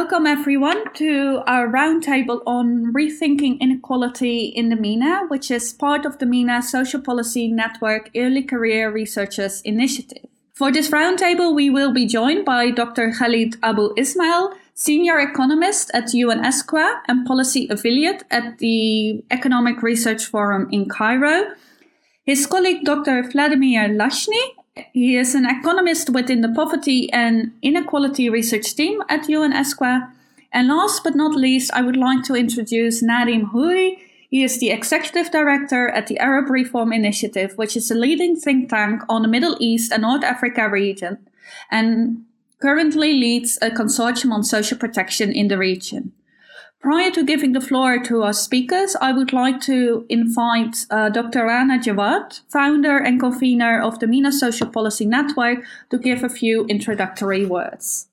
Welcome 0.00 0.28
everyone 0.28 0.94
to 0.94 1.42
our 1.48 1.66
roundtable 1.66 2.40
on 2.46 2.92
rethinking 2.92 3.58
inequality 3.58 4.44
in 4.44 4.68
the 4.68 4.76
MENA, 4.76 5.26
which 5.26 5.50
is 5.50 5.72
part 5.72 6.06
of 6.06 6.18
the 6.18 6.24
MENA 6.24 6.62
Social 6.62 7.00
Policy 7.00 7.48
Network 7.48 8.08
Early 8.14 8.44
Career 8.44 8.92
Researchers 8.92 9.60
Initiative. 9.62 10.24
For 10.54 10.70
this 10.70 10.90
roundtable, 10.90 11.52
we 11.52 11.68
will 11.68 11.92
be 11.92 12.06
joined 12.06 12.44
by 12.44 12.70
Dr. 12.70 13.10
Khalid 13.10 13.56
Abu 13.64 13.92
Ismail, 13.96 14.52
Senior 14.72 15.18
Economist 15.18 15.90
at 15.92 16.14
UN-ESCWA 16.14 17.00
and 17.08 17.26
Policy 17.26 17.66
Affiliate 17.68 18.22
at 18.30 18.58
the 18.58 19.24
Economic 19.32 19.82
Research 19.82 20.26
Forum 20.26 20.68
in 20.70 20.88
Cairo. 20.88 21.56
His 22.24 22.46
colleague 22.46 22.84
Dr. 22.84 23.24
Vladimir 23.24 23.88
Hlasny, 23.88 24.44
he 24.92 25.16
is 25.16 25.34
an 25.34 25.46
economist 25.46 26.10
within 26.10 26.40
the 26.40 26.48
Poverty 26.48 27.12
and 27.12 27.52
Inequality 27.62 28.28
Research 28.28 28.74
Team 28.74 29.02
at 29.08 29.28
UN-ESCWA. 29.28 30.10
And 30.52 30.68
last 30.68 31.04
but 31.04 31.14
not 31.14 31.34
least, 31.34 31.70
I 31.74 31.82
would 31.82 31.96
like 31.96 32.24
to 32.24 32.34
introduce 32.34 33.02
Nadim 33.02 33.50
Houry. 33.52 33.98
He 34.30 34.42
is 34.42 34.58
the 34.58 34.70
executive 34.70 35.30
director 35.30 35.88
at 35.88 36.06
the 36.06 36.18
Arab 36.18 36.50
Reform 36.50 36.92
Initiative, 36.92 37.52
which 37.56 37.76
is 37.76 37.90
a 37.90 37.94
leading 37.94 38.36
think 38.36 38.68
tank 38.68 39.02
on 39.08 39.22
the 39.22 39.28
Middle 39.28 39.56
East 39.60 39.92
and 39.92 40.02
North 40.02 40.24
Africa 40.24 40.68
region, 40.68 41.18
and 41.70 42.24
currently 42.60 43.14
leads 43.14 43.58
a 43.62 43.70
consortium 43.70 44.32
on 44.32 44.42
social 44.42 44.76
protection 44.76 45.32
in 45.32 45.48
the 45.48 45.58
region. 45.58 46.12
Prior 46.80 47.10
to 47.10 47.24
giving 47.24 47.54
the 47.54 47.60
floor 47.60 47.98
to 48.04 48.22
our 48.22 48.32
speakers, 48.32 48.94
I 49.00 49.10
would 49.10 49.32
like 49.32 49.60
to 49.62 50.06
invite 50.08 50.86
uh, 50.90 51.08
Dr. 51.08 51.44
Rana 51.44 51.76
Jawad, 51.80 52.40
founder 52.48 52.96
and 52.96 53.18
convener 53.18 53.82
of 53.82 53.98
the 53.98 54.06
MENA 54.06 54.30
Social 54.30 54.68
Policy 54.68 55.04
Network, 55.04 55.64
to 55.90 55.98
give 55.98 56.22
a 56.22 56.28
few 56.28 56.66
introductory 56.66 57.44
words. 57.44 58.06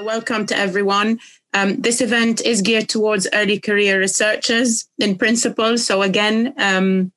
Welcome 0.00 0.46
to 0.46 0.56
everyone. 0.56 1.18
Um, 1.54 1.80
this 1.80 2.00
event 2.00 2.40
is 2.42 2.62
geared 2.62 2.88
towards 2.88 3.26
early 3.34 3.58
career 3.58 3.98
researchers 3.98 4.88
in 5.00 5.18
principle. 5.18 5.76
So, 5.76 6.02
again, 6.02 6.54
um, 6.56 7.10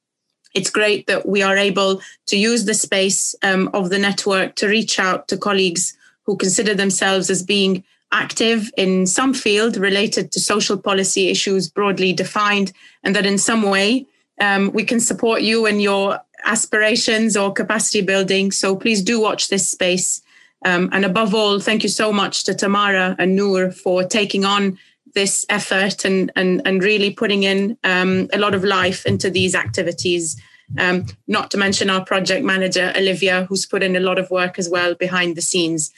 it's 0.56 0.72
great 0.72 1.06
that 1.08 1.28
we 1.28 1.44
are 1.44 1.58
able 1.58 2.02
to 2.28 2.38
use 2.38 2.66
the 2.66 2.74
space 2.74 3.36
um, 3.44 3.70
of 3.74 3.90
the 3.90 4.00
network 4.00 4.56
to 4.56 4.68
reach 4.68 5.00
out 5.00 5.28
to 5.28 5.38
colleagues 5.38 5.96
who 6.24 6.36
consider 6.38 6.74
themselves 6.74 7.30
as 7.30 7.44
being 7.44 7.84
active 8.12 8.72
in 8.78 9.06
some 9.06 9.34
field 9.34 9.76
related 9.76 10.32
to 10.32 10.40
social 10.40 10.78
policy 10.78 11.30
issues 11.30 11.70
broadly 11.70 12.14
defined, 12.14 12.72
and 13.04 13.16
that 13.16 13.26
in 13.26 13.38
some 13.38 13.62
way 13.62 14.06
um, 14.40 14.72
we 14.74 14.84
can 14.84 15.00
support 15.00 15.42
you 15.42 15.66
in 15.66 15.80
your 15.80 16.20
aspirations 16.46 17.36
or 17.36 17.52
capacity 17.52 18.02
building. 18.02 18.52
So 18.52 18.76
please 18.76 19.02
do 19.02 19.20
watch 19.20 19.50
this 19.50 19.70
space. 19.70 20.22
Um, 20.64 20.90
and 20.94 21.06
above 21.06 21.36
all, 21.36 21.60
thank 21.60 21.84
you 21.84 21.90
so 21.90 22.12
much 22.12 22.44
to 22.46 22.56
Tamara 22.56 23.16
and 23.20 23.36
Noor 23.36 23.72
for 23.72 24.04
taking 24.04 24.46
on 24.46 24.80
this 25.16 25.46
effort 25.50 26.06
and 26.06 26.32
and 26.36 26.62
and 26.66 26.84
really 26.84 27.10
putting 27.10 27.44
in 27.44 27.78
um, 27.84 28.30
a 28.32 28.38
lot 28.38 28.54
of 28.54 28.64
life 28.64 29.06
into 29.06 29.30
these 29.30 29.56
activities. 29.56 30.40
Um, 30.80 31.06
not 31.28 31.52
to 31.52 31.58
mention 31.58 31.90
our 31.90 32.04
project 32.04 32.44
manager 32.44 32.92
Olivia, 32.96 33.46
who's 33.46 33.66
put 33.66 33.84
in 33.84 33.96
a 33.96 34.00
lot 34.00 34.18
of 34.18 34.32
work 34.32 34.58
as 34.58 34.68
well 34.68 34.96
behind 34.96 35.36
the 35.36 35.42
scenes. 35.42 35.92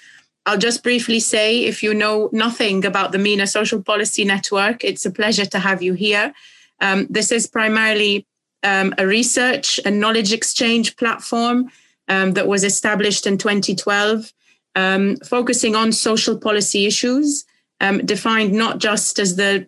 I'll 0.46 0.58
just 0.58 0.84
briefly 0.84 1.20
say, 1.20 1.66
if 1.66 1.82
you 1.84 1.94
know 1.94 2.30
nothing 2.32 2.86
about 2.86 3.12
the 3.12 3.18
MENA 3.18 3.48
Social 3.48 3.82
Policy 3.82 4.24
Network, 4.26 4.84
it's 4.84 5.06
a 5.06 5.12
pleasure 5.12 5.46
to 5.46 5.60
have 5.60 5.82
you 5.82 5.94
here. 5.94 6.34
Um, 6.82 7.08
this 7.10 7.32
is 7.32 7.48
primarily 7.48 8.26
um, 8.64 8.94
a 8.98 9.08
research 9.08 9.80
and 9.86 10.00
knowledge 10.00 10.34
exchange 10.34 10.96
platform 10.98 11.72
um, 12.08 12.34
that 12.34 12.48
was 12.48 12.64
established 12.64 13.26
in 13.26 13.38
2012, 13.38 14.34
um, 14.76 15.16
focusing 15.18 15.76
on 15.76 15.92
social 15.92 16.38
policy 16.38 16.86
issues 16.86 17.46
um, 17.82 18.06
defined 18.06 18.54
not 18.54 18.80
just 18.80 19.20
as 19.20 19.36
the 19.36 19.68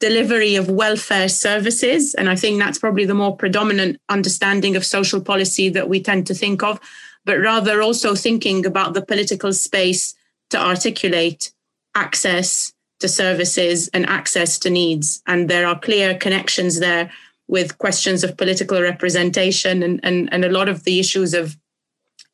delivery 0.00 0.56
of 0.56 0.70
welfare 0.70 1.28
services. 1.28 2.14
And 2.14 2.28
I 2.28 2.34
think 2.34 2.58
that's 2.58 2.78
probably 2.78 3.04
the 3.04 3.14
more 3.14 3.36
predominant 3.36 4.00
understanding 4.08 4.74
of 4.74 4.84
social 4.84 5.20
policy 5.20 5.68
that 5.68 5.88
we 5.88 6.02
tend 6.02 6.26
to 6.28 6.34
think 6.34 6.62
of, 6.62 6.80
but 7.24 7.38
rather 7.38 7.82
also 7.82 8.14
thinking 8.14 8.64
about 8.64 8.94
the 8.94 9.04
political 9.04 9.52
space 9.52 10.14
to 10.48 10.58
articulate 10.58 11.52
access 11.94 12.72
to 13.00 13.08
services 13.08 13.88
and 13.88 14.06
access 14.06 14.58
to 14.60 14.70
needs. 14.70 15.22
And 15.26 15.48
there 15.48 15.66
are 15.66 15.78
clear 15.78 16.14
connections 16.14 16.80
there 16.80 17.10
with 17.46 17.78
questions 17.78 18.24
of 18.24 18.36
political 18.36 18.80
representation 18.80 19.82
and, 19.82 20.00
and, 20.02 20.32
and 20.32 20.44
a 20.44 20.50
lot 20.50 20.68
of 20.68 20.84
the 20.84 21.00
issues 21.00 21.34
of 21.34 21.58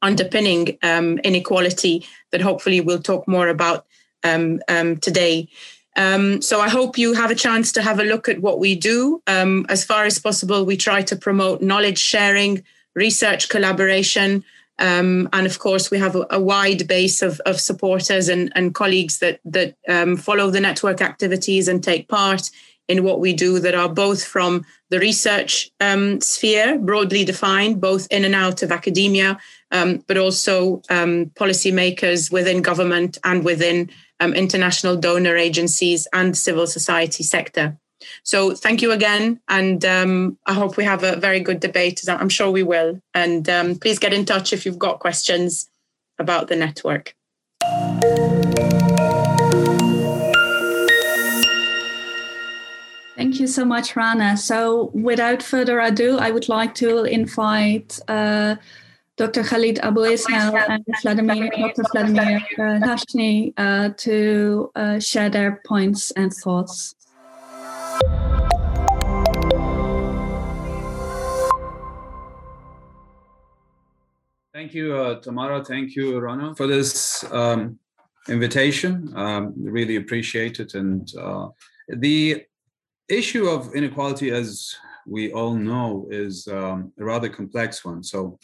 underpinning 0.03 0.79
um, 0.83 1.19
inequality 1.21 2.07
that 2.31 2.43
hopefully 2.43 2.81
we'll 2.81 3.03
talk 3.03 3.27
more 3.27 3.49
about 3.49 3.87
um, 4.27 4.61
um, 4.69 4.97
today. 4.97 5.49
Um, 5.97 6.43
so 6.43 6.61
I 6.61 6.69
hope 6.69 6.99
you 6.99 7.15
have 7.15 7.31
a 7.31 7.35
chance 7.35 7.73
to 7.73 7.83
have 7.83 7.99
a 7.99 8.05
look 8.05 8.29
at 8.29 8.43
what 8.43 8.59
we 8.59 8.75
do. 8.75 9.23
Um, 9.27 9.65
as 9.69 9.85
far 9.85 10.05
as 10.05 10.19
possible, 10.19 10.65
we 10.65 10.77
try 10.77 11.03
to 11.03 11.17
promote 11.17 11.63
knowledge 11.63 11.99
sharing, 11.99 12.63
research 12.95 13.49
collaboration, 13.49 14.45
um, 14.79 15.29
and 15.33 15.47
of 15.47 15.59
course, 15.59 15.91
we 15.91 15.99
have 15.99 16.17
a, 16.17 16.27
a 16.31 16.41
wide 16.41 16.87
base 16.87 17.23
of, 17.23 17.41
of, 17.47 17.59
supporters 17.59 18.29
and, 18.29 18.53
and, 18.55 18.75
colleagues 18.75 19.21
that 19.21 19.41
that 19.47 19.75
um, 19.89 20.17
follow 20.17 20.51
the 20.51 20.61
network 20.61 21.01
activities 21.01 21.67
and 21.67 21.83
take 21.83 22.09
part 22.09 22.51
in 22.87 23.03
what 23.03 23.19
we 23.19 23.33
do. 23.33 23.59
That 23.59 23.75
are 23.75 23.89
both 23.89 24.23
from 24.23 24.67
the 24.91 24.99
research 24.99 25.71
um, 25.81 26.21
sphere, 26.21 26.79
broadly 26.79 27.25
defined, 27.25 27.81
both 27.81 28.07
in 28.11 28.27
and 28.27 28.35
out 28.35 28.63
of 28.63 28.71
academia, 28.71 29.39
um, 29.73 30.05
but 30.07 30.19
also 30.19 30.83
um, 30.91 31.27
policymakers 31.41 32.31
within 32.31 32.61
government 32.61 33.17
and 33.25 33.45
within 33.47 33.91
um, 34.21 34.35
international 34.35 34.97
donor 34.97 35.37
agencies 35.37 36.07
and 36.13 36.37
civil 36.37 36.67
society 36.67 37.23
sector. 37.23 37.77
So 38.23 38.55
thank 38.55 38.83
you 38.83 38.93
again, 38.93 39.41
and 39.49 39.85
um, 39.85 40.39
I 40.47 40.53
hope 40.53 40.77
we 40.77 40.85
have 40.85 41.03
a 41.03 41.17
very 41.17 41.41
good 41.41 41.61
debate. 41.61 42.03
I'm 42.09 42.29
sure 42.29 42.51
we 42.51 42.63
will. 42.63 43.01
And 43.15 43.49
um, 43.49 43.77
please 43.77 43.99
get 43.99 44.13
in 44.13 44.25
touch 44.25 44.53
if 44.53 44.67
you've 44.67 44.79
got 44.79 45.01
questions 45.01 45.69
about 46.19 46.49
the 46.49 46.57
network. 46.57 47.15
Thank 53.17 53.41
you 53.41 53.47
so 53.47 53.65
much, 53.65 53.97
Rana. 53.97 54.37
So, 54.37 54.91
without 54.93 55.43
further 55.43 55.81
ado, 55.81 56.19
I 56.19 56.31
would 56.31 56.51
like 56.51 56.75
to 56.77 57.05
invite 57.05 57.99
uh, 58.09 58.57
Dr. 59.17 59.43
Khalid 59.45 59.79
Abu 59.79 60.03
Ismail 60.03 60.55
and 60.69 60.85
Vladimir, 61.01 61.49
Dr. 61.57 61.85
Vladimir 61.91 62.37
uh, 62.59 62.79
Hlasny 62.85 63.55
uh, 63.57 63.89
to 63.97 64.71
uh, 64.77 64.99
share 65.01 65.31
their 65.31 65.63
points 65.65 66.11
and 66.11 66.31
thoughts. 66.31 66.95
Thank 74.53 74.75
you, 74.75 74.95
uh, 74.95 75.21
Tamara. 75.21 75.65
Thank 75.65 75.97
you, 75.97 76.19
Rana, 76.19 76.55
for 76.55 76.67
this 76.67 77.25
um, 77.33 77.79
invitation. 78.29 79.13
Um, 79.17 79.55
really 79.57 79.97
appreciate 79.97 80.61
it. 80.61 80.75
And 80.75 81.11
uh, 81.19 81.49
the 81.89 82.45
issue 83.09 83.49
of 83.49 83.75
inequality, 83.75 84.31
as 84.31 84.75
we 85.07 85.33
all 85.33 85.55
know, 85.55 86.07
is 86.11 86.49
um, 86.49 86.93
a 86.99 87.05
rather 87.05 87.31
complex 87.31 87.83
one. 87.83 88.03
So 88.03 88.39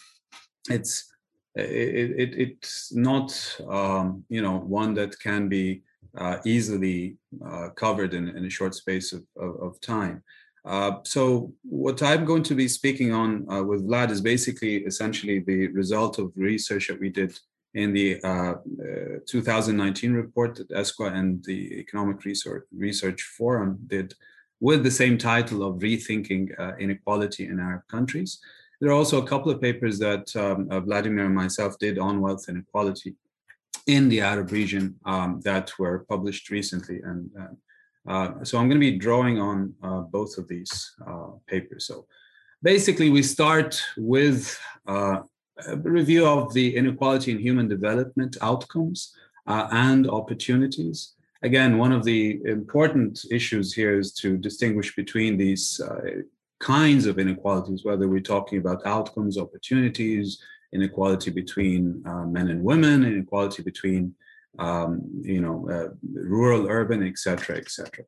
it's 0.69 1.13
it, 1.55 2.11
it 2.19 2.35
it's 2.39 2.95
not 2.95 3.59
um, 3.69 4.25
you 4.29 4.43
know 4.43 4.59
one 4.59 4.95
that 4.95 5.19
can 5.19 5.49
be 5.49 5.83
uh, 6.17 6.39
easily 6.45 7.17
uh, 7.45 7.69
covered 7.71 8.15
in, 8.15 8.29
in 8.29 8.45
a 8.45 8.51
short 8.51 8.75
space 8.75 9.13
of, 9.13 9.25
of, 9.37 9.57
of 9.63 9.81
time. 9.81 10.23
Uh, 10.65 10.97
so 11.03 11.53
what 11.63 12.03
I'm 12.03 12.25
going 12.25 12.45
to 12.45 12.55
be 12.55 12.69
speaking 12.69 13.13
on 13.13 13.51
uh, 13.51 13.63
with 13.63 13.87
Vlad 13.87 14.11
is 14.11 14.21
basically 14.21 14.77
essentially 14.85 15.41
the 15.41 15.69
result 15.69 16.19
of 16.19 16.33
research 16.37 16.89
that 16.89 17.01
we 17.01 17.09
did 17.09 17.37
in 17.75 17.93
the 17.93 18.23
uh, 18.23 18.55
uh, 18.55 19.19
2019 19.27 20.13
report 20.13 20.57
that 20.57 20.71
ESCWA 20.71 21.15
and 21.15 21.43
the 21.45 21.81
Economic 21.81 22.25
Research, 22.25 22.65
Research 22.77 23.23
Forum 23.23 23.79
did 23.87 24.15
with 24.61 24.85
the 24.85 24.91
same 24.91 25.19
title 25.19 25.65
of 25.65 25.81
Rethinking 25.81 26.51
Inequality 26.79 27.47
in 27.47 27.59
Arab 27.59 27.83
Countries. 27.89 28.39
There 28.83 28.91
are 28.91 28.99
also 29.03 29.23
a 29.23 29.27
couple 29.33 29.53
of 29.53 29.61
papers 29.61 29.97
that 30.01 30.35
um, 30.35 30.67
uh, 30.69 30.81
Vladimir 30.81 31.25
and 31.27 31.35
myself 31.35 31.79
did 31.79 31.99
on 31.99 32.21
wealth 32.21 32.49
inequality 32.49 33.15
in 33.87 34.09
the 34.09 34.21
Arab 34.21 34.51
region 34.51 34.97
um, 35.07 35.41
that 35.45 35.67
were 35.79 36.05
published 36.13 36.51
recently. 36.51 36.99
And 37.11 37.31
uh, 37.43 37.55
Uh, 38.07 38.43
so 38.43 38.59
I'm 38.59 38.69
going 38.69 38.81
to 38.81 38.91
be 38.91 38.99
drawing 38.99 39.39
on 39.39 39.75
uh, 39.83 40.01
both 40.01 40.37
of 40.39 40.49
these 40.49 40.73
uh, 41.07 41.31
papers. 41.47 41.87
So 41.87 42.07
basically, 42.63 43.11
we 43.11 43.23
start 43.23 43.81
with 43.97 44.59
a 44.87 45.23
review 45.99 46.27
of 46.27 46.53
the 46.53 46.77
inequality 46.81 47.31
in 47.31 47.39
human 47.39 47.69
development 47.69 48.37
outcomes 48.41 49.15
and 49.87 50.09
opportunities. 50.21 51.15
Again, 51.43 51.79
one 51.79 51.93
of 51.93 52.03
the 52.05 52.41
important 52.45 53.25
issues 53.31 53.73
here 53.73 53.99
is 54.03 54.13
to 54.23 54.29
distinguish 54.37 54.91
between 54.97 55.37
these 55.37 55.65
uh, 55.81 56.23
kinds 56.63 57.07
of 57.07 57.19
inequalities, 57.19 57.85
whether 57.85 58.09
we're 58.09 58.21
talking 58.21 58.59
about 58.59 58.87
outcomes, 58.87 59.37
opportunities, 59.37 60.43
inequality 60.73 61.31
between 61.31 62.03
men 62.29 62.49
and 62.49 62.65
women, 62.65 63.05
inequality 63.05 63.63
between 63.63 64.15
um, 64.59 65.03
you 65.23 65.41
know, 65.41 65.69
uh, 65.71 65.95
rural, 66.13 66.67
urban, 66.69 67.07
etc., 67.07 67.57
etc. 67.57 68.05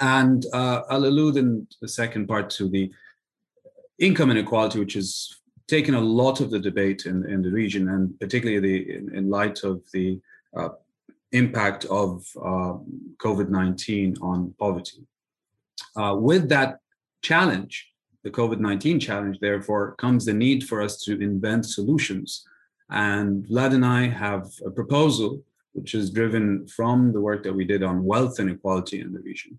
And 0.00 0.44
uh, 0.52 0.82
I'll 0.88 1.04
allude 1.04 1.36
in 1.36 1.66
the 1.80 1.88
second 1.88 2.26
part 2.26 2.50
to 2.50 2.68
the 2.68 2.90
income 3.98 4.30
inequality, 4.30 4.78
which 4.78 4.94
has 4.94 5.34
taken 5.66 5.94
a 5.94 6.00
lot 6.00 6.40
of 6.40 6.50
the 6.50 6.58
debate 6.58 7.06
in, 7.06 7.28
in 7.28 7.42
the 7.42 7.50
region, 7.50 7.88
and 7.88 8.18
particularly 8.20 8.60
the, 8.60 8.94
in, 8.94 9.14
in 9.14 9.30
light 9.30 9.64
of 9.64 9.82
the 9.92 10.20
uh, 10.56 10.68
impact 11.32 11.84
of 11.86 12.24
uh, 12.36 12.74
COVID 13.18 13.48
19 13.48 14.16
on 14.22 14.54
poverty. 14.58 15.06
Uh, 15.96 16.14
with 16.14 16.48
that 16.48 16.78
challenge, 17.30 17.74
the 18.24 18.30
COVID 18.30 18.60
19 18.60 19.00
challenge, 19.00 19.38
therefore, 19.40 19.94
comes 20.04 20.24
the 20.24 20.38
need 20.44 20.60
for 20.68 20.78
us 20.86 20.94
to 21.04 21.12
invent 21.20 21.64
solutions. 21.66 22.28
And 22.90 23.44
Vlad 23.48 23.72
and 23.74 23.84
I 23.84 24.02
have 24.08 24.44
a 24.64 24.70
proposal 24.70 25.30
which 25.76 25.94
is 25.94 26.10
driven 26.18 26.66
from 26.78 27.12
the 27.12 27.20
work 27.28 27.42
that 27.44 27.56
we 27.58 27.64
did 27.72 27.82
on 27.82 28.08
wealth 28.12 28.40
inequality 28.40 28.98
in 29.04 29.12
the 29.12 29.20
region. 29.30 29.52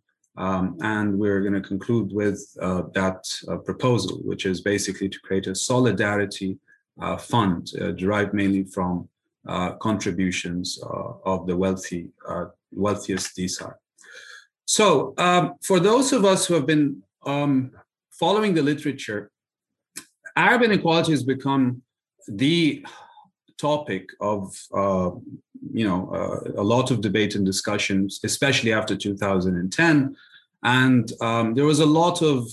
Um, 0.45 0.65
and 0.81 1.07
we're 1.21 1.41
going 1.41 1.61
to 1.61 1.69
conclude 1.73 2.09
with 2.11 2.39
uh, 2.61 2.83
that 2.99 3.21
uh, 3.47 3.57
proposal, 3.69 4.17
which 4.29 4.43
is 4.51 4.61
basically 4.73 5.09
to 5.09 5.19
create 5.27 5.47
a 5.47 5.55
solidarity 5.55 6.51
uh, 6.99 7.17
fund 7.17 7.61
uh, 7.81 7.91
derived 7.91 8.33
mainly 8.33 8.63
from 8.63 9.07
uh, 9.47 9.71
contributions 9.87 10.79
uh, 10.83 11.11
of 11.33 11.47
the 11.47 11.55
wealthy, 11.63 12.09
wealthiest 12.71 13.35
decile. 13.37 13.77
So, 14.65 15.13
um, 15.17 15.43
for 15.61 15.79
those 15.79 16.11
of 16.17 16.25
us 16.25 16.45
who 16.45 16.53
have 16.55 16.65
been 16.65 17.01
um, 17.27 17.71
following 18.11 18.53
the 18.53 18.61
literature, 18.61 19.29
Arab 20.35 20.63
inequality 20.63 21.11
has 21.11 21.23
become 21.23 21.81
the 22.27 22.85
topic 23.57 24.09
of 24.21 24.55
uh, 24.73 25.11
you 25.71 25.87
know 25.87 26.09
uh, 26.13 26.61
a 26.61 26.63
lot 26.63 26.91
of 26.91 27.01
debate 27.01 27.35
and 27.35 27.45
discussions, 27.45 28.19
especially 28.23 28.73
after 28.73 28.95
2010, 28.95 30.15
and 30.63 31.11
um, 31.21 31.53
there 31.53 31.65
was 31.65 31.79
a 31.79 31.85
lot 31.85 32.21
of 32.21 32.47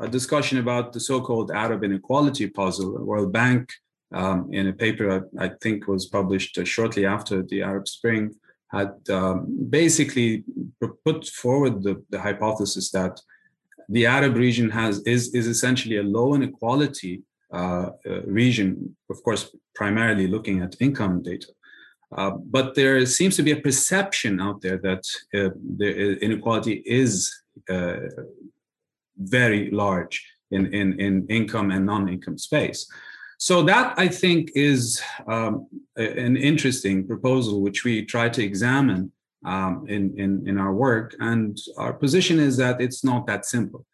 uh, 0.00 0.06
discussion 0.06 0.58
about 0.58 0.92
the 0.92 1.00
so-called 1.00 1.50
Arab 1.50 1.84
inequality 1.84 2.48
puzzle. 2.48 2.92
The 2.92 3.04
World 3.04 3.32
Bank, 3.32 3.70
um, 4.12 4.48
in 4.52 4.68
a 4.68 4.72
paper 4.72 5.26
I, 5.38 5.44
I, 5.44 5.50
think 5.62 5.86
was 5.86 6.06
published 6.06 6.58
uh, 6.58 6.64
shortly 6.64 7.06
after 7.06 7.42
the 7.42 7.62
Arab 7.62 7.88
Spring, 7.88 8.34
had 8.68 8.94
um, 9.10 9.68
basically 9.70 10.44
put 11.04 11.26
forward 11.28 11.82
the, 11.82 12.02
the 12.10 12.20
hypothesis 12.20 12.90
that 12.90 13.20
the 13.88 14.06
Arab 14.06 14.36
region 14.36 14.70
has 14.70 15.00
is 15.06 15.34
is 15.34 15.46
essentially 15.46 15.96
a 15.98 16.02
low 16.02 16.34
inequality 16.34 17.22
uh, 17.52 17.90
uh, 18.04 18.22
region, 18.22 18.96
of 19.08 19.22
course, 19.22 19.54
primarily 19.74 20.26
looking 20.26 20.62
at 20.62 20.80
income 20.80 21.22
data. 21.22 21.48
Uh, 22.16 22.30
but 22.30 22.74
there 22.74 23.04
seems 23.06 23.36
to 23.36 23.42
be 23.42 23.52
a 23.52 23.60
perception 23.60 24.40
out 24.40 24.60
there 24.60 24.78
that 24.78 25.04
uh, 25.34 25.50
the 25.78 26.18
inequality 26.20 26.82
is 26.86 27.32
uh, 27.68 27.96
very 29.16 29.70
large 29.70 30.24
in, 30.50 30.72
in, 30.72 31.00
in 31.00 31.26
income 31.28 31.70
and 31.70 31.84
non-income 31.86 32.38
space. 32.38 32.86
So 33.38 33.62
that 33.64 33.94
I 33.98 34.08
think 34.08 34.50
is 34.54 35.02
um, 35.26 35.66
an 35.96 36.36
interesting 36.36 37.06
proposal, 37.06 37.60
which 37.60 37.84
we 37.84 38.04
try 38.04 38.28
to 38.30 38.42
examine 38.42 39.12
um, 39.46 39.86
in, 39.88 40.18
in, 40.18 40.46
in 40.48 40.58
our 40.58 40.74
work. 40.74 41.14
And 41.20 41.58
our 41.78 41.92
position 41.92 42.38
is 42.38 42.56
that 42.58 42.80
it's 42.80 43.02
not 43.04 43.26
that 43.26 43.46
simple 43.46 43.86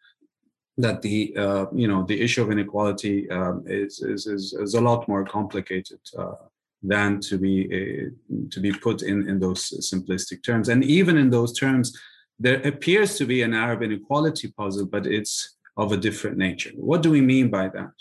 that 0.77 1.01
the 1.03 1.35
uh, 1.37 1.65
you 1.73 1.87
know 1.87 2.03
the 2.03 2.19
issue 2.19 2.41
of 2.41 2.51
inequality 2.51 3.29
um, 3.29 3.63
is, 3.67 4.01
is, 4.01 4.25
is 4.25 4.53
is 4.53 4.73
a 4.73 4.81
lot 4.81 5.07
more 5.07 5.23
complicated 5.23 5.99
uh, 6.17 6.33
than 6.81 7.19
to 7.21 7.37
be 7.37 7.55
uh, 7.71 8.09
to 8.49 8.59
be 8.59 8.71
put 8.71 9.01
in 9.03 9.29
in 9.29 9.39
those 9.39 9.69
simplistic 9.91 10.43
terms. 10.43 10.69
And 10.69 10.83
even 10.83 11.17
in 11.17 11.29
those 11.29 11.53
terms, 11.53 11.95
there 12.39 12.61
appears 12.67 13.15
to 13.17 13.25
be 13.25 13.43
an 13.43 13.53
Arab 13.53 13.83
inequality 13.83 14.51
puzzle, 14.51 14.87
but 14.87 15.05
it's 15.05 15.55
of 15.77 15.91
a 15.91 15.97
different 15.97 16.37
nature. 16.37 16.71
What 16.75 17.01
do 17.01 17.11
we 17.11 17.21
mean 17.21 17.49
by 17.49 17.69
that? 17.69 17.93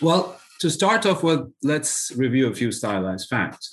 Well, 0.00 0.38
to 0.60 0.70
start 0.70 1.06
off 1.06 1.22
with, 1.22 1.52
let's 1.62 2.12
review 2.16 2.48
a 2.48 2.54
few 2.54 2.72
stylized 2.72 3.28
facts. 3.28 3.70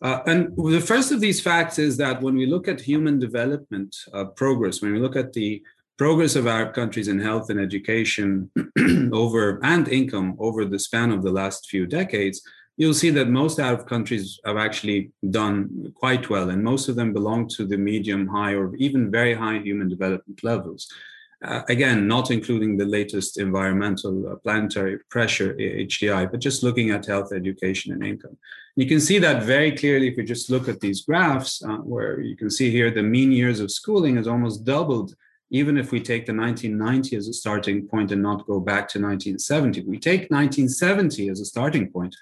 Uh, 0.00 0.20
and 0.26 0.56
the 0.56 0.80
first 0.80 1.10
of 1.10 1.20
these 1.20 1.40
facts 1.40 1.78
is 1.78 1.96
that 1.96 2.22
when 2.22 2.36
we 2.36 2.46
look 2.46 2.68
at 2.68 2.80
human 2.80 3.18
development 3.18 3.96
uh, 4.12 4.24
progress, 4.24 4.80
when 4.80 4.92
we 4.92 5.00
look 5.00 5.16
at 5.16 5.32
the 5.32 5.62
progress 5.96 6.36
of 6.36 6.46
Arab 6.46 6.72
countries 6.72 7.08
in 7.08 7.18
health 7.18 7.50
and 7.50 7.58
education 7.58 8.50
over 9.12 9.58
and 9.64 9.88
income 9.88 10.36
over 10.38 10.64
the 10.64 10.78
span 10.78 11.10
of 11.10 11.22
the 11.24 11.32
last 11.32 11.68
few 11.68 11.86
decades, 11.86 12.40
you'll 12.76 12.94
see 12.94 13.10
that 13.10 13.28
most 13.28 13.58
Arab 13.58 13.88
countries 13.88 14.38
have 14.46 14.56
actually 14.56 15.10
done 15.30 15.92
quite 15.96 16.30
well, 16.30 16.50
and 16.50 16.62
most 16.62 16.88
of 16.88 16.94
them 16.94 17.12
belong 17.12 17.48
to 17.48 17.66
the 17.66 17.76
medium, 17.76 18.28
high, 18.28 18.54
or 18.54 18.74
even 18.76 19.10
very 19.10 19.34
high 19.34 19.58
human 19.58 19.88
development 19.88 20.42
levels. 20.44 20.88
Uh, 21.40 21.62
again, 21.68 22.08
not 22.08 22.32
including 22.32 22.76
the 22.76 22.84
latest 22.84 23.38
environmental 23.38 24.28
uh, 24.28 24.34
planetary 24.36 24.98
pressure 25.08 25.54
HDI, 25.54 26.28
but 26.28 26.40
just 26.40 26.64
looking 26.64 26.90
at 26.90 27.06
health, 27.06 27.32
education, 27.32 27.92
and 27.92 28.04
income. 28.04 28.36
You 28.74 28.86
can 28.86 28.98
see 28.98 29.20
that 29.20 29.44
very 29.44 29.70
clearly 29.70 30.08
if 30.08 30.16
you 30.16 30.24
just 30.24 30.50
look 30.50 30.68
at 30.68 30.80
these 30.80 31.02
graphs, 31.02 31.62
uh, 31.62 31.76
where 31.76 32.20
you 32.20 32.36
can 32.36 32.50
see 32.50 32.70
here 32.72 32.90
the 32.90 33.04
mean 33.04 33.30
years 33.30 33.60
of 33.60 33.70
schooling 33.70 34.16
has 34.16 34.26
almost 34.26 34.64
doubled 34.64 35.14
even 35.50 35.78
if 35.78 35.92
we 35.92 36.00
take 36.00 36.26
the 36.26 36.34
1990 36.34 37.16
as 37.16 37.28
a 37.28 37.32
starting 37.32 37.86
point 37.86 38.12
and 38.12 38.22
not 38.22 38.46
go 38.46 38.60
back 38.60 38.88
to 38.88 38.98
1970, 38.98 39.82
we 39.82 39.98
take 39.98 40.30
1970 40.30 41.28
as 41.30 41.40
a 41.40 41.44
starting 41.44 41.90
point. 41.90 42.14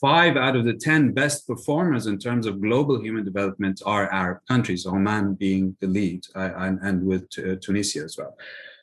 Five 0.00 0.36
out 0.36 0.56
of 0.56 0.64
the 0.64 0.72
10 0.72 1.12
best 1.12 1.46
performers 1.46 2.06
in 2.06 2.18
terms 2.18 2.46
of 2.46 2.62
global 2.62 2.98
human 3.00 3.22
development 3.24 3.82
are 3.84 4.10
Arab 4.10 4.38
countries, 4.48 4.86
Oman 4.86 5.34
being 5.34 5.76
the 5.80 5.88
lead, 5.88 6.24
and, 6.34 6.78
and, 6.82 7.04
with 7.04 7.28
uh, 7.38 7.56
Tunisia 7.60 8.00
as 8.00 8.16
well. 8.16 8.34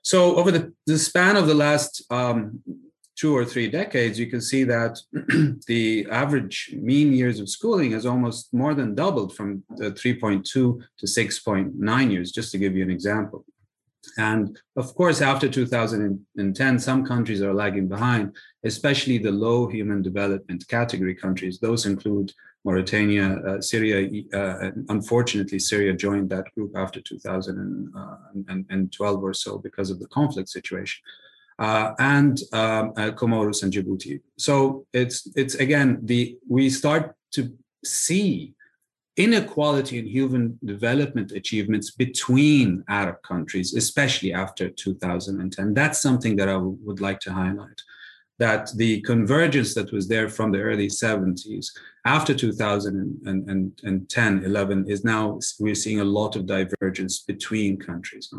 So, 0.03 0.35
over 0.35 0.51
the, 0.51 0.73
the 0.85 0.99
span 0.99 1.35
of 1.35 1.47
the 1.47 1.55
last 1.55 2.03
um, 2.11 2.61
two 3.15 3.35
or 3.35 3.43
three 3.43 3.67
decades, 3.67 4.19
you 4.19 4.27
can 4.27 4.41
see 4.41 4.63
that 4.65 4.99
the 5.67 6.07
average 6.11 6.75
mean 6.77 7.11
years 7.11 7.39
of 7.39 7.49
schooling 7.49 7.91
has 7.93 8.05
almost 8.05 8.53
more 8.53 8.75
than 8.75 8.93
doubled 8.93 9.35
from 9.35 9.63
3.2 9.79 10.43
to 10.43 10.81
6.9 11.01 12.11
years, 12.11 12.31
just 12.31 12.51
to 12.51 12.59
give 12.59 12.75
you 12.75 12.83
an 12.83 12.91
example. 12.91 13.43
And 14.17 14.59
of 14.75 14.93
course, 14.95 15.21
after 15.21 15.47
2010, 15.49 16.79
some 16.79 17.05
countries 17.05 17.41
are 17.41 17.53
lagging 17.53 17.87
behind, 17.87 18.35
especially 18.63 19.17
the 19.17 19.31
low 19.31 19.67
human 19.67 20.01
development 20.01 20.67
category 20.67 21.15
countries. 21.15 21.59
Those 21.59 21.85
include 21.85 22.33
Mauritania, 22.63 23.39
uh, 23.47 23.61
Syria. 23.61 24.23
Uh, 24.33 24.71
unfortunately, 24.89 25.59
Syria 25.59 25.93
joined 25.93 26.29
that 26.31 26.53
group 26.55 26.75
after 26.75 26.99
2012 27.01 29.15
uh, 29.15 29.19
or 29.19 29.33
so 29.33 29.57
because 29.57 29.89
of 29.89 29.99
the 29.99 30.07
conflict 30.07 30.49
situation 30.49 31.01
uh, 31.59 31.93
and 31.99 32.39
um, 32.53 32.93
uh, 32.97 33.11
Comoros 33.11 33.63
and 33.63 33.73
Djibouti. 33.73 34.21
So 34.37 34.85
it's 34.93 35.27
it's 35.35 35.55
again 35.55 35.99
the 36.03 36.37
we 36.47 36.69
start 36.69 37.15
to 37.31 37.51
see 37.83 38.53
inequality 39.17 39.99
in 39.99 40.05
human 40.05 40.57
development 40.63 41.31
achievements 41.31 41.91
between 41.91 42.83
Arab 42.87 43.21
countries, 43.23 43.73
especially 43.73 44.31
after 44.31 44.69
2010. 44.69 45.73
That's 45.73 46.01
something 46.01 46.37
that 46.37 46.47
I 46.47 46.55
would 46.57 47.01
like 47.01 47.19
to 47.21 47.33
highlight. 47.33 47.81
That 48.39 48.69
the 48.75 49.01
convergence 49.01 49.73
that 49.73 49.91
was 49.91 50.07
there 50.07 50.29
from 50.29 50.51
the 50.51 50.61
early 50.61 50.87
70s 50.87 51.71
after 52.05 52.35
2010, 52.35 54.43
11 54.45 54.85
is 54.87 55.03
now 55.03 55.39
we're 55.59 55.73
seeing 55.73 55.99
a 55.99 56.05
lot 56.05 56.35
of 56.35 56.45
divergence 56.45 57.17
between 57.19 57.79
countries. 57.79 58.31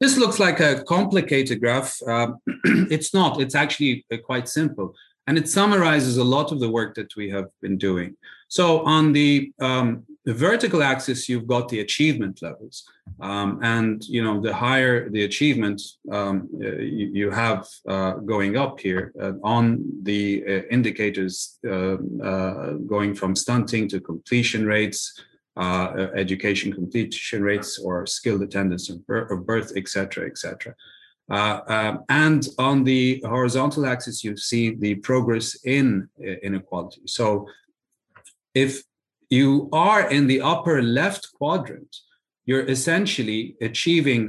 This 0.00 0.18
looks 0.18 0.38
like 0.38 0.60
a 0.60 0.84
complicated 0.84 1.60
graph. 1.60 1.98
Uh, 2.06 2.32
it's 2.90 3.14
not, 3.14 3.40
it's 3.40 3.54
actually 3.54 4.04
uh, 4.12 4.18
quite 4.18 4.48
simple. 4.48 4.94
And 5.26 5.38
it 5.38 5.48
summarizes 5.48 6.18
a 6.18 6.24
lot 6.24 6.52
of 6.52 6.60
the 6.60 6.70
work 6.70 6.94
that 6.94 7.16
we 7.16 7.30
have 7.30 7.46
been 7.62 7.78
doing. 7.78 8.16
So 8.48 8.80
on 8.84 9.12
the, 9.12 9.52
um, 9.60 10.04
the 10.24 10.34
vertical 10.34 10.82
axis, 10.82 11.28
you've 11.28 11.46
got 11.46 11.68
the 11.68 11.80
achievement 11.80 12.42
levels. 12.42 12.84
Um, 13.20 13.60
and, 13.62 14.04
you 14.04 14.22
know, 14.22 14.40
the 14.40 14.54
higher 14.54 15.08
the 15.08 15.24
achievement 15.24 15.80
um, 16.12 16.48
uh, 16.62 16.76
you, 16.76 17.10
you, 17.12 17.30
have 17.30 17.66
uh, 17.88 18.12
going 18.12 18.56
up 18.56 18.78
here 18.78 19.12
uh, 19.20 19.32
on 19.42 19.84
the 20.02 20.44
uh, 20.46 20.62
indicators 20.70 21.58
um, 21.68 22.86
going 22.86 23.14
from 23.14 23.34
stunting 23.34 23.88
to 23.88 24.00
completion 24.00 24.66
rates, 24.66 25.18
uh, 25.56 26.08
education 26.14 26.72
completion 26.72 27.42
rates 27.42 27.78
or 27.78 28.06
skilled 28.06 28.42
attendance 28.42 28.88
of 28.88 29.04
birth, 29.06 29.30
etc., 29.30 29.38
birth 29.44 29.72
et 29.76 29.88
cetera, 29.88 30.26
et 30.26 30.38
cetera. 30.38 30.74
Uh, 31.30 31.60
um, 31.66 32.04
and 32.08 32.48
on 32.58 32.84
the 32.84 33.22
horizontal 33.26 33.84
axis, 33.84 34.24
you 34.24 34.36
see 34.36 34.74
the 34.74 34.94
progress 34.96 35.56
in 35.64 36.08
uh, 36.20 36.30
inequality. 36.42 37.02
So 37.06 37.46
if 38.64 38.82
you 39.30 39.68
are 39.72 40.10
in 40.16 40.26
the 40.26 40.40
upper 40.40 40.82
left 40.82 41.24
quadrant, 41.38 41.92
you're 42.46 42.68
essentially 42.76 43.56
achieving 43.60 44.22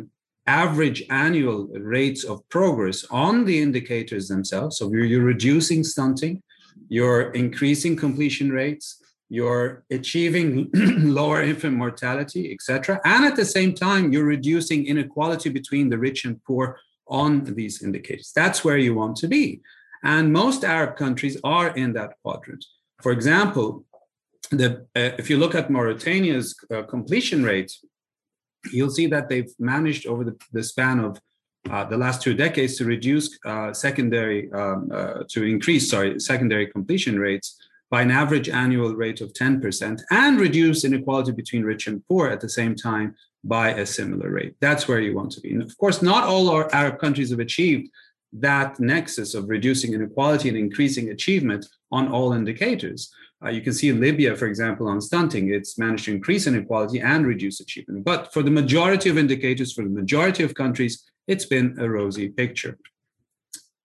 average 0.46 1.02
annual 1.10 1.68
rates 1.96 2.24
of 2.24 2.48
progress 2.50 3.06
on 3.10 3.46
the 3.46 3.58
indicators 3.66 4.28
themselves. 4.28 4.78
So 4.78 4.92
you're, 4.92 5.10
you're 5.12 5.32
reducing 5.36 5.84
stunting, 5.84 6.44
you're 6.90 7.32
increasing 7.44 7.96
completion 7.96 8.50
rates, 8.52 8.88
you're 9.30 9.84
achieving 9.92 10.70
lower 11.20 11.42
infant 11.42 11.76
mortality, 11.78 12.52
etc. 12.54 13.00
And 13.06 13.26
at 13.26 13.36
the 13.36 13.46
same 13.46 13.74
time, 13.74 14.12
you're 14.12 14.36
reducing 14.38 14.86
inequality 14.86 15.50
between 15.50 15.90
the 15.90 16.00
rich 16.08 16.26
and 16.26 16.44
poor 16.44 16.80
on 17.08 17.32
these 17.60 17.82
indicators. 17.82 18.32
That's 18.36 18.64
where 18.64 18.78
you 18.78 18.94
want 18.96 19.16
to 19.18 19.28
be. 19.28 19.62
And 20.04 20.34
most 20.34 20.64
Arab 20.64 20.98
countries 20.98 21.38
are 21.44 21.70
in 21.76 21.94
that 21.94 22.12
quadrant. 22.24 22.66
For 23.02 23.12
example, 23.12 23.86
the, 24.52 24.86
uh, 24.96 25.16
if 25.18 25.30
you 25.30 25.38
look 25.38 25.56
at 25.56 25.70
Mauritania's 25.70 26.56
uh, 26.74 26.84
completion 26.84 27.44
rate, 27.44 27.72
you'll 28.72 28.90
see 28.90 29.08
that 29.08 29.30
they've 29.30 29.52
managed 29.60 30.08
over 30.08 30.24
the, 30.24 30.36
the 30.52 30.64
span 30.64 31.00
of 31.00 31.20
uh, 31.70 31.84
the 31.84 31.98
last 31.98 32.22
two 32.22 32.34
decades 32.34 32.78
to 32.78 32.86
reduce 32.86 33.38
uh, 33.46 33.74
secondary, 33.74 34.52
um, 34.54 34.90
uh, 34.94 35.24
to 35.30 35.44
increase, 35.44 35.90
sorry, 35.90 36.20
secondary 36.20 36.68
completion 36.68 37.20
rates 37.20 37.58
by 37.92 38.02
an 38.02 38.12
average 38.12 38.50
annual 38.50 38.96
rate 38.96 39.20
of 39.22 39.34
10% 39.34 40.02
and 40.12 40.40
reduce 40.40 40.86
inequality 40.86 41.32
between 41.32 41.64
rich 41.64 41.88
and 41.88 42.06
poor 42.08 42.28
at 42.28 42.40
the 42.40 42.50
same 42.50 42.76
time 42.76 43.16
by 43.44 43.70
a 43.70 43.86
similar 43.86 44.30
rate. 44.30 44.56
That's 44.60 44.88
where 44.88 45.00
you 45.00 45.16
want 45.16 45.32
to 45.32 45.42
be. 45.42 45.54
And 45.54 45.62
of 45.62 45.76
course, 45.78 46.02
not 46.02 46.24
all 46.24 46.50
our 46.50 46.74
Arab 46.74 47.00
countries 47.00 47.32
have 47.32 47.40
achieved 47.40 47.90
that 48.34 48.80
nexus 48.80 49.34
of 49.34 49.50
reducing 49.50 49.94
inequality 49.94 50.50
and 50.50 50.58
increasing 50.58 51.10
achievement 51.10 51.66
on 51.92 52.10
all 52.10 52.34
indicators. 52.34 53.12
Uh, 53.44 53.50
you 53.50 53.62
can 53.62 53.74
see 53.74 53.92
Libya, 53.92 54.36
for 54.36 54.48
example, 54.48 54.88
on 54.88 55.00
stunting, 55.00 55.54
it's 55.54 55.78
managed 55.78 56.06
to 56.06 56.14
increase 56.14 56.46
inequality 56.46 57.00
and 57.00 57.26
reduce 57.26 57.62
achievement. 57.62 58.04
But 58.04 58.34
for 58.34 58.44
the 58.44 58.52
majority 58.52 59.10
of 59.10 59.18
indicators, 59.18 59.72
for 59.72 59.84
the 59.84 59.90
majority 59.90 60.44
of 60.44 60.54
countries, 60.56 61.10
it's 61.28 61.46
been 61.46 61.78
a 61.80 61.90
rosy 61.90 62.30
picture. 62.30 62.78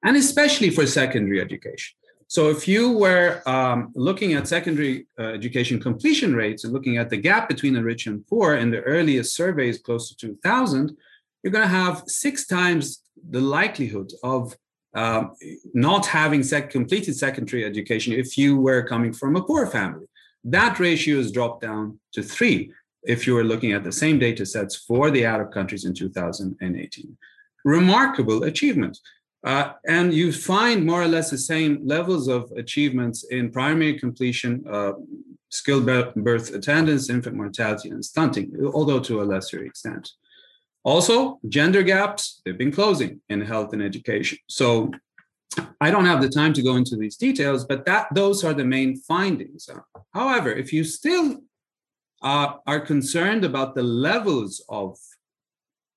And 0.02 0.16
especially 0.16 0.70
for 0.70 0.86
secondary 0.86 1.40
education. 1.40 1.94
So 2.26 2.50
if 2.50 2.66
you 2.66 2.92
were 2.92 3.42
um, 3.46 3.92
looking 3.94 4.32
at 4.32 4.48
secondary 4.48 5.06
uh, 5.18 5.24
education 5.24 5.78
completion 5.78 6.34
rates 6.34 6.64
and 6.64 6.72
looking 6.72 6.96
at 6.96 7.10
the 7.10 7.16
gap 7.16 7.48
between 7.48 7.74
the 7.74 7.82
rich 7.82 8.06
and 8.06 8.26
poor 8.26 8.56
in 8.56 8.70
the 8.70 8.80
earliest 8.80 9.36
surveys 9.36 9.78
close 9.78 10.08
to 10.08 10.16
2000, 10.16 10.96
you're 11.42 11.52
going 11.52 11.62
to 11.62 11.68
have 11.68 12.02
six 12.08 12.46
times 12.46 13.02
the 13.30 13.40
likelihood 13.40 14.10
of 14.22 14.56
um, 14.94 15.32
not 15.72 16.06
having 16.06 16.42
sec- 16.42 16.70
completed 16.70 17.16
secondary 17.16 17.64
education 17.64 18.12
if 18.12 18.38
you 18.38 18.56
were 18.56 18.82
coming 18.82 19.12
from 19.12 19.36
a 19.36 19.42
poor 19.42 19.66
family. 19.66 20.06
That 20.44 20.78
ratio 20.78 21.16
has 21.16 21.32
dropped 21.32 21.62
down 21.62 21.98
to 22.12 22.22
three 22.22 22.72
if 23.02 23.26
you 23.26 23.34
were 23.34 23.44
looking 23.44 23.72
at 23.72 23.84
the 23.84 23.92
same 23.92 24.18
data 24.18 24.46
sets 24.46 24.76
for 24.76 25.10
the 25.10 25.24
Arab 25.24 25.52
countries 25.52 25.84
in 25.84 25.94
2018. 25.94 27.16
Remarkable 27.64 28.44
achievement. 28.44 28.98
Uh, 29.44 29.72
and 29.86 30.14
you 30.14 30.32
find 30.32 30.86
more 30.86 31.02
or 31.02 31.08
less 31.08 31.30
the 31.30 31.38
same 31.38 31.80
levels 31.86 32.28
of 32.28 32.50
achievements 32.56 33.24
in 33.24 33.50
primary 33.50 33.98
completion, 33.98 34.64
uh, 34.70 34.92
skilled 35.50 35.84
birth 35.84 36.54
attendance, 36.54 37.10
infant 37.10 37.36
mortality, 37.36 37.90
and 37.90 38.04
stunting, 38.04 38.50
although 38.72 39.00
to 39.00 39.20
a 39.20 39.24
lesser 39.24 39.62
extent. 39.62 40.10
Also, 40.84 41.40
gender 41.48 41.82
gaps, 41.82 42.42
they've 42.44 42.58
been 42.58 42.72
closing 42.72 43.20
in 43.30 43.40
health 43.40 43.72
and 43.72 43.82
education. 43.82 44.38
So 44.48 44.90
I 45.80 45.90
don't 45.90 46.04
have 46.04 46.20
the 46.20 46.28
time 46.28 46.52
to 46.54 46.62
go 46.62 46.76
into 46.76 46.96
these 46.96 47.16
details, 47.16 47.64
but 47.64 47.86
that 47.86 48.08
those 48.14 48.44
are 48.44 48.54
the 48.54 48.64
main 48.64 48.96
findings. 48.96 49.68
However, 50.12 50.52
if 50.52 50.72
you 50.72 50.84
still 50.84 51.40
uh, 52.22 52.54
are 52.66 52.80
concerned 52.80 53.44
about 53.44 53.74
the 53.74 53.82
levels 53.82 54.62
of 54.68 54.98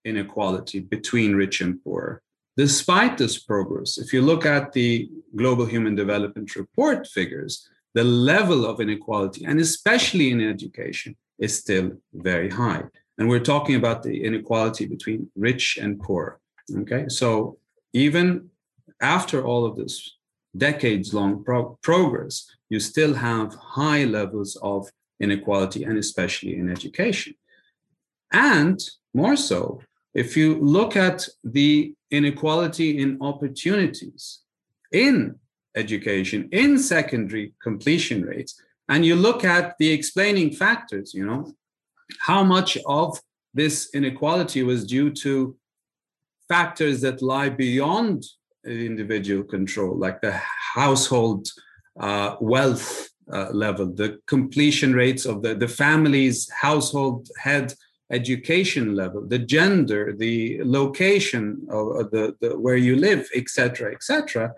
inequality 0.06 0.80
between 0.80 1.36
rich 1.36 1.60
and 1.60 1.84
poor, 1.84 2.22
despite 2.56 3.18
this 3.18 3.38
progress, 3.40 3.98
if 3.98 4.14
you 4.14 4.22
look 4.22 4.46
at 4.46 4.72
the 4.72 5.10
Global 5.36 5.66
Human 5.66 5.96
Development 5.96 6.56
Report 6.56 7.08
figures, 7.08 7.68
the 7.94 8.04
level 8.04 8.66
of 8.66 8.80
inequality, 8.80 9.44
and 9.46 9.60
especially 9.60 10.32
in 10.32 10.40
education, 10.40 11.18
is 11.40 11.58
still 11.58 11.92
very 12.14 12.50
high. 12.50 12.84
And 13.18 13.30
we're 13.30 13.40
talking 13.40 13.76
about 13.76 14.04
the 14.04 14.24
inequality 14.24 14.86
between 14.86 15.30
rich 15.36 15.78
and 15.82 16.00
poor. 16.00 16.40
Okay, 16.76 17.06
so 17.08 17.58
even 17.94 18.50
after 19.02 19.46
all 19.46 19.66
of 19.66 19.76
this 19.76 20.18
decades 20.56 21.14
long 21.14 21.44
pro- 21.44 21.78
progress, 21.82 22.50
you 22.70 22.80
still 22.80 23.14
have 23.14 23.56
high 23.56 24.04
levels 24.04 24.56
of 24.62 24.90
inequality, 25.20 25.84
and 25.84 25.98
especially 25.98 26.58
in 26.58 26.70
education. 26.70 27.34
And 28.32 28.80
more 29.14 29.36
so, 29.36 29.82
if 30.14 30.36
you 30.36 30.60
look 30.60 30.96
at 30.96 31.28
the 31.44 31.94
inequality 32.12 33.00
in 33.00 33.18
opportunities 33.22 34.40
in 34.92 35.36
education, 35.76 36.50
in 36.52 36.78
secondary 36.78 37.54
completion 37.62 38.24
rates, 38.24 38.62
and 38.90 39.06
you 39.06 39.16
look 39.16 39.44
at 39.44 39.78
the 39.80 39.92
explaining 39.92 40.52
factors, 40.52 41.14
you 41.14 41.26
know, 41.26 41.54
how 42.20 42.44
much 42.44 42.78
of 42.86 43.20
this 43.54 43.90
inequality 43.94 44.64
was 44.64 44.86
due 44.86 45.10
to 45.12 45.56
factors 46.48 47.02
that 47.02 47.22
lie 47.22 47.50
beyond 47.50 48.24
individual 48.66 49.44
control, 49.44 49.98
like 49.98 50.22
the 50.22 50.40
household 50.76 51.48
uh, 52.00 52.36
wealth 52.40 53.10
uh, 53.32 53.50
level, 53.52 53.88
the 53.94 54.20
completion 54.28 54.94
rates 54.94 55.26
of 55.26 55.42
the, 55.42 55.56
the 55.56 55.68
family's 55.68 56.50
household 56.52 57.28
head 57.38 57.74
education 58.12 58.96
level, 58.96 59.28
the 59.28 59.40
gender, 59.40 60.14
the 60.18 60.62
location 60.64 61.68
of 61.70 62.10
the, 62.12 62.36
the 62.40 62.58
where 62.58 62.78
you 62.78 62.96
live, 62.96 63.28
etc., 63.36 63.92
etc 63.94 64.54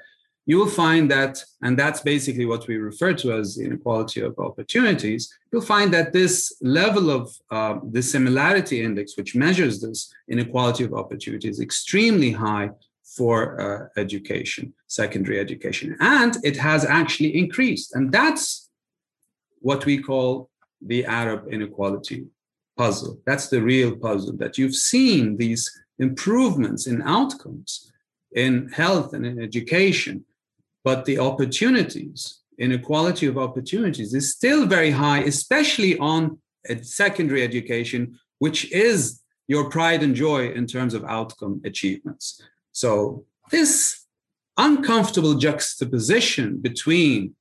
you 0.49 0.57
will 0.57 0.75
find 0.85 1.11
that, 1.11 1.43
and 1.61 1.77
that's 1.77 2.01
basically 2.01 2.47
what 2.47 2.67
we 2.67 2.77
refer 2.77 3.13
to 3.13 3.33
as 3.33 3.59
inequality 3.59 4.21
of 4.21 4.39
opportunities, 4.39 5.31
you'll 5.51 5.61
find 5.75 5.93
that 5.93 6.11
this 6.11 6.35
level 6.59 7.11
of 7.11 7.23
uh, 7.51 7.75
the 7.91 8.01
similarity 8.01 8.81
index, 8.81 9.15
which 9.15 9.35
measures 9.35 9.79
this 9.79 10.11
inequality 10.27 10.83
of 10.85 10.95
opportunity, 10.95 11.47
is 11.47 11.59
extremely 11.59 12.31
high 12.31 12.71
for 13.15 13.39
uh, 13.61 14.01
education, 14.01 14.73
secondary 14.87 15.39
education. 15.39 15.95
And 15.99 16.35
it 16.43 16.57
has 16.57 16.83
actually 16.83 17.37
increased. 17.37 17.93
And 17.93 18.11
that's 18.11 18.71
what 19.59 19.85
we 19.85 20.01
call 20.01 20.49
the 20.81 21.05
Arab 21.05 21.53
inequality 21.53 22.25
puzzle. 22.75 23.19
That's 23.23 23.49
the 23.49 23.61
real 23.61 23.95
puzzle 23.95 24.35
that 24.37 24.57
you've 24.57 24.73
seen 24.93 25.37
these 25.37 25.63
improvements 25.99 26.87
in 26.87 27.03
outcomes 27.03 27.91
in 28.31 28.69
health 28.69 29.13
and 29.13 29.27
in 29.27 29.39
education 29.39 30.25
but 30.89 31.05
the 31.05 31.19
opportunities, 31.19 32.39
inequality 32.57 33.27
of 33.27 33.37
opportunities 33.37 34.11
is 34.15 34.33
still 34.33 34.65
very 34.65 34.89
high, 34.89 35.19
especially 35.19 35.99
on 35.99 36.39
secondary 36.81 37.43
education, 37.43 38.17
which 38.39 38.71
is 38.71 39.21
your 39.47 39.69
pride 39.69 40.01
and 40.01 40.15
joy 40.15 40.49
in 40.59 40.65
terms 40.65 40.95
of 40.95 41.05
outcome 41.05 41.61
achievements. 41.63 42.41
So, 42.71 43.23
this 43.51 43.73
uncomfortable 44.57 45.35
juxtaposition 45.35 46.57
between 46.57 47.35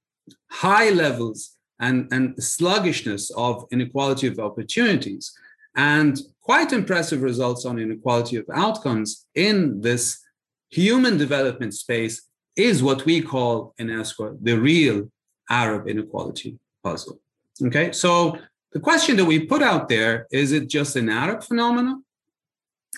high 0.51 0.91
levels 0.91 1.57
and, 1.81 2.07
and 2.13 2.25
sluggishness 2.43 3.31
of 3.31 3.65
inequality 3.73 4.27
of 4.27 4.39
opportunities 4.39 5.33
and 5.75 6.21
quite 6.43 6.75
impressive 6.75 7.23
results 7.23 7.65
on 7.65 7.79
inequality 7.79 8.37
of 8.37 8.45
outcomes 8.55 9.25
in 9.35 9.81
this 9.81 10.23
human 10.69 11.17
development 11.17 11.73
space 11.73 12.28
is 12.59 12.83
what 12.83 13.05
we 13.05 13.23
call 13.23 13.75
in 13.79 13.87
ESCWA 13.87 14.37
the 14.43 14.59
real 14.59 15.11
Arab 15.49 15.89
inequality 15.89 16.59
puzzle. 16.83 17.21
Okay, 17.63 17.93
so 17.93 18.39
the 18.73 18.81
question 18.81 19.17
that 19.17 19.25
we 19.25 19.47
put 19.47 19.63
out 19.63 19.89
there 19.89 20.27
is 20.31 20.53
it 20.53 20.69
just 20.69 20.97
an 20.97 21.09
Arab 21.09 21.43
phenomenon 21.43 22.05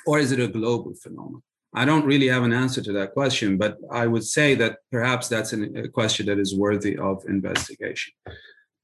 or 0.07 0.19
is 0.19 0.33
it 0.33 0.40
a 0.40 0.49
global 0.49 0.95
phenomenon? 0.95 1.43
I 1.73 1.85
don't 1.85 2.05
really 2.05 2.26
have 2.26 2.43
an 2.43 2.52
answer 2.52 2.83
to 2.83 2.93
that 2.95 3.12
question, 3.12 3.57
but 3.57 3.79
I 3.93 4.09
would 4.09 4.25
say 4.25 4.57
that 4.57 4.79
perhaps 4.90 5.29
that's 5.29 5.52
a 5.52 5.88
question 5.88 6.26
that 6.26 6.38
is 6.38 6.57
worthy 6.57 6.97
of 6.97 7.25
investigation. 7.29 8.12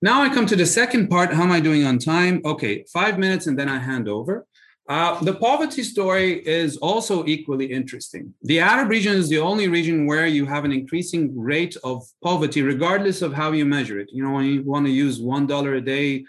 Now 0.00 0.22
I 0.22 0.28
come 0.32 0.46
to 0.46 0.56
the 0.56 0.66
second 0.66 1.08
part. 1.08 1.32
How 1.32 1.42
am 1.42 1.50
I 1.50 1.58
doing 1.58 1.84
on 1.84 1.98
time? 1.98 2.42
Okay, 2.44 2.84
five 2.92 3.18
minutes 3.18 3.48
and 3.48 3.58
then 3.58 3.68
I 3.68 3.78
hand 3.78 4.08
over. 4.08 4.46
Uh, 4.88 5.18
the 5.24 5.34
poverty 5.34 5.82
story 5.82 6.46
is 6.46 6.76
also 6.76 7.26
equally 7.26 7.66
interesting. 7.66 8.32
The 8.42 8.60
Arab 8.60 8.88
region 8.88 9.14
is 9.14 9.28
the 9.28 9.38
only 9.38 9.66
region 9.66 10.06
where 10.06 10.28
you 10.28 10.46
have 10.46 10.64
an 10.64 10.70
increasing 10.70 11.36
rate 11.36 11.76
of 11.82 12.04
poverty, 12.22 12.62
regardless 12.62 13.20
of 13.20 13.32
how 13.32 13.50
you 13.50 13.64
measure 13.64 13.98
it. 13.98 14.08
You 14.12 14.22
know, 14.22 14.34
when 14.34 14.44
you 14.44 14.62
want 14.62 14.86
to 14.86 14.92
use 14.92 15.20
$1 15.20 15.76
a 15.76 15.80
day 15.80 16.24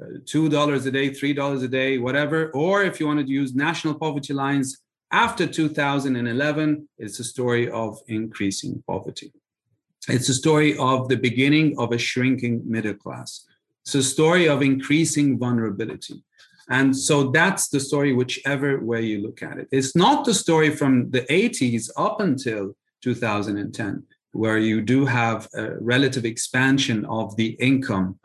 $2 0.00 0.86
a 0.86 0.90
day, 0.90 1.10
$3 1.10 1.62
a 1.62 1.68
day, 1.68 1.98
whatever. 1.98 2.50
Or 2.52 2.82
if 2.82 3.00
you 3.00 3.06
wanted 3.06 3.26
to 3.26 3.32
use 3.32 3.54
national 3.54 3.94
poverty 3.94 4.32
lines 4.32 4.78
after 5.10 5.46
2011, 5.46 6.88
it's 6.98 7.18
a 7.18 7.24
story 7.24 7.70
of 7.70 7.98
increasing 8.08 8.82
poverty. 8.86 9.32
It's 10.08 10.28
a 10.28 10.34
story 10.34 10.76
of 10.78 11.08
the 11.08 11.16
beginning 11.16 11.78
of 11.78 11.92
a 11.92 11.98
shrinking 11.98 12.62
middle 12.64 12.94
class. 12.94 13.46
It's 13.84 13.94
a 13.94 14.02
story 14.02 14.48
of 14.48 14.62
increasing 14.62 15.38
vulnerability. 15.38 16.24
And 16.68 16.96
so 16.96 17.30
that's 17.30 17.68
the 17.68 17.80
story, 17.80 18.12
whichever 18.12 18.80
way 18.80 19.02
you 19.02 19.22
look 19.22 19.42
at 19.42 19.58
it. 19.58 19.68
It's 19.72 19.96
not 19.96 20.24
the 20.24 20.34
story 20.34 20.70
from 20.70 21.10
the 21.10 21.22
80s 21.22 21.90
up 21.96 22.20
until 22.20 22.76
2010, 23.02 24.04
where 24.32 24.58
you 24.58 24.80
do 24.80 25.04
have 25.04 25.48
a 25.54 25.76
relative 25.80 26.24
expansion 26.24 27.04
of 27.06 27.36
the 27.36 27.56
income 27.60 28.18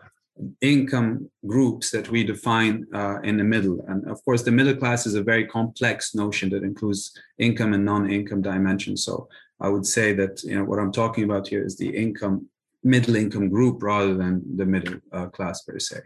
income 0.62 1.29
groups 1.48 1.89
that 1.91 2.10
we 2.10 2.24
define 2.24 2.86
uh, 2.94 3.20
in 3.22 3.38
the 3.38 3.44
middle. 3.44 3.84
And 3.88 4.08
of 4.08 4.24
course, 4.24 4.44
the 4.44 4.51
middle 4.51 4.75
class 4.75 5.06
is 5.06 5.15
a 5.15 5.24
very 5.24 5.48
complex 5.48 6.13
notion 6.13 6.50
that 6.51 6.63
includes 6.63 7.12
income 7.39 7.74
and 7.74 7.84
non-income 7.84 8.41
dimensions. 8.41 9.03
So 9.03 9.27
I 9.60 9.70
would 9.70 9.86
say 9.86 10.13
that 10.13 10.44
you 10.44 10.56
know 10.56 10.63
what 10.63 10.79
I'm 10.79 10.91
talking 10.91 11.24
about 11.24 11.48
here 11.48 11.63
is 11.65 11.75
the 11.75 11.89
income 11.89 12.48
middle 12.84 13.15
income 13.15 13.50
group 13.50 13.82
rather 13.82 14.13
than 14.13 14.44
the 14.56 14.65
middle 14.65 15.00
uh, 15.12 15.27
class 15.27 15.63
per 15.63 15.79
se. 15.79 15.98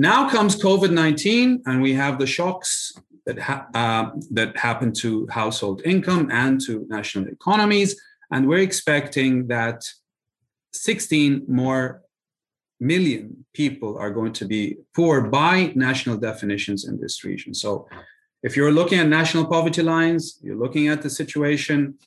Now 0.00 0.30
comes 0.30 0.56
COVID-19, 0.56 1.60
and 1.66 1.82
we 1.82 1.92
have 1.92 2.18
the 2.18 2.26
shocks 2.26 2.94
that 3.26 3.38
ha- 3.38 3.66
uh, 3.74 4.04
that 4.30 4.56
happen 4.56 4.94
to 5.02 5.26
household 5.26 5.82
income 5.84 6.30
and 6.32 6.58
to 6.62 6.86
national 6.88 7.28
economies, 7.28 8.00
and 8.30 8.48
we're 8.48 8.64
expecting 8.70 9.48
that 9.48 9.84
16 10.72 11.44
more 11.48 12.00
million 12.80 13.44
people 13.52 13.98
are 13.98 14.10
going 14.10 14.32
to 14.40 14.46
be 14.46 14.78
poor 14.96 15.20
by 15.20 15.70
national 15.74 16.16
definitions 16.16 16.88
in 16.88 16.98
this 16.98 17.22
region. 17.22 17.52
So 17.52 17.86
if 18.42 18.56
you're 18.56 18.72
looking 18.72 19.00
at 19.00 19.06
national 19.06 19.44
poverty 19.44 19.82
lines, 19.82 20.38
you're 20.40 20.62
looking 20.64 20.88
at 20.88 21.02
the 21.02 21.10
situation 21.10 21.98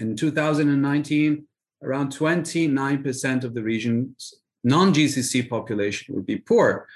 in 0.00 0.16
2019, 0.16 1.46
around 1.82 2.10
29% 2.10 3.44
of 3.44 3.52
the 3.52 3.62
region's 3.62 4.32
non-GCC 4.64 5.46
population 5.46 6.14
would 6.14 6.24
be 6.24 6.38
poor. 6.38 6.88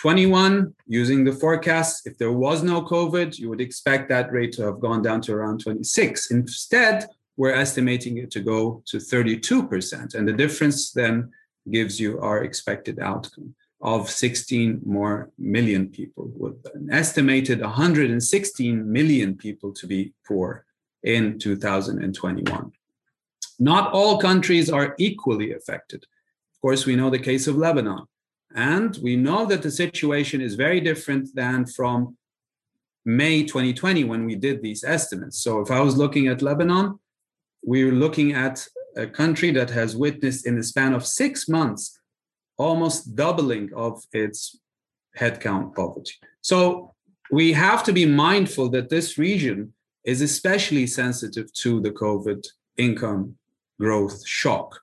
21, 0.00 0.74
using 0.86 1.24
the 1.24 1.32
forecast, 1.32 2.06
if 2.06 2.16
there 2.16 2.32
was 2.32 2.62
no 2.62 2.80
COVID, 2.80 3.38
you 3.38 3.50
would 3.50 3.60
expect 3.60 4.08
that 4.08 4.32
rate 4.32 4.50
to 4.50 4.62
have 4.62 4.80
gone 4.80 5.02
down 5.02 5.20
to 5.20 5.34
around 5.34 5.60
26. 5.60 6.30
Instead, 6.30 7.06
we're 7.36 7.52
estimating 7.52 8.16
it 8.16 8.30
to 8.30 8.40
go 8.40 8.82
to 8.86 8.96
32%. 8.96 10.14
And 10.14 10.26
the 10.26 10.32
difference 10.32 10.92
then 10.92 11.30
gives 11.70 12.00
you 12.00 12.18
our 12.20 12.44
expected 12.44 12.98
outcome 12.98 13.54
of 13.82 14.08
16 14.08 14.80
more 14.86 15.30
million 15.38 15.86
people, 15.88 16.32
with 16.34 16.56
an 16.74 16.88
estimated 16.90 17.60
116 17.60 18.90
million 18.90 19.36
people 19.36 19.70
to 19.74 19.86
be 19.86 20.14
poor 20.26 20.64
in 21.02 21.38
2021. 21.38 22.72
Not 23.58 23.92
all 23.92 24.18
countries 24.18 24.70
are 24.70 24.94
equally 24.98 25.52
affected. 25.52 26.04
Of 26.54 26.60
course, 26.62 26.86
we 26.86 26.96
know 26.96 27.10
the 27.10 27.18
case 27.18 27.46
of 27.46 27.56
Lebanon. 27.56 28.06
And 28.54 28.98
we 29.02 29.16
know 29.16 29.46
that 29.46 29.62
the 29.62 29.70
situation 29.70 30.40
is 30.40 30.54
very 30.54 30.80
different 30.80 31.34
than 31.34 31.66
from 31.66 32.16
May 33.04 33.44
2020 33.44 34.04
when 34.04 34.26
we 34.26 34.34
did 34.34 34.62
these 34.62 34.84
estimates. 34.84 35.42
So 35.42 35.60
if 35.60 35.70
I 35.70 35.80
was 35.80 35.96
looking 35.96 36.28
at 36.28 36.42
Lebanon, 36.42 36.98
we 37.64 37.84
were 37.84 37.92
looking 37.92 38.32
at 38.32 38.66
a 38.96 39.06
country 39.06 39.50
that 39.52 39.70
has 39.70 39.96
witnessed 39.96 40.46
in 40.46 40.56
the 40.56 40.64
span 40.64 40.92
of 40.94 41.06
six 41.06 41.48
months 41.48 41.98
almost 42.58 43.16
doubling 43.16 43.70
of 43.74 44.02
its 44.12 44.58
headcount 45.18 45.74
poverty. 45.74 46.12
So 46.42 46.94
we 47.30 47.52
have 47.52 47.82
to 47.84 47.92
be 47.92 48.04
mindful 48.04 48.68
that 48.70 48.90
this 48.90 49.16
region 49.16 49.72
is 50.04 50.20
especially 50.20 50.86
sensitive 50.86 51.52
to 51.52 51.80
the 51.80 51.90
COVID 51.90 52.46
income 52.76 53.36
growth 53.78 54.26
shock. 54.26 54.80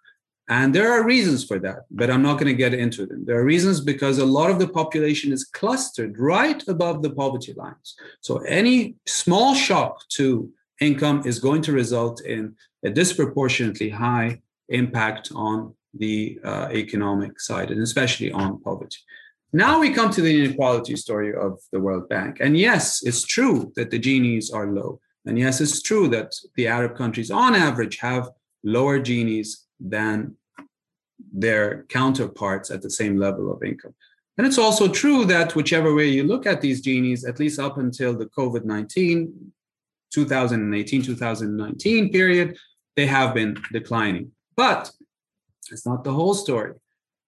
And 0.50 0.74
there 0.74 0.92
are 0.92 1.04
reasons 1.04 1.44
for 1.44 1.60
that, 1.60 1.86
but 1.92 2.10
I'm 2.10 2.22
not 2.22 2.36
going 2.36 2.48
to 2.48 2.54
get 2.54 2.74
into 2.74 3.06
them. 3.06 3.26
There 3.26 3.38
are 3.38 3.44
reasons 3.44 3.82
because 3.82 4.18
a 4.18 4.26
lot 4.26 4.50
of 4.50 4.60
the 4.60 4.68
population 4.68 5.34
is 5.34 5.44
clustered 5.44 6.18
right 6.18 6.66
above 6.70 7.02
the 7.02 7.10
poverty 7.10 7.54
lines. 7.54 7.96
So 8.22 8.38
any 8.40 8.96
small 9.06 9.56
shock 9.56 10.08
to 10.10 10.50
income 10.80 11.24
is 11.26 11.40
going 11.40 11.64
to 11.64 11.74
result 11.74 12.22
in 12.22 12.56
a 12.86 12.90
disproportionately 12.90 13.90
high 13.90 14.42
impact 14.70 15.32
on 15.36 15.74
the 15.94 16.40
uh, 16.44 16.70
economic 16.72 17.40
side 17.40 17.72
and 17.72 17.82
especially 17.82 18.32
on 18.32 18.62
poverty. 18.62 19.00
Now 19.52 19.80
we 19.80 19.94
come 19.94 20.12
to 20.12 20.22
the 20.22 20.46
inequality 20.46 20.96
story 20.96 21.34
of 21.36 21.60
the 21.72 21.80
World 21.80 22.08
Bank. 22.08 22.38
And 22.40 22.58
yes, 22.58 23.02
it's 23.04 23.24
true 23.26 23.72
that 23.76 23.92
the 23.92 24.00
Gini's 24.00 24.52
are 24.52 24.72
low. 24.72 25.00
And 25.26 25.38
yes, 25.38 25.60
it's 25.60 25.82
true 25.82 26.08
that 26.10 26.34
the 26.56 26.68
Arab 26.68 26.96
countries 26.96 27.32
on 27.32 27.56
average 27.56 27.98
have 27.98 28.30
lower 28.64 29.00
Gini's 29.00 29.67
than 29.80 30.36
their 31.34 31.84
counterparts 31.84 32.72
at 32.72 32.82
the 32.82 32.90
same 32.90 33.18
level 33.18 33.52
of 33.52 33.64
income. 33.64 33.94
And 34.38 34.46
it's 34.46 34.58
also 34.60 34.88
true 34.88 35.26
that 35.26 35.56
whichever 35.56 35.96
way 35.96 36.08
you 36.08 36.24
look 36.24 36.46
at 36.46 36.62
these 36.62 36.82
Gini's, 36.82 37.26
at 37.26 37.40
least 37.40 37.60
up 37.60 37.78
until 37.78 38.16
the 38.16 38.28
COVID 38.28 38.66
19 38.66 39.52
2018 40.14 41.02
2019 41.02 42.12
period, 42.12 42.58
they 42.96 43.08
have 43.08 43.34
been 43.34 43.58
declining. 43.72 44.32
But 44.56 44.92
it's 45.72 45.86
not 45.86 46.04
the 46.04 46.14
whole 46.14 46.34
story. 46.34 46.74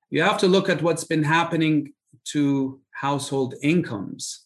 You 0.09 0.21
have 0.21 0.38
to 0.39 0.47
look 0.47 0.69
at 0.69 0.81
what's 0.81 1.03
been 1.03 1.23
happening 1.23 1.93
to 2.31 2.79
household 2.91 3.55
incomes 3.62 4.45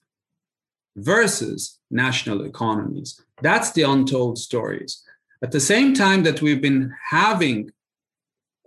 versus 0.96 1.80
national 1.90 2.44
economies. 2.44 3.22
That's 3.42 3.72
the 3.72 3.84
untold 3.84 4.38
stories. 4.38 5.04
At 5.42 5.52
the 5.52 5.60
same 5.60 5.94
time 5.94 6.24
that 6.24 6.42
we've 6.42 6.62
been 6.62 6.94
having 7.10 7.72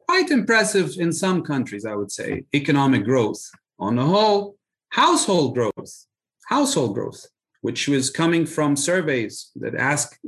quite 0.08 0.30
impressive 0.30 0.94
in 0.98 1.12
some 1.12 1.42
countries, 1.42 1.84
I 1.84 1.94
would 1.94 2.12
say, 2.12 2.44
economic 2.54 3.04
growth 3.04 3.42
on 3.78 3.96
the 3.96 4.04
whole, 4.04 4.56
household 4.90 5.54
growth, 5.54 6.06
household 6.48 6.94
growth 6.94 7.26
which 7.66 7.88
was 7.88 8.10
coming 8.10 8.46
from 8.46 8.76
surveys 8.76 9.50
that 9.56 9.74
ask 9.74 10.20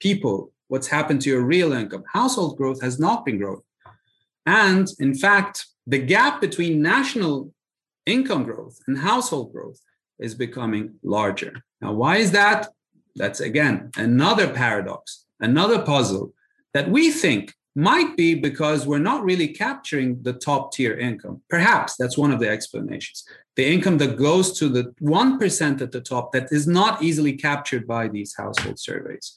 people 0.00 0.50
what's 0.68 0.86
happened 0.86 1.20
to 1.20 1.28
your 1.28 1.42
real 1.42 1.74
income. 1.74 2.02
Household 2.10 2.56
growth 2.56 2.80
has 2.80 2.98
not 2.98 3.26
been 3.26 3.36
growing. 3.36 3.60
And 4.46 4.88
in 4.98 5.14
fact, 5.14 5.66
the 5.86 5.98
gap 5.98 6.40
between 6.40 6.80
national 6.80 7.52
income 8.06 8.44
growth 8.44 8.78
and 8.86 8.96
household 8.96 9.52
growth 9.52 9.78
is 10.18 10.34
becoming 10.34 10.94
larger. 11.02 11.52
Now, 11.82 11.92
why 11.92 12.16
is 12.16 12.30
that? 12.30 12.68
That's 13.14 13.40
again 13.40 13.90
another 13.98 14.48
paradox, 14.48 15.26
another 15.40 15.82
puzzle 15.82 16.32
that 16.72 16.88
we 16.88 17.10
think 17.10 17.52
might 17.74 18.16
be 18.16 18.34
because 18.34 18.86
we're 18.86 18.98
not 18.98 19.24
really 19.24 19.48
capturing 19.48 20.22
the 20.22 20.32
top 20.32 20.72
tier 20.72 20.96
income. 20.96 21.42
Perhaps 21.50 21.96
that's 21.96 22.16
one 22.16 22.30
of 22.30 22.38
the 22.38 22.48
explanations. 22.48 23.24
The 23.56 23.66
income 23.66 23.98
that 23.98 24.16
goes 24.16 24.56
to 24.58 24.68
the 24.68 24.94
1% 25.02 25.80
at 25.80 25.92
the 25.92 26.00
top 26.00 26.32
that 26.32 26.52
is 26.52 26.66
not 26.66 27.02
easily 27.02 27.32
captured 27.32 27.86
by 27.86 28.08
these 28.08 28.34
household 28.36 28.78
surveys. 28.78 29.34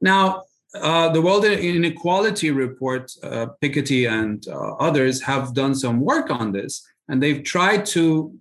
Now, 0.00 0.44
uh, 0.74 1.08
the 1.10 1.20
World 1.20 1.44
Inequality 1.44 2.50
Report, 2.50 3.10
uh, 3.22 3.48
Piketty 3.62 4.08
and 4.10 4.46
uh, 4.48 4.74
others 4.74 5.20
have 5.22 5.52
done 5.54 5.74
some 5.74 6.00
work 6.00 6.30
on 6.30 6.52
this, 6.52 6.86
and 7.08 7.20
they've 7.22 7.42
tried 7.42 7.84
to 7.86 8.32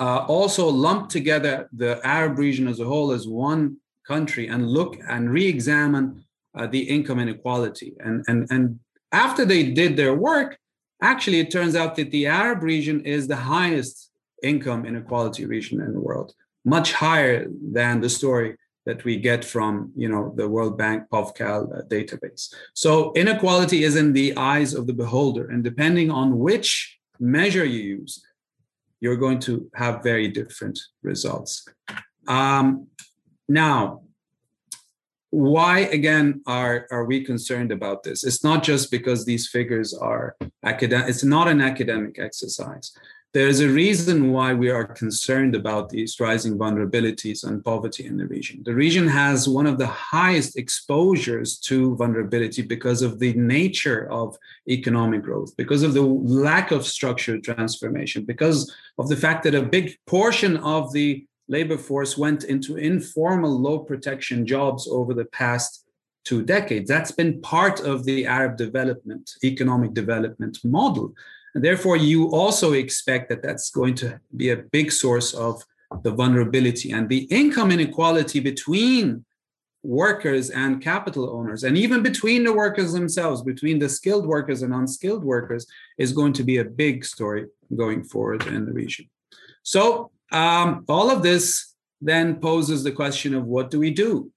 uh, 0.00 0.24
also 0.26 0.68
lump 0.68 1.08
together 1.08 1.68
the 1.72 2.00
Arab 2.04 2.38
region 2.38 2.66
as 2.66 2.80
a 2.80 2.84
whole 2.84 3.12
as 3.12 3.28
one 3.28 3.76
country 4.06 4.48
and 4.48 4.66
look 4.66 4.96
and 5.08 5.30
re 5.30 5.46
examine 5.46 6.24
uh, 6.56 6.66
the 6.66 6.80
income 6.80 7.18
inequality. 7.18 7.94
And, 8.00 8.24
and, 8.28 8.46
and 8.50 8.80
after 9.12 9.44
they 9.44 9.70
did 9.72 9.96
their 9.96 10.14
work, 10.14 10.58
actually, 11.02 11.40
it 11.40 11.50
turns 11.50 11.76
out 11.76 11.96
that 11.96 12.10
the 12.10 12.26
Arab 12.26 12.62
region 12.62 13.04
is 13.04 13.28
the 13.28 13.36
highest 13.36 14.10
income 14.42 14.86
inequality 14.86 15.46
region 15.46 15.80
in 15.80 15.92
the 15.92 16.00
world, 16.00 16.32
much 16.64 16.92
higher 16.92 17.46
than 17.72 18.00
the 18.00 18.08
story 18.08 18.56
that 18.86 19.04
we 19.04 19.16
get 19.16 19.44
from 19.44 19.92
you 19.94 20.08
know 20.08 20.32
the 20.36 20.48
World 20.48 20.78
Bank 20.78 21.04
POVCAL 21.12 21.78
uh, 21.78 21.82
database. 21.88 22.52
So 22.74 23.12
inequality 23.14 23.84
is 23.84 23.96
in 23.96 24.12
the 24.12 24.36
eyes 24.36 24.74
of 24.74 24.86
the 24.86 24.94
beholder, 24.94 25.48
and 25.48 25.62
depending 25.62 26.10
on 26.10 26.38
which 26.38 26.98
measure 27.18 27.64
you 27.64 27.80
use, 27.98 28.24
you're 29.00 29.16
going 29.16 29.38
to 29.40 29.70
have 29.74 30.02
very 30.02 30.28
different 30.28 30.78
results. 31.02 31.66
Um, 32.26 32.86
now, 33.48 34.02
why 35.30 35.80
again 35.80 36.42
are 36.46 36.86
are 36.90 37.04
we 37.04 37.24
concerned 37.24 37.70
about 37.70 38.02
this 38.02 38.24
it's 38.24 38.42
not 38.42 38.62
just 38.62 38.90
because 38.90 39.24
these 39.24 39.48
figures 39.48 39.94
are 39.94 40.36
academic 40.64 41.08
it's 41.08 41.24
not 41.24 41.46
an 41.46 41.60
academic 41.60 42.18
exercise 42.18 42.92
there's 43.32 43.60
a 43.60 43.68
reason 43.68 44.32
why 44.32 44.54
we 44.54 44.70
are 44.70 44.84
concerned 44.84 45.54
about 45.54 45.88
these 45.88 46.18
rising 46.18 46.58
vulnerabilities 46.58 47.44
and 47.44 47.64
poverty 47.64 48.04
in 48.04 48.16
the 48.16 48.26
region. 48.26 48.60
The 48.64 48.74
region 48.74 49.06
has 49.06 49.48
one 49.48 49.68
of 49.68 49.78
the 49.78 49.86
highest 49.86 50.58
exposures 50.58 51.56
to 51.60 51.94
vulnerability 51.94 52.62
because 52.62 53.02
of 53.02 53.20
the 53.20 53.32
nature 53.34 54.10
of 54.10 54.36
economic 54.68 55.22
growth, 55.22 55.56
because 55.56 55.84
of 55.84 55.94
the 55.94 56.02
lack 56.02 56.72
of 56.72 56.84
structural 56.84 57.40
transformation, 57.40 58.24
because 58.24 58.74
of 58.98 59.08
the 59.08 59.16
fact 59.16 59.44
that 59.44 59.54
a 59.54 59.62
big 59.62 59.96
portion 60.06 60.56
of 60.56 60.92
the 60.92 61.24
labor 61.50 61.76
force 61.76 62.16
went 62.16 62.44
into 62.44 62.76
informal 62.76 63.60
low 63.60 63.80
protection 63.80 64.46
jobs 64.46 64.88
over 64.88 65.12
the 65.12 65.26
past 65.26 65.84
two 66.24 66.42
decades. 66.42 66.88
That's 66.88 67.10
been 67.10 67.40
part 67.42 67.80
of 67.80 68.04
the 68.04 68.24
Arab 68.24 68.56
development, 68.56 69.32
economic 69.42 69.92
development 69.92 70.58
model. 70.64 71.12
And 71.54 71.64
therefore, 71.64 71.96
you 71.96 72.28
also 72.30 72.72
expect 72.72 73.28
that 73.30 73.42
that's 73.42 73.70
going 73.70 73.96
to 73.96 74.20
be 74.36 74.50
a 74.50 74.56
big 74.56 74.92
source 74.92 75.34
of 75.34 75.64
the 76.04 76.12
vulnerability 76.12 76.92
and 76.92 77.08
the 77.08 77.24
income 77.24 77.72
inequality 77.72 78.38
between 78.38 79.24
workers 79.82 80.50
and 80.50 80.80
capital 80.80 81.30
owners, 81.30 81.64
and 81.64 81.76
even 81.76 82.02
between 82.02 82.44
the 82.44 82.52
workers 82.52 82.92
themselves, 82.92 83.42
between 83.42 83.78
the 83.78 83.88
skilled 83.88 84.26
workers 84.26 84.62
and 84.62 84.72
unskilled 84.74 85.24
workers, 85.24 85.66
is 85.98 86.12
going 86.12 86.34
to 86.34 86.44
be 86.44 86.58
a 86.58 86.64
big 86.64 87.04
story 87.04 87.46
going 87.74 88.04
forward 88.04 88.46
in 88.46 88.66
the 88.66 88.72
region. 88.72 89.08
So, 89.62 90.10
um, 90.30 90.84
all 90.88 91.10
of 91.10 91.22
this 91.22 91.74
then 92.00 92.36
poses 92.36 92.82
the 92.82 92.92
question 92.92 93.34
of 93.34 93.44
what 93.44 93.70
do 93.70 93.78
we 93.78 93.90
do? 93.90 94.30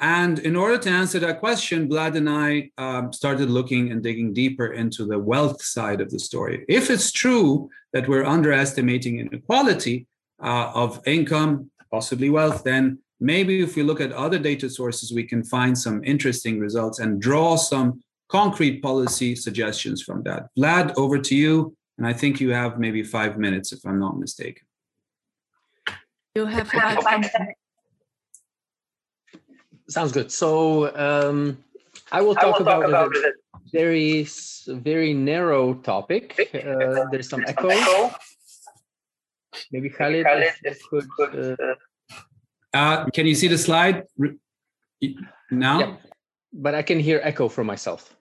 And 0.00 0.38
in 0.38 0.56
order 0.56 0.78
to 0.78 0.88
answer 0.88 1.18
that 1.18 1.40
question, 1.40 1.88
Vlad 1.88 2.16
and 2.16 2.28
I 2.30 2.70
um, 2.78 3.12
started 3.12 3.50
looking 3.50 3.92
and 3.92 4.02
digging 4.02 4.32
deeper 4.32 4.72
into 4.72 5.04
the 5.04 5.18
wealth 5.18 5.62
side 5.62 6.00
of 6.00 6.10
the 6.10 6.18
story. 6.18 6.64
If 6.68 6.88
it's 6.88 7.12
true 7.12 7.68
that 7.92 8.08
we're 8.08 8.24
underestimating 8.24 9.18
inequality 9.18 10.06
uh, 10.42 10.72
of 10.74 11.02
income, 11.06 11.70
possibly 11.90 12.30
wealth, 12.30 12.64
then 12.64 12.98
maybe 13.20 13.60
if 13.60 13.76
we 13.76 13.82
look 13.82 14.00
at 14.00 14.12
other 14.12 14.38
data 14.38 14.70
sources, 14.70 15.12
we 15.12 15.24
can 15.24 15.44
find 15.44 15.76
some 15.76 16.02
interesting 16.02 16.58
results 16.58 16.98
and 16.98 17.20
draw 17.20 17.56
some 17.56 18.00
concrete 18.30 18.80
policy 18.80 19.36
suggestions 19.36 20.02
from 20.02 20.22
that. 20.22 20.46
Vlad, 20.58 20.94
over 20.96 21.18
to 21.18 21.34
you. 21.34 21.76
And 21.98 22.06
I 22.06 22.14
think 22.14 22.40
you 22.40 22.50
have 22.54 22.78
maybe 22.78 23.02
five 23.02 23.36
minutes, 23.36 23.72
if 23.74 23.80
I'm 23.84 24.00
not 24.00 24.18
mistaken. 24.18 24.62
You 26.34 26.46
have 26.46 26.68
five 26.68 27.02
minutes. 27.04 27.34
Sounds 29.88 30.12
good. 30.12 30.30
So 30.30 30.94
um, 30.96 31.58
I 32.12 32.20
will 32.20 32.34
talk, 32.36 32.44
I 32.44 32.46
will 32.46 32.56
about, 32.62 32.80
talk 32.82 32.88
about 32.88 33.16
a 33.16 33.32
very, 33.72 34.26
very 34.68 35.12
narrow 35.12 35.74
topic. 35.74 36.38
Uh, 36.54 37.06
there's 37.10 37.28
some 37.28 37.42
echo. 37.46 37.70
Maybe 39.72 39.90
Khalid, 39.90 40.26
if 40.62 40.80
could. 40.88 41.58
Uh, 41.60 41.74
uh, 42.72 43.04
can 43.10 43.26
you 43.26 43.34
see 43.34 43.48
the 43.48 43.58
slide 43.58 44.04
now? 45.50 45.80
Yeah, 45.80 45.96
but 46.52 46.76
I 46.76 46.82
can 46.82 47.00
hear 47.00 47.20
echo 47.24 47.48
from 47.48 47.66
myself. 47.66 48.14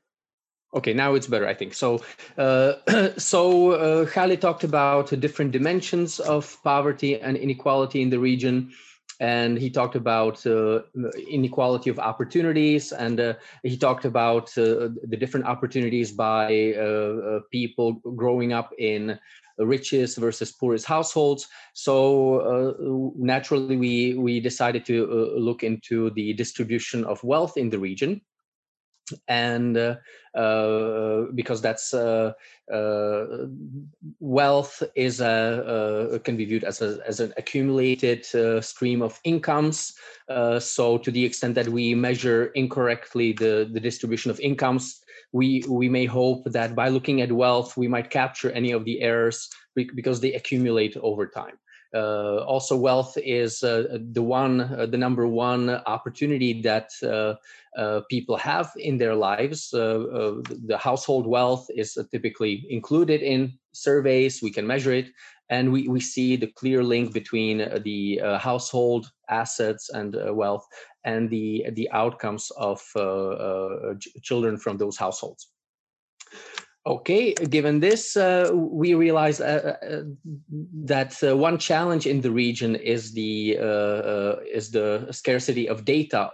Okay, 0.71 0.93
now 0.93 1.15
it's 1.15 1.27
better, 1.27 1.47
I 1.47 1.55
think. 1.55 1.73
So, 1.73 2.01
uh, 2.37 2.73
so 3.17 3.71
uh, 3.71 4.05
Khalid 4.05 4.39
talked 4.39 4.63
about 4.63 5.09
different 5.19 5.51
dimensions 5.51 6.19
of 6.19 6.57
poverty 6.63 7.19
and 7.19 7.35
inequality 7.35 8.01
in 8.01 8.09
the 8.09 8.19
region 8.19 8.71
and 9.19 9.57
he 9.57 9.69
talked 9.69 9.95
about 9.95 10.45
uh, 10.45 10.81
inequality 11.29 11.89
of 11.89 11.99
opportunities 11.99 12.91
and 12.91 13.19
uh, 13.19 13.33
he 13.63 13.77
talked 13.77 14.05
about 14.05 14.57
uh, 14.57 14.89
the 15.07 15.17
different 15.19 15.45
opportunities 15.45 16.11
by 16.11 16.73
uh, 16.77 16.81
uh, 16.81 17.39
people 17.51 17.93
growing 18.15 18.53
up 18.53 18.71
in 18.77 19.19
richest 19.57 20.17
versus 20.17 20.53
poorest 20.53 20.85
households 20.85 21.49
so 21.73 22.39
uh, 22.39 23.11
naturally 23.17 23.75
we 23.75 24.13
we 24.13 24.39
decided 24.39 24.85
to 24.85 25.05
look 25.35 25.63
into 25.63 26.09
the 26.11 26.31
distribution 26.33 27.03
of 27.03 27.21
wealth 27.25 27.57
in 27.57 27.69
the 27.69 27.77
region 27.77 28.21
and 29.27 29.77
uh, 29.77 29.95
uh, 30.35 31.25
because 31.35 31.61
that's 31.61 31.93
uh, 31.93 32.31
uh 32.71 33.25
wealth 34.19 34.83
is 34.95 35.21
a, 35.21 36.19
can 36.23 36.37
be 36.37 36.45
viewed 36.45 36.63
as 36.63 36.81
a, 36.81 36.99
as 37.05 37.19
an 37.19 37.33
accumulated 37.37 38.25
uh, 38.35 38.61
stream 38.61 39.01
of 39.01 39.19
incomes. 39.23 39.93
Uh, 40.29 40.59
so 40.59 40.97
to 40.97 41.11
the 41.11 41.25
extent 41.25 41.55
that 41.55 41.67
we 41.69 41.95
measure 41.95 42.47
incorrectly 42.55 43.33
the 43.33 43.69
the 43.71 43.79
distribution 43.79 44.31
of 44.31 44.39
incomes, 44.39 45.01
we 45.31 45.63
we 45.67 45.89
may 45.89 46.05
hope 46.05 46.43
that 46.45 46.75
by 46.75 46.89
looking 46.89 47.21
at 47.21 47.31
wealth 47.31 47.75
we 47.77 47.87
might 47.87 48.09
capture 48.09 48.51
any 48.51 48.71
of 48.71 48.85
the 48.85 49.01
errors 49.01 49.49
because 49.75 50.19
they 50.19 50.33
accumulate 50.33 50.97
over 50.97 51.27
time. 51.27 51.57
Uh, 51.93 52.37
also, 52.45 52.75
wealth 52.75 53.17
is 53.17 53.63
uh, 53.63 53.97
the 54.11 54.21
one, 54.21 54.61
uh, 54.61 54.85
the 54.85 54.97
number 54.97 55.27
one 55.27 55.69
opportunity 55.69 56.61
that 56.61 56.91
uh, 57.01 57.33
uh, 57.79 58.01
people 58.09 58.37
have 58.37 58.71
in 58.77 58.97
their 58.97 59.15
lives. 59.15 59.73
Uh, 59.73 60.41
the 60.65 60.77
household 60.77 61.25
wealth 61.25 61.67
is 61.75 61.97
typically 62.11 62.65
included 62.69 63.21
in 63.21 63.53
surveys. 63.71 64.41
We 64.41 64.51
can 64.51 64.67
measure 64.67 64.93
it, 64.93 65.07
and 65.49 65.71
we, 65.71 65.87
we 65.87 65.99
see 65.99 66.35
the 66.35 66.47
clear 66.47 66.83
link 66.83 67.11
between 67.11 67.57
the 67.83 68.21
household 68.39 69.11
assets 69.29 69.89
and 69.89 70.15
wealth 70.35 70.67
and 71.05 71.29
the 71.29 71.65
the 71.73 71.89
outcomes 71.91 72.51
of 72.57 72.81
children 74.21 74.57
from 74.57 74.77
those 74.77 74.97
households. 74.97 75.47
Okay, 76.87 77.33
given 77.33 77.81
this, 77.81 78.15
uh, 78.15 78.49
we 78.53 78.93
realize 78.93 79.41
uh, 79.41 79.75
uh, 79.83 80.01
that 80.85 81.21
uh, 81.21 81.35
one 81.35 81.57
challenge 81.57 82.07
in 82.07 82.21
the 82.21 82.31
region 82.31 82.75
is 82.75 83.11
the 83.11 83.57
uh, 83.59 83.63
uh, 83.63 84.39
is 84.49 84.71
the 84.71 85.07
scarcity 85.11 85.67
of 85.67 85.83
data 85.83 86.31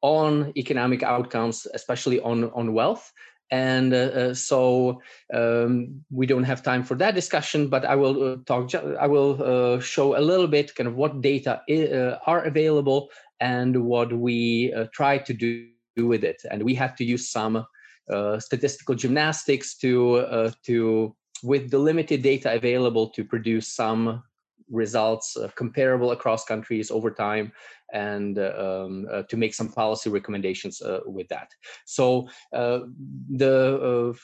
on 0.00 0.52
economic 0.56 1.02
outcomes, 1.02 1.66
especially 1.74 2.20
on 2.20 2.44
on 2.52 2.74
wealth. 2.74 3.12
And 3.50 4.36
so 4.36 5.00
um, 5.32 6.04
we 6.10 6.26
don't 6.26 6.44
have 6.44 6.62
time 6.62 6.84
for 6.84 6.94
that 6.96 7.14
discussion, 7.14 7.68
but 7.68 7.84
I 7.86 7.96
will 7.96 8.38
talk. 8.44 8.74
I 8.74 9.06
will 9.06 9.80
show 9.80 10.16
a 10.16 10.20
little 10.20 10.46
bit 10.46 10.74
kind 10.74 10.86
of 10.86 10.96
what 10.96 11.22
data 11.22 11.62
are 12.26 12.44
available 12.44 13.08
and 13.40 13.84
what 13.84 14.12
we 14.12 14.72
try 14.92 15.16
to 15.16 15.32
do 15.32 15.66
with 15.96 16.24
it. 16.24 16.42
And 16.50 16.62
we 16.62 16.74
have 16.74 16.94
to 16.96 17.04
use 17.04 17.30
some 17.30 17.66
statistical 18.38 18.94
gymnastics 18.94 19.76
to 19.76 20.16
uh, 20.16 20.50
to 20.64 21.14
with 21.42 21.70
the 21.70 21.78
limited 21.78 22.22
data 22.22 22.54
available 22.54 23.10
to 23.10 23.24
produce 23.24 23.68
some 23.68 24.22
results 24.70 25.36
uh, 25.36 25.48
comparable 25.54 26.10
across 26.10 26.44
countries 26.44 26.90
over 26.90 27.10
time 27.10 27.52
and 27.92 28.38
uh, 28.38 28.52
um, 28.58 29.06
uh, 29.10 29.22
to 29.22 29.36
make 29.36 29.54
some 29.54 29.70
policy 29.70 30.10
recommendations 30.10 30.82
uh, 30.82 31.00
with 31.06 31.26
that. 31.28 31.50
So 31.86 32.28
the 32.52 34.14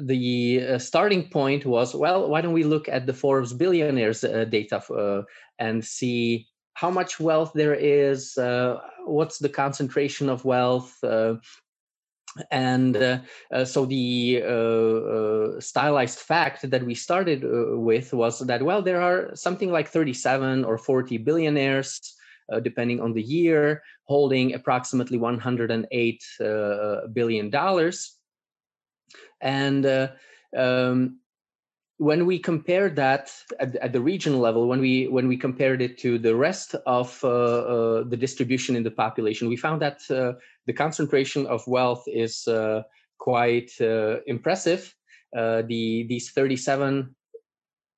the 0.00 0.78
starting 0.78 1.28
point 1.28 1.66
was 1.66 1.94
well, 1.94 2.28
why 2.28 2.40
don't 2.40 2.54
we 2.54 2.64
look 2.64 2.88
at 2.88 3.06
the 3.06 3.12
Forbes 3.12 3.52
billionaires 3.52 4.20
data 4.20 5.24
and 5.58 5.84
see 5.84 6.48
how 6.74 6.90
much 6.90 7.20
wealth 7.20 7.52
there 7.54 7.74
is, 7.74 8.34
what's 9.04 9.38
the 9.38 9.48
concentration 9.48 10.30
of 10.30 10.46
wealth, 10.46 10.96
and 12.50 12.96
uh, 12.96 13.18
uh, 13.52 13.64
so 13.64 13.84
the 13.84 14.42
uh, 14.42 14.48
uh, 14.48 15.60
stylized 15.60 16.18
fact 16.18 16.70
that 16.70 16.84
we 16.84 16.94
started 16.94 17.44
uh, 17.44 17.78
with 17.78 18.12
was 18.14 18.38
that 18.40 18.62
well 18.62 18.82
there 18.82 19.02
are 19.02 19.34
something 19.34 19.70
like 19.70 19.88
37 19.88 20.64
or 20.64 20.78
40 20.78 21.18
billionaires 21.18 22.14
uh, 22.50 22.60
depending 22.60 23.00
on 23.00 23.12
the 23.12 23.22
year 23.22 23.82
holding 24.04 24.54
approximately 24.54 25.18
108 25.18 26.24
billion 27.12 27.50
dollars. 27.50 28.18
And 29.40 29.86
um, 30.56 31.18
when 31.98 32.26
we 32.26 32.38
compared 32.38 32.96
that 32.96 33.30
at, 33.60 33.76
at, 33.76 33.92
the 33.92 34.00
regional 34.00 34.40
level, 34.40 34.66
when 34.66 34.80
we 34.80 35.06
when 35.08 35.28
we 35.28 35.36
compared 35.36 35.82
it 35.82 35.98
to 35.98 36.18
the 36.18 36.34
rest 36.34 36.74
of 36.86 37.18
uh, 37.22 37.28
uh, 37.28 38.04
the 38.04 38.16
distribution 38.16 38.76
in 38.76 38.82
the 38.82 38.90
population, 38.90 39.48
we 39.48 39.56
found 39.56 39.80
that 39.82 40.00
uh, 40.10 40.32
the 40.66 40.72
concentration 40.72 41.46
of 41.46 41.66
wealth 41.66 42.04
is 42.06 42.48
uh, 42.48 42.82
quite 43.18 43.70
uh, 43.80 44.20
impressive. 44.26 44.94
Uh, 45.36 45.62
the 45.62 46.04
these 46.08 46.30
37 46.30 47.14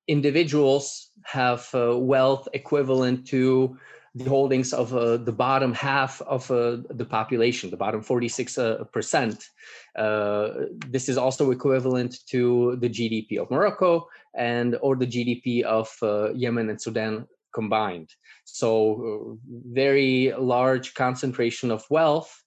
individuals 0.07 1.09
have 1.23 1.67
wealth 1.73 2.47
equivalent 2.53 3.25
to 3.27 3.77
the 4.15 4.29
holdings 4.29 4.71
of 4.71 4.95
uh, 4.95 5.17
the 5.17 5.31
bottom 5.31 5.73
half 5.73 6.21
of 6.21 6.49
uh, 6.49 6.77
the 6.89 7.05
population, 7.05 7.69
the 7.69 7.77
bottom 7.77 8.01
46%. 8.01 9.49
Uh, 9.97 10.49
this 10.87 11.09
is 11.09 11.17
also 11.17 11.51
equivalent 11.51 12.25
to 12.27 12.77
the 12.77 12.89
GDP 12.89 13.37
of 13.37 13.51
Morocco 13.51 14.07
and 14.33 14.77
or 14.81 14.95
the 14.95 15.05
GDP 15.05 15.63
of 15.63 15.89
uh, 16.01 16.33
Yemen 16.33 16.69
and 16.69 16.81
Sudan 16.81 17.27
combined. 17.53 18.09
So 18.45 19.37
uh, 19.41 19.49
very 19.73 20.33
large 20.37 20.93
concentration 20.93 21.69
of 21.69 21.83
wealth 21.89 22.41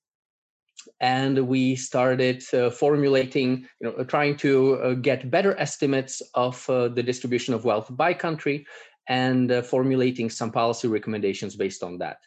and 1.01 1.47
we 1.47 1.77
started 1.77 2.43
uh, 2.55 2.71
formulating, 2.71 3.67
you 3.81 3.89
know, 3.89 4.05
trying 4.05 4.37
to 4.39 4.75
uh, 4.75 4.95
get 4.95 5.31
better 5.31 5.59
estimates 5.59 6.23
of 6.35 6.69
uh, 6.71 6.89
the 6.89 7.03
distribution 7.03 7.55
of 7.55 7.65
wealth 7.65 7.89
by 7.91 8.15
country 8.15 8.67
and 9.09 9.51
uh, 9.51 9.63
formulating 9.63 10.31
some 10.31 10.51
policy 10.51 10.89
recommendations 10.89 11.57
based 11.57 11.83
on 11.83 11.99
that. 11.99 12.19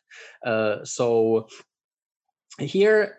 Uh, 0.46 0.84
so 0.84 1.48
here, 2.60 3.18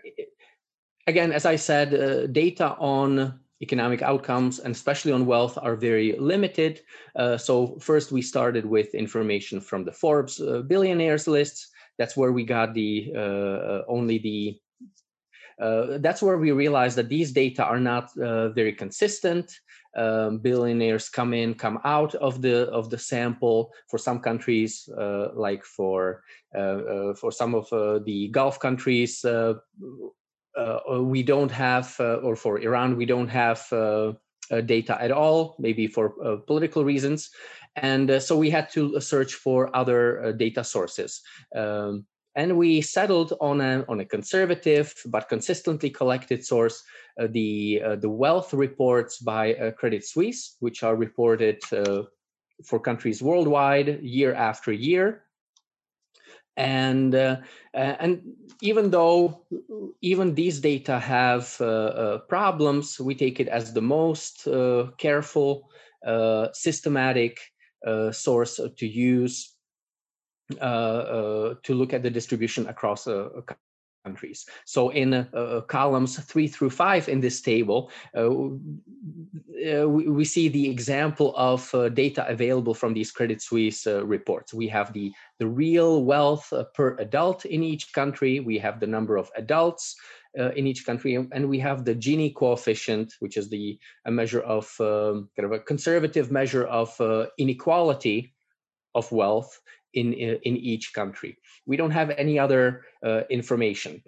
again, 1.07 1.33
as 1.33 1.47
I 1.47 1.57
said, 1.57 1.95
uh, 1.95 2.27
data 2.27 2.77
on 2.79 3.39
economic 3.61 4.03
outcomes 4.03 4.59
and 4.59 4.75
especially 4.75 5.13
on 5.13 5.25
wealth 5.25 5.57
are 5.63 5.77
very 5.77 6.17
limited. 6.19 6.81
so 7.39 7.79
first 7.79 8.11
we 8.11 8.21
started 8.21 8.67
with 8.67 8.93
information 8.93 9.61
from 9.61 9.85
the 9.85 9.93
Forbes 9.93 10.43
billionaires 10.67 11.29
lists. 11.29 11.71
That's 11.97 12.17
where 12.17 12.33
we 12.33 12.45
got 12.45 12.75
the 12.75 13.13
only 13.87 14.19
the 14.19 14.61
uh, 15.61 15.99
that's 15.99 16.23
where 16.23 16.39
we 16.39 16.51
realized 16.51 16.97
that 16.97 17.09
these 17.09 17.33
data 17.33 17.65
are 17.65 17.81
not 17.81 18.17
uh, 18.19 18.49
very 18.51 18.73
consistent. 18.73 19.53
Um, 19.95 20.39
billionaires 20.39 21.11
come 21.11 21.35
in, 21.35 21.55
come 21.55 21.79
out 21.85 22.15
of 22.15 22.41
the 22.41 22.71
of 22.71 22.89
the 22.89 22.97
sample. 22.97 23.73
For 23.91 23.99
some 23.99 24.21
countries, 24.21 24.89
uh, 24.97 25.29
like 25.35 25.65
for 25.65 26.23
uh, 26.55 26.59
uh, 26.59 27.15
for 27.15 27.31
some 27.31 27.55
of 27.55 27.69
the 28.05 28.29
Gulf 28.29 28.59
countries, 28.59 29.23
we 29.25 31.23
don't 31.23 31.51
have, 31.51 31.97
or 32.01 32.37
for 32.37 32.59
Iran, 32.59 32.97
we 32.97 33.05
don't 33.05 33.29
have 33.29 33.69
data 34.67 34.97
at 35.01 35.13
all. 35.13 35.57
Maybe 35.59 35.87
for 35.87 36.39
political 36.47 36.85
reasons, 36.85 37.31
and 37.77 38.23
so 38.23 38.37
we 38.37 38.49
had 38.49 38.71
to 38.71 38.99
search 39.01 39.35
for 39.35 39.75
other 39.77 40.33
data 40.33 40.65
sources. 40.65 41.21
Um, 41.55 42.07
and 42.35 42.57
we 42.57 42.81
settled 42.81 43.35
on 43.41 43.61
a 43.61 43.85
on 43.89 44.01
a 44.01 44.05
conservative 44.05 44.95
but 45.07 45.29
consistently 45.29 45.91
collected 45.91 46.45
source, 46.45 46.83
uh, 47.21 47.27
the 47.31 47.83
uh, 47.85 47.97
the 47.97 48.09
wealth 48.09 48.55
reports 48.55 49.19
by 49.19 49.55
uh, 49.55 49.71
Credit 49.73 50.05
Suisse, 50.05 50.57
which 50.61 50.83
are 50.83 50.97
reported 50.97 51.61
uh, 51.73 52.03
for 52.65 52.81
countries 52.81 53.23
worldwide 53.23 54.03
year 54.03 54.35
after 54.35 54.73
year. 54.73 55.25
And 56.57 57.15
uh, 57.15 57.37
and 57.75 58.23
even 58.61 58.91
though 58.91 59.47
even 60.01 60.35
these 60.35 60.61
data 60.61 60.99
have 60.99 61.61
uh, 61.61 62.19
problems, 62.29 63.01
we 63.01 63.15
take 63.15 63.41
it 63.41 63.49
as 63.49 63.73
the 63.73 63.81
most 63.83 64.49
careful, 64.99 65.71
systematic 66.53 67.39
source 68.13 68.61
to 68.77 68.87
use 68.87 69.52
to 70.57 71.75
look 71.75 71.93
at 71.93 72.03
the 72.03 72.11
distribution 72.11 72.69
across 72.69 73.07
uh, 73.07 73.29
countries. 74.05 74.47
So 74.65 74.91
in 74.91 75.15
uh, 75.15 75.61
columns 75.69 76.19
three 76.19 76.49
through 76.49 76.71
five 76.71 77.09
in 77.09 77.21
this 77.21 77.41
table, 77.41 77.91
uh, 78.17 78.31
we, 79.89 80.09
we, 80.09 80.25
see 80.25 80.49
the 80.49 80.69
example 80.69 81.35
of 81.37 81.73
uh, 81.75 81.89
data 81.89 82.27
available 82.29 82.75
from 82.75 82.95
these 82.95 83.13
Credit 83.13 83.41
Suisse 83.41 83.87
reports. 83.87 84.53
We 84.53 84.69
have 84.69 84.93
the, 84.93 85.13
the 85.39 85.47
real 85.47 86.05
wealth 86.05 86.53
per 86.75 86.97
adult 86.99 87.45
in 87.45 87.63
each 87.63 87.93
country. 87.93 88.41
We 88.41 88.59
have 88.59 88.81
the 88.81 88.87
number 88.87 89.17
of 89.17 89.31
adults 89.37 89.97
in 90.35 90.67
each 90.67 90.87
country, 90.87 91.15
and 91.15 91.49
we 91.49 91.59
have 91.59 91.85
the 91.85 91.95
Gini 91.95 92.35
coefficient, 92.35 93.13
which 93.21 93.37
is 93.37 93.51
the 93.51 93.79
a 94.07 94.11
measure 94.11 94.41
of 94.41 94.65
um, 94.81 95.29
kind 95.37 95.45
of 95.45 95.53
a 95.53 95.61
conservative 95.61 96.31
measure 96.31 96.65
of 96.65 96.91
inequality 97.39 98.33
of 98.95 99.11
wealth 99.13 99.61
in, 99.95 100.13
in 100.13 100.57
each 100.57 100.93
country. 100.93 101.39
We 101.67 101.77
don't 101.77 101.91
have 101.91 102.11
any 102.11 102.39
other 102.39 102.83
uh, 103.05 103.23
information. 103.31 104.03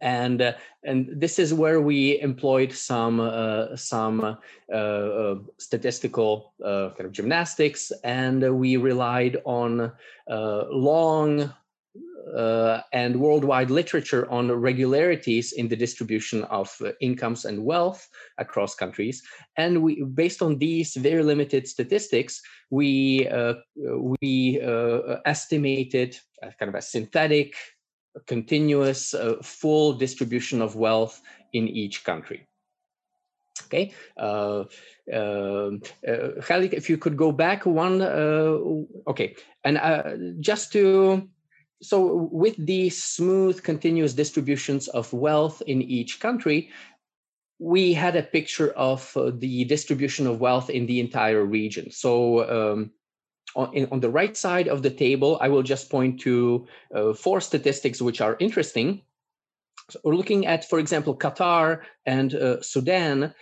And 0.00 0.40
uh, 0.40 0.52
and 0.82 1.10
this 1.14 1.38
is 1.38 1.52
where 1.52 1.78
we 1.80 2.18
employed 2.20 2.72
some 2.72 3.20
uh, 3.20 3.76
some 3.76 4.38
uh, 4.72 4.74
uh, 4.74 5.34
statistical 5.58 6.54
uh, 6.64 6.90
kind 6.96 7.04
of 7.04 7.12
gymnastics, 7.12 7.92
and 8.02 8.58
we 8.58 8.78
relied 8.78 9.36
on 9.44 9.92
long 10.26 11.52
uh, 12.36 12.80
and 12.92 13.20
worldwide 13.20 13.70
literature 13.70 14.30
on 14.30 14.50
regularities 14.50 15.52
in 15.52 15.68
the 15.68 15.76
distribution 15.76 16.44
of 16.44 16.74
uh, 16.80 16.92
incomes 17.00 17.44
and 17.44 17.64
wealth 17.64 18.08
across 18.38 18.74
countries. 18.74 19.22
And 19.56 19.82
we, 19.82 20.02
based 20.02 20.42
on 20.42 20.58
these 20.58 20.94
very 20.94 21.22
limited 21.22 21.68
statistics, 21.68 22.40
we 22.70 23.28
uh, 23.28 23.54
we 24.20 24.60
uh, 24.60 25.18
estimated 25.26 26.18
kind 26.58 26.68
of 26.68 26.74
a 26.74 26.82
synthetic, 26.82 27.54
continuous, 28.26 29.14
uh, 29.14 29.36
full 29.42 29.94
distribution 29.94 30.62
of 30.62 30.76
wealth 30.76 31.20
in 31.52 31.68
each 31.68 32.04
country. 32.04 32.46
Okay. 33.66 33.92
Uh, 34.16 34.64
uh, 35.12 35.70
uh, 36.06 36.40
if 36.48 36.90
you 36.90 36.98
could 36.98 37.16
go 37.16 37.32
back 37.32 37.66
one, 37.66 38.02
uh, 38.02 38.58
okay, 39.06 39.36
and 39.64 40.40
just 40.40 40.72
to 40.72 41.28
so 41.82 42.28
with 42.32 42.54
these 42.58 43.02
smooth 43.02 43.62
continuous 43.62 44.14
distributions 44.14 44.88
of 44.88 45.12
wealth 45.12 45.62
in 45.66 45.82
each 45.82 46.20
country 46.20 46.70
we 47.58 47.92
had 47.92 48.16
a 48.16 48.22
picture 48.22 48.70
of 48.72 49.16
uh, 49.16 49.30
the 49.34 49.64
distribution 49.64 50.26
of 50.26 50.40
wealth 50.40 50.70
in 50.70 50.86
the 50.86 51.00
entire 51.00 51.44
region. 51.44 51.90
So 51.90 52.48
um, 52.50 52.90
on, 53.54 53.86
on, 53.92 54.00
the 54.00 54.10
right 54.10 54.36
side 54.36 54.66
of 54.66 54.82
the 54.82 54.90
table 54.90 55.38
i 55.40 55.48
will 55.48 55.62
just 55.62 55.88
point 55.90 56.20
to 56.20 56.66
uh, 56.94 57.12
four 57.14 57.40
statistics 57.40 58.02
which 58.02 58.20
are 58.20 58.36
interesting. 58.40 59.02
So 59.90 60.00
we're 60.02 60.16
looking 60.16 60.46
at 60.46 60.68
for 60.68 60.78
example 60.78 61.16
qatar 61.16 61.82
and 62.06 62.34
uh, 62.34 62.62
sudan. 62.62 63.34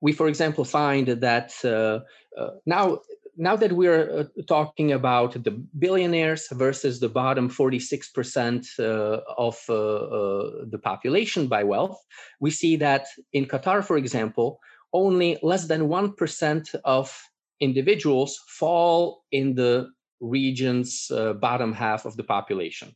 We 0.00 0.12
for 0.12 0.28
example 0.28 0.64
find 0.64 1.08
that 1.08 1.54
uh, 1.64 2.00
uh, 2.38 2.50
now 2.66 3.00
now 3.36 3.56
that 3.56 3.72
we're 3.72 4.20
uh, 4.20 4.42
talking 4.46 4.92
about 4.92 5.42
the 5.42 5.50
billionaires 5.78 6.48
versus 6.52 7.00
the 7.00 7.08
bottom 7.08 7.48
46% 7.48 8.78
uh, 8.78 9.20
of 9.36 9.58
uh, 9.68 9.74
uh, 9.74 10.64
the 10.70 10.78
population 10.78 11.46
by 11.46 11.64
wealth, 11.64 11.98
we 12.40 12.50
see 12.50 12.76
that 12.76 13.06
in 13.32 13.46
Qatar, 13.46 13.84
for 13.84 13.96
example, 13.96 14.60
only 14.92 15.38
less 15.42 15.66
than 15.66 15.88
1% 15.88 16.74
of 16.84 17.22
individuals 17.60 18.40
fall 18.48 19.24
in 19.32 19.54
the 19.54 19.88
region's 20.20 21.10
uh, 21.10 21.32
bottom 21.34 21.72
half 21.72 22.04
of 22.04 22.16
the 22.16 22.24
population. 22.24 22.94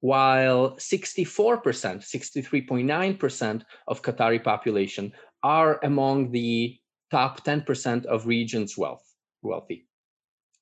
While 0.00 0.76
64%, 0.76 1.56
63.9% 1.56 3.62
of 3.88 4.02
Qatari 4.02 4.42
population 4.42 5.12
are 5.42 5.80
among 5.82 6.32
the 6.32 6.76
top 7.10 7.44
10% 7.44 8.04
of 8.06 8.26
region's 8.26 8.76
wealth 8.76 9.15
wealthy. 9.42 9.86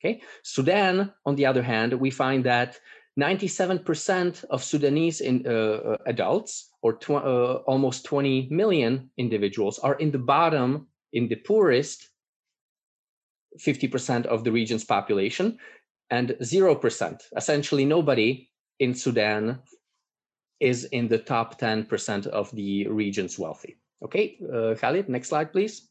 Okay, 0.01 0.23
Sudan, 0.43 1.13
on 1.25 1.35
the 1.37 1.47
other 1.47 1.63
hand, 1.63 1.95
we 1.95 2.11
find 2.11 2.45
that 2.45 2.79
97% 3.19 4.45
of 4.51 4.63
Sudanese 4.63 5.21
in, 5.21 5.47
uh, 5.47 5.51
uh, 5.51 5.97
adults, 6.07 6.71
or 6.83 6.95
tw- 6.95 7.11
uh, 7.11 7.63
almost 7.67 8.05
20 8.05 8.49
million 8.51 9.11
individuals, 9.17 9.79
are 9.79 9.95
in 9.95 10.11
the 10.11 10.19
bottom, 10.19 10.89
in 11.13 11.29
the 11.29 11.37
poorest 11.37 12.11
50% 13.59 14.27
of 14.27 14.43
the 14.43 14.51
region's 14.51 14.85
population, 14.85 15.59
and 16.11 16.37
0%, 16.43 17.23
essentially 17.37 17.85
nobody 17.85 18.51
in 18.81 18.95
Sudan 18.95 19.61
is 20.61 20.85
in 20.85 21.09
the 21.09 21.19
top 21.19 21.59
10% 21.59 22.27
of 22.27 22.51
the 22.53 22.87
region's 22.89 23.39
wealthy. 23.39 23.77
Okay, 24.03 24.39
uh, 24.53 24.75
Khalid, 24.75 25.09
next 25.09 25.29
slide, 25.29 25.53
please. 25.53 25.89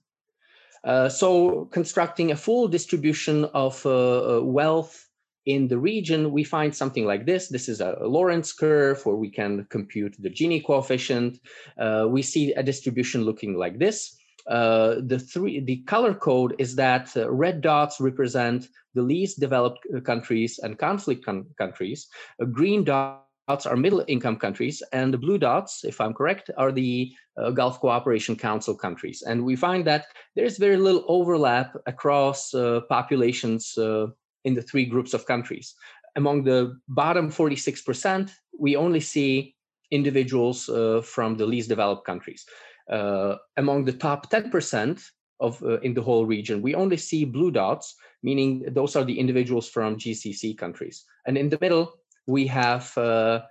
Uh, 0.84 1.08
so 1.08 1.66
constructing 1.72 2.32
a 2.32 2.36
full 2.36 2.68
distribution 2.68 3.46
of 3.54 3.86
uh, 3.86 4.38
uh, 4.38 4.42
wealth 4.42 5.08
in 5.46 5.68
the 5.68 5.78
region, 5.78 6.32
we 6.32 6.44
find 6.44 6.74
something 6.76 7.06
like 7.06 7.26
this. 7.26 7.50
This 7.50 7.68
is 7.68 7.82
a 7.82 7.98
Lorenz 8.02 8.54
curve 8.54 9.06
where 9.06 9.16
we 9.16 9.30
can 9.30 9.66
compute 9.70 10.16
the 10.20 10.30
Gini 10.30 10.64
coefficient. 10.64 11.40
Uh, 11.78 12.06
we 12.08 12.22
see 12.22 12.54
a 12.54 12.64
distribution 12.64 13.24
looking 13.24 13.56
like 13.56 13.78
this. 13.78 14.16
Uh, 14.48 14.96
the 15.06 15.20
three, 15.20 15.62
the 15.62 15.78
color 15.84 16.14
code 16.14 16.56
is 16.60 16.76
that 16.76 17.16
uh, 17.16 17.30
red 17.32 17.62
dots 17.62 18.02
represent 18.02 18.68
the 18.94 19.02
least 19.02 19.40
developed 19.40 19.86
countries 20.04 20.60
and 20.62 20.78
conflict 20.78 21.26
countries. 21.58 22.08
green 22.52 22.84
dots 22.84 23.23
dots 23.48 23.66
are 23.66 23.76
middle 23.76 24.04
income 24.08 24.38
countries, 24.38 24.82
and 24.92 25.14
the 25.14 25.18
blue 25.18 25.38
dots, 25.38 25.84
if 25.84 26.00
I'm 26.00 26.14
correct, 26.14 26.50
are 26.58 26.72
the 26.72 27.12
uh, 27.38 27.52
Gulf 27.52 27.80
Cooperation 27.80 28.36
Council 28.36 28.76
countries. 28.76 29.24
And 29.26 29.44
we 29.44 29.56
find 29.56 29.86
that 29.86 30.06
there's 30.36 30.58
very 30.58 30.78
little 30.78 31.04
overlap 31.08 31.76
across 31.86 32.54
uh, 32.54 32.82
populations 32.90 33.78
uh, 33.78 34.08
in 34.46 34.54
the 34.54 34.62
three 34.62 34.86
groups 34.86 35.14
of 35.14 35.26
countries. 35.26 35.76
Among 36.16 36.44
the 36.44 36.80
bottom 36.88 37.32
46%, 37.32 38.32
we 38.58 38.76
only 38.76 39.00
see 39.00 39.56
individuals 39.92 40.70
uh, 40.70 41.02
from 41.04 41.38
the 41.38 41.46
least 41.46 41.70
developed 41.70 42.06
countries. 42.06 42.46
Uh, 42.90 43.36
among 43.58 43.86
the 43.86 43.94
top 43.94 44.30
10% 44.30 45.02
of 45.40 45.62
uh, 45.64 45.80
in 45.80 45.94
the 45.94 46.02
whole 46.02 46.26
region, 46.26 46.62
we 46.62 46.76
only 46.76 46.98
see 46.98 47.26
blue 47.26 47.52
dots, 47.52 47.96
meaning 48.22 48.64
those 48.72 48.96
are 48.96 49.04
the 49.04 49.20
individuals 49.20 49.68
from 49.70 49.98
GCC 49.98 50.58
countries. 50.58 51.04
And 51.26 51.38
in 51.38 51.50
the 51.50 51.58
middle, 51.60 51.94
we 52.28 52.48
have 52.48 52.96
uh, 52.98 53.42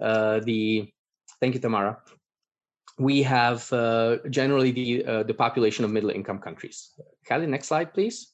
uh, 0.00 0.40
the 0.40 0.90
thank 1.40 1.54
you, 1.54 1.60
Tamara. 1.60 1.98
We 2.98 3.22
have 3.22 3.72
uh, 3.72 4.18
generally 4.30 4.70
the 4.70 5.04
uh, 5.04 5.22
the 5.22 5.34
population 5.34 5.84
of 5.84 5.90
middle 5.90 6.10
income 6.10 6.38
countries. 6.38 6.90
Kelly, 7.26 7.46
next 7.46 7.68
slide, 7.68 7.94
please. 7.94 8.28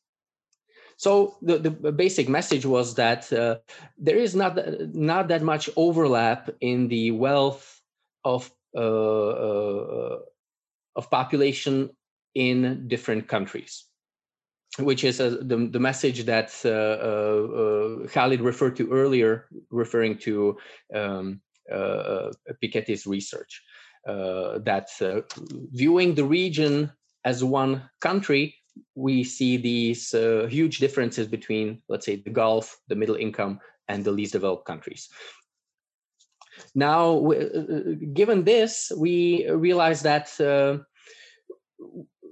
So 0.97 1.37
the, 1.43 1.59
the 1.59 1.93
basic 1.93 2.29
message 2.29 2.67
was 2.67 2.97
that 2.97 3.33
uh, 3.33 3.59
there 3.97 4.17
is 4.17 4.35
not 4.35 4.59
not 4.95 5.29
that 5.29 5.43
much 5.43 5.71
overlap 5.77 6.51
in 6.61 6.89
the 6.89 7.13
wealth 7.13 7.81
of 8.25 8.51
uh, 8.77 10.19
of 10.97 11.11
population 11.11 11.91
in 12.35 12.89
different 12.89 13.29
countries, 13.29 13.85
which 14.79 15.05
is 15.05 15.21
uh, 15.21 15.39
the 15.43 15.69
the 15.73 15.81
message 15.81 16.25
that 16.25 16.55
uh, 16.65 16.69
uh, 16.69 18.05
uh, 18.05 18.09
Khalid 18.09 18.41
referred 18.41 18.77
to 18.77 18.91
earlier, 18.91 19.49
referring 19.71 20.19
to 20.19 20.57
um, 20.95 21.41
Piketty's 22.63 23.07
research. 23.07 23.63
that 24.07 24.89
viewing 25.73 26.15
the 26.15 26.25
region 26.25 26.93
as 27.25 27.45
one 27.45 27.83
country 28.01 28.55
we 28.95 29.25
see 29.25 29.57
these 29.57 30.15
uh, 30.15 30.47
huge 30.51 30.79
differences 30.79 31.27
between, 31.27 31.83
let's 31.89 32.07
say, 32.07 32.17
the 32.17 32.31
Gulf, 32.31 32.79
the 32.89 32.97
middle 32.97 33.17
income, 33.17 33.61
and 33.89 34.05
the 34.05 34.13
least 34.13 34.33
developed 34.33 34.67
countries. 34.67 35.09
Now, 36.75 37.31
uh, 37.31 37.95
given 38.13 38.45
this, 38.45 38.93
we 38.97 39.49
realize 39.49 40.03
that 40.03 40.29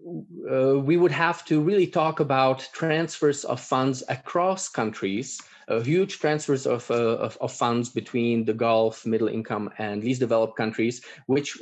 uh, 0.06 0.54
uh, 0.54 0.78
we 0.78 0.96
would 0.96 1.12
have 1.12 1.44
to 1.46 1.60
really 1.60 1.86
talk 1.86 2.20
about 2.20 2.68
transfers 2.72 3.44
of 3.44 3.60
funds 3.60 4.02
across 4.08 4.68
countries, 4.68 5.40
uh, 5.68 5.80
huge 5.80 6.18
transfers 6.18 6.66
of, 6.66 6.90
uh, 6.90 6.94
of, 6.94 7.36
of, 7.40 7.52
funds 7.52 7.88
between 7.88 8.44
the 8.44 8.54
Gulf, 8.54 9.04
middle 9.04 9.28
income, 9.28 9.70
and 9.78 10.04
least 10.04 10.20
developed 10.20 10.56
countries, 10.56 11.02
which 11.26 11.58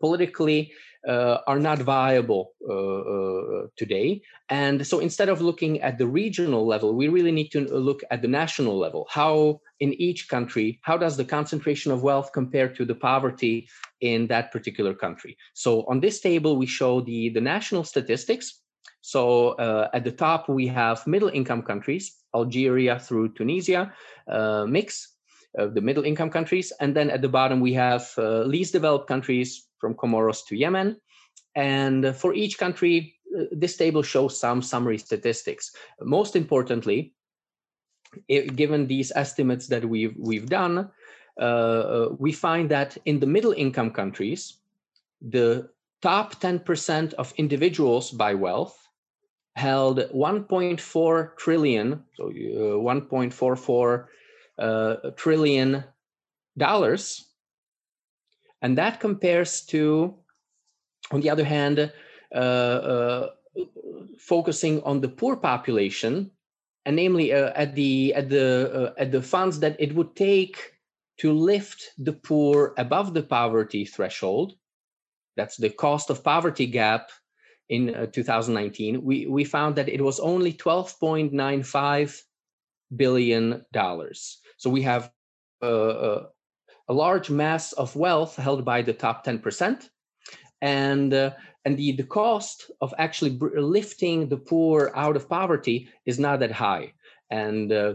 politically 0.00 0.72
uh, 1.06 1.38
are 1.46 1.58
not 1.58 1.78
viable 1.78 2.52
uh, 2.68 2.72
uh, 2.72 3.66
today. 3.76 4.20
And 4.50 4.86
so 4.86 4.98
instead 4.98 5.28
of 5.28 5.40
looking 5.40 5.80
at 5.80 5.98
the 5.98 6.06
regional 6.06 6.66
level, 6.66 6.94
we 6.94 7.08
really 7.08 7.32
need 7.32 7.50
to 7.52 7.60
look 7.60 8.02
at 8.10 8.22
the 8.22 8.28
national 8.28 8.78
level. 8.78 9.06
How 9.10 9.60
in 9.80 9.92
each 9.94 10.28
country, 10.28 10.80
how 10.82 10.96
does 10.96 11.16
the 11.16 11.24
concentration 11.24 11.92
of 11.92 12.02
wealth 12.02 12.32
compare 12.32 12.68
to 12.68 12.84
the 12.84 12.94
poverty 12.94 13.68
in 14.00 14.26
that 14.26 14.50
particular 14.52 14.94
country? 14.94 15.36
So 15.54 15.84
on 15.88 16.00
this 16.00 16.20
table, 16.20 16.56
we 16.56 16.66
show 16.66 17.00
the, 17.00 17.28
the 17.30 17.40
national 17.40 17.84
statistics. 17.84 18.60
So 19.00 19.50
uh, 19.50 19.88
at 19.94 20.04
the 20.04 20.12
top, 20.12 20.48
we 20.48 20.66
have 20.66 21.06
middle 21.06 21.28
income 21.28 21.62
countries, 21.62 22.16
Algeria 22.34 22.98
through 22.98 23.34
Tunisia, 23.34 23.92
uh, 24.30 24.66
mix 24.66 25.14
of 25.56 25.74
the 25.74 25.80
middle 25.80 26.04
income 26.04 26.30
countries. 26.30 26.72
And 26.80 26.94
then 26.94 27.10
at 27.10 27.22
the 27.22 27.28
bottom, 27.28 27.60
we 27.60 27.72
have 27.74 28.12
uh, 28.18 28.42
least 28.42 28.72
developed 28.72 29.08
countries, 29.08 29.68
from 29.78 29.94
Comoros 29.94 30.44
to 30.48 30.56
Yemen. 30.56 30.96
And 31.54 32.14
for 32.16 32.34
each 32.34 32.58
country, 32.58 33.16
uh, 33.36 33.44
this 33.52 33.76
table 33.76 34.02
shows 34.02 34.38
some 34.38 34.62
summary 34.62 34.98
statistics. 34.98 35.72
Most 36.00 36.36
importantly, 36.36 37.14
it, 38.28 38.56
given 38.56 38.86
these 38.86 39.12
estimates 39.14 39.66
that 39.68 39.84
we've 39.84 40.14
we've 40.18 40.48
done, 40.48 40.90
uh, 41.40 41.42
uh 41.42 42.08
we 42.18 42.32
find 42.32 42.70
that 42.70 42.96
in 43.04 43.20
the 43.20 43.26
middle 43.26 43.52
income 43.52 43.90
countries, 43.90 44.58
the 45.20 45.68
top 46.00 46.40
10% 46.40 47.14
of 47.14 47.34
individuals 47.36 48.10
by 48.10 48.34
wealth 48.34 48.88
held 49.56 49.98
1.4 49.98 51.36
trillion, 51.36 52.04
so 52.16 52.28
uh, 52.28 52.78
1.44 52.78 54.06
uh, 54.58 55.10
trillion 55.16 55.84
dollars. 56.56 57.24
And 58.62 58.78
that 58.78 59.00
compares 59.00 59.62
to, 59.66 60.14
on 61.10 61.20
the 61.20 61.30
other 61.30 61.44
hand, 61.44 61.92
uh, 62.34 62.38
uh, 62.38 63.28
focusing 64.18 64.82
on 64.82 65.00
the 65.00 65.08
poor 65.08 65.36
population, 65.36 66.30
and 66.88 66.96
namely 66.96 67.34
uh, 67.34 67.52
at 67.54 67.74
the 67.74 68.14
at 68.14 68.30
the 68.30 68.72
uh, 68.72 68.92
at 68.96 69.12
the 69.12 69.20
funds 69.20 69.60
that 69.60 69.76
it 69.78 69.94
would 69.94 70.16
take 70.16 70.72
to 71.18 71.34
lift 71.34 71.90
the 71.98 72.14
poor 72.14 72.72
above 72.78 73.12
the 73.12 73.22
poverty 73.22 73.84
threshold. 73.84 74.54
That's 75.36 75.58
the 75.58 75.68
cost 75.68 76.08
of 76.08 76.24
poverty 76.24 76.64
gap 76.64 77.10
in 77.68 77.94
uh, 77.94 78.06
2019. 78.06 79.04
We 79.04 79.26
we 79.26 79.44
found 79.44 79.76
that 79.76 79.90
it 79.90 80.00
was 80.00 80.18
only 80.18 80.54
12.95 80.54 82.22
billion 82.96 83.66
dollars. 83.70 84.38
So 84.56 84.70
we 84.70 84.80
have 84.82 85.12
uh, 85.62 86.22
a 86.88 86.94
large 86.94 87.28
mass 87.28 87.74
of 87.74 87.96
wealth 87.96 88.36
held 88.36 88.64
by 88.64 88.80
the 88.80 88.94
top 88.94 89.26
10%. 89.26 89.90
And, 90.60 91.14
uh, 91.14 91.32
and 91.64 91.76
the, 91.76 91.92
the 91.92 92.04
cost 92.04 92.70
of 92.80 92.94
actually 92.98 93.38
lifting 93.38 94.28
the 94.28 94.36
poor 94.36 94.92
out 94.94 95.16
of 95.16 95.28
poverty 95.28 95.88
is 96.06 96.18
not 96.18 96.40
that 96.40 96.52
high. 96.52 96.92
And 97.30 97.72
uh, 97.72 97.94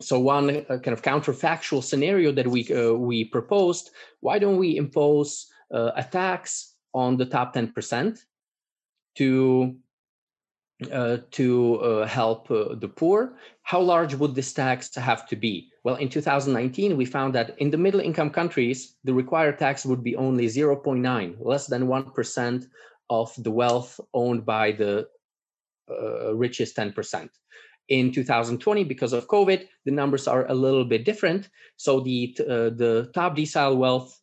so 0.00 0.18
one 0.18 0.64
uh, 0.68 0.78
kind 0.78 0.88
of 0.88 1.02
counterfactual 1.02 1.82
scenario 1.82 2.32
that 2.32 2.46
we, 2.46 2.72
uh, 2.72 2.92
we 2.92 3.24
proposed, 3.24 3.90
why 4.20 4.38
don't 4.38 4.56
we 4.56 4.76
impose 4.76 5.46
uh, 5.72 5.90
a 5.96 6.04
tax 6.04 6.74
on 6.94 7.16
the 7.16 7.26
top 7.26 7.54
10% 7.54 8.18
to 9.16 9.76
uh, 10.92 11.18
to 11.32 11.80
uh, 11.80 12.06
help 12.06 12.50
uh, 12.50 12.74
the 12.76 12.88
poor. 12.88 13.34
How 13.62 13.80
large 13.80 14.14
would 14.14 14.34
this 14.34 14.52
tax 14.52 14.94
have 14.94 15.26
to 15.26 15.34
be? 15.34 15.70
Well, 15.82 15.96
in 15.96 16.08
2019, 16.08 16.96
we 16.96 17.04
found 17.04 17.34
that 17.34 17.58
in 17.58 17.70
the 17.70 17.76
middle 17.76 18.00
income 18.00 18.30
countries, 18.30 18.94
the 19.02 19.12
required 19.12 19.58
tax 19.58 19.84
would 19.84 20.04
be 20.04 20.14
only 20.14 20.46
0.9, 20.46 21.36
less 21.40 21.66
than 21.66 21.88
1% 21.88 22.64
of 23.10 23.34
the 23.38 23.50
wealth 23.50 23.98
owned 24.14 24.46
by 24.46 24.72
the 24.72 25.08
uh, 25.90 26.34
richest 26.34 26.76
10%. 26.76 27.28
In 27.88 28.12
2020, 28.12 28.84
because 28.84 29.12
of 29.12 29.26
COVID, 29.26 29.66
the 29.84 29.90
numbers 29.90 30.28
are 30.28 30.46
a 30.46 30.54
little 30.54 30.84
bit 30.84 31.04
different. 31.04 31.48
So 31.76 32.00
the, 32.00 32.36
uh, 32.40 32.70
the 32.70 33.10
top 33.14 33.36
decile 33.36 33.78
wealth 33.78 34.20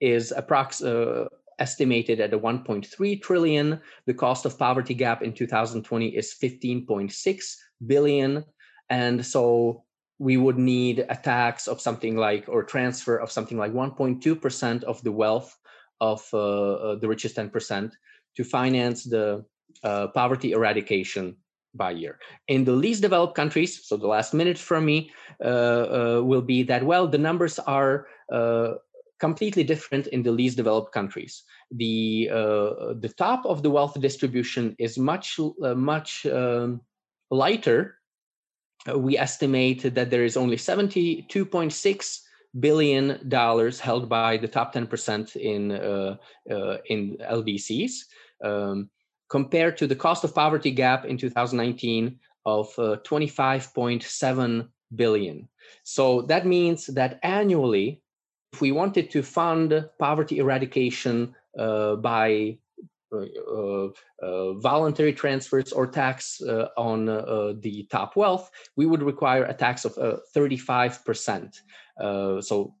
is 0.00 0.32
approximately 0.36 1.26
estimated 1.58 2.20
at 2.20 2.32
a 2.32 2.38
1.3 2.38 3.22
trillion. 3.22 3.80
The 4.06 4.14
cost 4.14 4.44
of 4.44 4.58
poverty 4.58 4.94
gap 4.94 5.22
in 5.22 5.32
2020 5.32 6.08
is 6.08 6.34
15.6 6.42 7.56
billion. 7.86 8.44
And 8.90 9.24
so 9.24 9.84
we 10.18 10.36
would 10.36 10.58
need 10.58 11.06
a 11.08 11.16
tax 11.16 11.66
of 11.66 11.80
something 11.80 12.16
like, 12.16 12.44
or 12.48 12.62
transfer 12.62 13.16
of 13.16 13.32
something 13.32 13.58
like 13.58 13.72
1.2% 13.72 14.84
of 14.84 15.02
the 15.02 15.12
wealth 15.12 15.56
of 16.00 16.26
uh, 16.32 16.38
uh, 16.38 16.94
the 16.96 17.08
richest 17.08 17.36
10% 17.36 17.92
to 18.36 18.44
finance 18.44 19.04
the 19.04 19.44
uh, 19.82 20.08
poverty 20.08 20.52
eradication 20.52 21.36
by 21.74 21.90
year. 21.90 22.18
In 22.48 22.64
the 22.64 22.72
least 22.72 23.02
developed 23.02 23.34
countries, 23.34 23.84
so 23.84 23.96
the 23.96 24.06
last 24.06 24.34
minute 24.34 24.58
from 24.58 24.84
me 24.84 25.10
uh, 25.44 25.48
uh, 25.48 26.22
will 26.22 26.42
be 26.42 26.62
that, 26.64 26.84
well, 26.84 27.08
the 27.08 27.18
numbers 27.18 27.58
are 27.58 28.06
uh, 28.32 28.74
completely 29.24 29.64
different 29.64 30.06
in 30.08 30.22
the 30.22 30.34
least 30.40 30.56
developed 30.56 30.92
countries. 30.92 31.34
The 31.82 32.28
uh, 32.40 32.92
the 33.04 33.12
top 33.24 33.40
of 33.52 33.62
the 33.64 33.72
wealth 33.76 33.96
distribution 34.08 34.64
is 34.86 34.98
much 35.12 35.26
uh, 35.40 35.74
much 35.92 36.10
um, 36.26 36.82
lighter. 37.30 37.80
Uh, 38.86 38.98
we 39.06 39.12
estimate 39.26 39.80
that 39.96 40.10
there 40.10 40.26
is 40.28 40.36
only 40.36 40.58
72.6 40.58 42.20
billion 42.66 43.04
dollars 43.28 43.80
held 43.80 44.04
by 44.08 44.36
the 44.36 44.50
top 44.56 44.68
10% 44.74 45.36
in 45.52 45.72
uh, 45.72 46.16
uh, 46.54 46.76
in 46.92 47.16
LDCs, 47.38 47.92
um, 48.48 48.90
compared 49.36 49.74
to 49.78 49.86
the 49.86 50.00
cost 50.04 50.24
of 50.24 50.34
poverty 50.34 50.72
gap 50.82 51.00
in 51.06 51.16
2019 51.16 52.20
of 52.44 52.66
uh, 52.78 52.96
25.7 53.08 54.68
billion. 54.94 55.48
So 55.82 56.04
that 56.30 56.44
means 56.44 56.86
that 56.98 57.18
annually 57.22 58.03
if 58.54 58.60
we 58.60 58.70
wanted 58.70 59.10
to 59.10 59.20
fund 59.20 59.84
poverty 59.98 60.38
eradication 60.38 61.34
uh, 61.58 61.96
by 61.96 62.56
uh, 63.12 63.88
uh, 64.22 64.52
voluntary 64.54 65.12
transfers 65.12 65.72
or 65.72 65.88
tax 65.88 66.40
uh, 66.40 66.68
on 66.76 67.08
uh, 67.08 67.54
the 67.58 67.84
top 67.90 68.14
wealth, 68.14 68.50
we 68.76 68.86
would 68.86 69.02
require 69.02 69.44
a 69.44 69.54
tax 69.54 69.84
of 69.84 69.94
35%. 70.36 71.60
Uh, 72.00 72.40
so, 72.40 72.74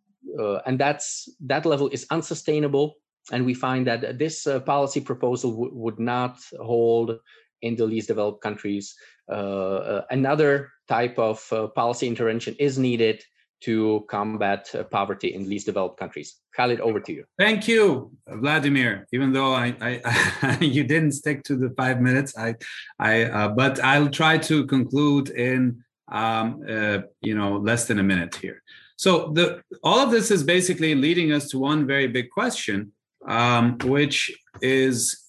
and 0.64 0.78
that's 0.78 1.28
that 1.40 1.66
level 1.66 1.88
is 1.88 2.06
unsustainable. 2.10 2.94
And 3.32 3.44
we 3.44 3.54
find 3.54 3.84
that 3.88 4.18
this 4.18 4.46
policy 4.64 5.00
proposal 5.00 5.50
w- 5.50 5.74
would 5.74 5.98
not 5.98 6.38
hold 6.60 7.18
in 7.62 7.74
the 7.74 7.86
least 7.86 8.08
developed 8.08 8.42
countries. 8.42 8.94
another 9.28 10.70
type 10.86 11.18
of 11.18 11.38
policy 11.74 12.06
intervention 12.06 12.54
is 12.58 12.78
needed 12.78 13.24
to 13.62 14.04
combat 14.08 14.70
uh, 14.74 14.84
poverty 14.84 15.34
in 15.34 15.48
least 15.48 15.66
developed 15.66 15.98
countries. 15.98 16.36
Khalid, 16.56 16.80
over 16.80 17.00
to 17.00 17.12
you. 17.12 17.24
Thank 17.38 17.66
you, 17.66 18.12
Vladimir. 18.28 19.06
Even 19.12 19.32
though 19.32 19.54
I, 19.54 19.74
I 19.80 20.58
you 20.60 20.84
didn't 20.84 21.12
stick 21.12 21.42
to 21.44 21.56
the 21.56 21.70
five 21.70 22.00
minutes, 22.00 22.36
I, 22.36 22.56
I, 22.98 23.22
uh, 23.24 23.48
but 23.48 23.82
I'll 23.82 24.10
try 24.10 24.38
to 24.38 24.66
conclude 24.66 25.30
in, 25.30 25.82
um, 26.12 26.62
uh, 26.68 26.98
you 27.22 27.34
know, 27.34 27.56
less 27.56 27.86
than 27.86 27.98
a 27.98 28.02
minute 28.02 28.34
here. 28.36 28.62
So 28.96 29.32
the 29.32 29.62
all 29.82 29.98
of 29.98 30.10
this 30.10 30.30
is 30.30 30.42
basically 30.42 30.94
leading 30.94 31.32
us 31.32 31.48
to 31.50 31.58
one 31.58 31.86
very 31.86 32.06
big 32.06 32.30
question, 32.30 32.92
um, 33.26 33.78
which 33.84 34.30
is 34.60 35.24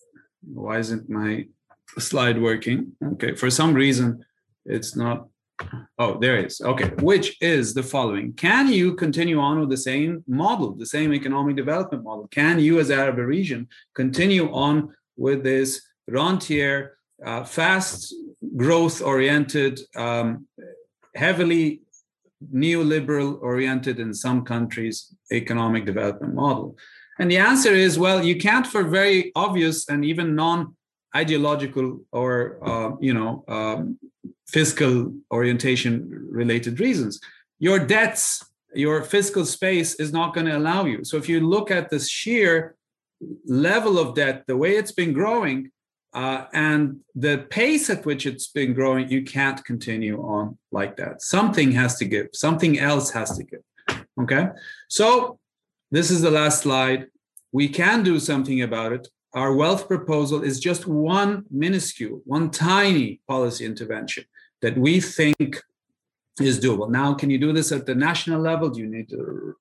why 0.53 0.77
isn't 0.77 1.09
my 1.09 1.47
slide 1.97 2.41
working? 2.41 2.91
Okay, 3.13 3.35
for 3.35 3.49
some 3.49 3.73
reason 3.73 4.23
it's 4.65 4.95
not. 4.95 5.27
Oh, 5.97 6.19
there 6.19 6.37
is. 6.45 6.59
Okay, 6.61 6.89
which 7.01 7.37
is 7.41 7.73
the 7.73 7.83
following: 7.83 8.33
Can 8.33 8.67
you 8.71 8.95
continue 8.95 9.39
on 9.39 9.59
with 9.59 9.69
the 9.69 9.77
same 9.77 10.23
model, 10.27 10.73
the 10.75 10.85
same 10.85 11.13
economic 11.13 11.55
development 11.55 12.03
model? 12.03 12.27
Can 12.27 12.59
you, 12.59 12.79
as 12.79 12.91
Arab 12.91 13.17
region, 13.17 13.67
continue 13.93 14.51
on 14.51 14.93
with 15.15 15.43
this 15.43 15.81
rentier, 16.07 16.97
uh, 17.25 17.43
fast 17.43 18.13
growth-oriented, 18.57 19.79
um, 19.95 20.47
heavily 21.15 21.81
neoliberal 22.53 23.41
oriented 23.41 23.99
in 23.99 24.13
some 24.13 24.43
countries 24.43 25.15
economic 25.31 25.85
development 25.85 26.33
model? 26.33 26.75
And 27.17 27.31
the 27.31 27.37
answer 27.37 27.73
is 27.73 27.97
well, 27.97 28.23
you 28.23 28.35
can't 28.35 28.67
for 28.67 28.83
very 28.83 29.31
obvious 29.35 29.87
and 29.87 30.03
even 30.03 30.35
non 30.35 30.75
ideological 31.15 32.01
or 32.11 32.57
uh, 32.61 32.91
you 32.99 33.13
know 33.13 33.43
um, 33.47 33.97
fiscal 34.47 35.13
orientation 35.31 36.07
related 36.29 36.79
reasons. 36.79 37.19
Your 37.59 37.79
debts, 37.79 38.43
your 38.73 39.03
fiscal 39.03 39.45
space 39.45 39.95
is 39.95 40.11
not 40.11 40.33
going 40.33 40.47
to 40.47 40.57
allow 40.57 40.85
you. 40.85 41.03
So 41.03 41.17
if 41.17 41.29
you 41.29 41.39
look 41.39 41.71
at 41.71 41.89
the 41.89 41.99
sheer 41.99 42.75
level 43.45 43.97
of 43.97 44.15
debt, 44.15 44.43
the 44.47 44.57
way 44.57 44.71
it's 44.75 44.91
been 44.91 45.13
growing, 45.13 45.71
uh, 46.13 46.45
and 46.53 46.99
the 47.13 47.39
pace 47.49 47.89
at 47.89 48.05
which 48.05 48.25
it's 48.25 48.47
been 48.47 48.73
growing, 48.73 49.09
you 49.09 49.23
can't 49.23 49.63
continue 49.65 50.21
on 50.21 50.57
like 50.71 50.95
that. 50.97 51.21
Something 51.21 51.71
has 51.73 51.97
to 51.97 52.05
give, 52.05 52.27
something 52.33 52.79
else 52.79 53.11
has 53.11 53.37
to 53.37 53.43
give. 53.43 53.63
Okay. 54.21 54.47
So 54.89 55.39
this 55.91 56.11
is 56.11 56.21
the 56.21 56.31
last 56.31 56.61
slide. 56.61 57.07
We 57.51 57.67
can 57.67 58.03
do 58.03 58.19
something 58.19 58.61
about 58.61 58.93
it. 58.93 59.07
Our 59.35 59.53
wealth 59.53 59.89
proposal 59.89 60.43
is 60.43 60.61
just 60.61 60.87
one 60.87 61.43
minuscule, 61.51 62.21
one 62.25 62.49
tiny 62.49 63.19
policy 63.27 63.65
intervention 63.65 64.23
that 64.61 64.77
we 64.77 65.01
think 65.01 65.61
is 66.39 66.59
doable. 66.59 66.89
Now, 66.89 67.13
can 67.13 67.29
you 67.29 67.37
do 67.37 67.51
this 67.51 67.71
at 67.73 67.85
the 67.85 67.95
national 67.95 68.41
level? 68.41 68.69
Do 68.69 68.79
you 68.79 68.87
need 68.87 69.11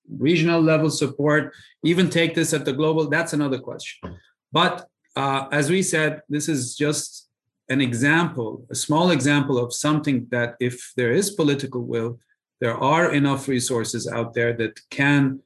regional 0.09 0.61
level 0.61 0.91
support? 0.91 1.53
Even 1.85 2.09
take 2.09 2.35
this 2.35 2.53
at 2.53 2.65
the 2.65 2.73
global? 2.73 3.09
That's 3.09 3.33
another 3.33 3.59
question. 3.59 4.17
But 4.53 4.87
uh, 5.17 5.49
as 5.51 5.71
we 5.71 5.83
said, 5.83 6.23
this 6.29 6.49
is 6.49 6.77
just 6.77 7.29
an 7.69 7.81
example, 7.81 8.67
a 8.71 8.75
small 8.75 9.11
example 9.11 9.59
of 9.59 9.73
something 9.73 10.27
that, 10.31 10.55
if 10.61 10.93
there 10.97 11.13
is 11.13 11.31
political 11.31 11.83
will, 11.83 12.19
there 12.61 12.77
are 12.77 13.13
enough 13.13 13.49
resources 13.49 14.07
out 14.07 14.35
there 14.35 14.53
that 14.53 14.79
can 14.91 15.41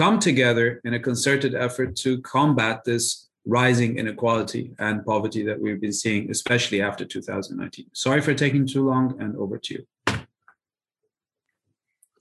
come 0.00 0.18
together 0.18 0.80
in 0.84 0.94
a 0.94 0.98
concerted 0.98 1.54
effort 1.54 1.94
to 1.94 2.22
combat 2.22 2.82
this 2.84 3.28
rising 3.44 3.98
inequality 3.98 4.72
and 4.78 5.04
poverty 5.04 5.42
that 5.44 5.60
we've 5.60 5.78
been 5.78 5.92
seeing, 5.92 6.30
especially 6.30 6.80
after 6.80 7.04
2019. 7.04 7.84
Sorry 7.92 8.22
for 8.22 8.32
taking 8.32 8.66
too 8.66 8.82
long, 8.88 9.20
and 9.20 9.36
over 9.36 9.58
to 9.58 9.74
you. 9.74 9.82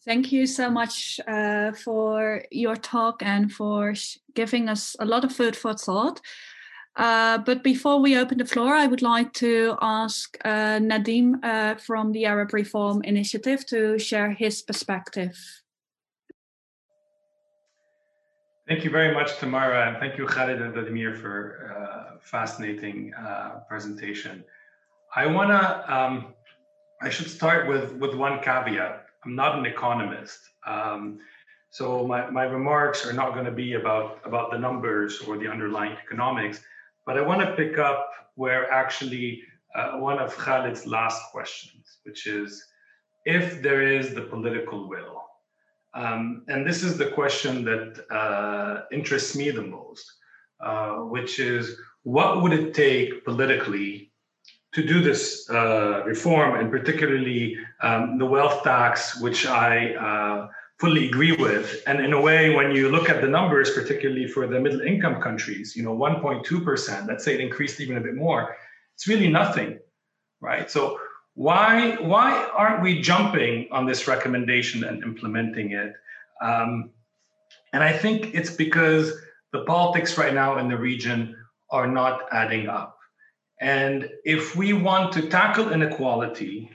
Thank 0.03 0.34
you 0.34 0.45
so 0.45 0.69
much 0.69 1.21
uh, 1.25 1.71
for 1.71 2.43
your 2.51 2.75
talk 2.75 3.23
and 3.23 3.49
for 3.49 3.93
giving 4.36 4.67
us 4.67 4.97
a 4.99 5.05
lot 5.05 5.23
of 5.23 5.32
food 5.32 5.55
for 5.55 5.73
thought. 5.73 6.19
Uh, 6.97 7.38
but 7.38 7.63
before 7.63 8.01
we 8.01 8.17
open 8.17 8.39
the 8.39 8.51
floor, 8.53 8.73
I 8.73 8.88
would 8.88 9.01
like 9.01 9.32
to 9.36 9.77
ask 9.82 10.38
uh, 10.43 10.80
Nadim 10.91 11.36
uh, 11.43 11.75
from 11.75 12.11
the 12.11 12.25
Arab 12.25 12.51
Reform 12.51 13.03
Initiative 13.03 13.65
to 13.67 13.97
share 13.97 14.32
his 14.32 14.61
perspective. 14.61 15.38
Thank 18.70 18.84
you 18.84 18.91
very 18.91 19.15
much, 19.15 19.39
Tamara, 19.39 19.88
and 19.88 19.97
thank 19.97 20.15
you, 20.15 20.28
Khalid 20.28 20.61
and 20.61 20.72
Vladimir, 20.76 21.15
for 21.15 21.74
a 21.76 21.80
uh, 21.82 22.17
fascinating 22.22 23.11
uh, 23.15 23.61
presentation. 23.67 24.43
I 25.15 25.26
want 25.26 25.49
to, 25.49 25.91
um, 25.91 26.36
I 27.01 27.09
should 27.09 27.32
start 27.32 27.67
with, 27.67 27.93
with 27.93 28.13
one 28.13 28.39
caveat. 28.43 29.07
I'm 29.26 29.34
not 29.34 29.57
an 29.57 29.65
economist. 29.65 30.41
Um, 30.67 31.17
so 31.72 32.05
my, 32.05 32.30
my 32.30 32.43
remarks 32.43 33.07
are 33.07 33.11
not 33.11 33.34
going 33.34 33.45
to 33.45 33.51
be 33.51 33.74
about, 33.74 34.20
about 34.24 34.51
the 34.51 34.59
numbers 34.59 35.20
or 35.22 35.39
the 35.39 35.47
underlying 35.49 35.93
economics, 35.93 36.61
but 37.07 37.17
I 37.17 37.22
want 37.22 37.41
to 37.41 37.55
pick 37.55 37.80
up 37.80 38.11
where 38.36 38.72
actually 38.72 39.41
uh, 39.74 39.93
one 39.93 40.20
of 40.20 40.38
Khalid's 40.38 40.86
last 40.86 41.24
questions, 41.32 41.97
which 42.03 42.28
is 42.28 42.63
if 43.26 43.63
there 43.63 43.82
is 43.82 44.13
the 44.13 44.22
political 44.22 44.88
will. 44.88 45.24
Um, 45.94 46.44
and 46.48 46.66
this 46.68 46.84
is 46.84 46.98
the 46.98 47.10
question 47.10 47.64
that 47.66 48.06
uh, 48.12 48.84
interests 48.92 49.36
me 49.36 49.50
the 49.50 49.62
most, 49.62 50.06
uh, 50.60 50.98
which 50.98 51.40
is 51.40 51.78
what 52.04 52.42
would 52.42 52.54
it 52.54 52.74
take 52.74 53.26
politically 53.26 54.12
to 54.74 54.86
do 54.86 55.02
this 55.02 55.50
uh, 55.50 56.04
reform, 56.06 56.60
and 56.60 56.70
particularly 56.70 57.58
um, 57.82 58.20
the 58.20 58.26
wealth 58.26 58.64
tax, 58.64 59.20
which 59.20 59.48
I 59.48 59.96
uh, 59.96 60.48
fully 60.80 61.08
agree 61.08 61.32
with. 61.32 61.82
And 61.88 62.00
in 62.00 62.14
a 62.14 62.22
way, 62.22 62.54
when 62.54 62.72
you 62.72 62.90
look 62.90 63.10
at 63.10 63.22
the 63.22 63.28
numbers, 63.28 63.72
particularly 63.72 64.28
for 64.28 64.46
the 64.46 64.60
middle 64.60 64.82
income 64.82 65.22
countries, 65.22 65.76
you 65.76 65.82
know, 65.82 65.96
1.2%, 65.96 67.08
let's 67.08 67.26
say 67.26 67.34
it 67.34 67.42
increased 67.42 67.82
even 67.82 67.98
a 67.98 68.02
bit 68.02 68.16
more, 68.16 68.56
it's 68.96 69.08
really 69.08 69.28
nothing, 69.28 69.80
right? 70.40 70.70
So 70.70 71.00
why 71.36 71.95
why 71.95 72.49
aren't 72.53 72.82
we 72.82 73.01
jumping 73.01 73.67
on 73.71 73.86
this 73.86 74.07
recommendation 74.07 74.84
and 74.84 75.03
implementing 75.03 75.71
it? 75.71 75.93
Um, 76.41 76.91
and 77.73 77.84
I 77.84 77.93
think 77.93 78.34
it's 78.34 78.51
because 78.51 79.13
the 79.53 79.63
politics 79.65 80.17
right 80.17 80.34
now 80.34 80.57
in 80.57 80.67
the 80.67 80.77
region 80.77 81.36
are 81.71 81.88
not 81.88 82.27
adding 82.32 82.67
up. 82.67 82.97
And 83.61 84.09
if 84.23 84.55
we 84.55 84.73
want 84.73 85.11
to 85.13 85.30
tackle 85.30 85.71
inequality, 85.71 86.71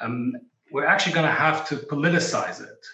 um, 0.00 0.34
we're 0.72 0.86
actually 0.86 1.12
going 1.12 1.26
to 1.26 1.32
have 1.32 1.68
to 1.68 1.76
politicize 1.76 2.62
it. 2.62 2.86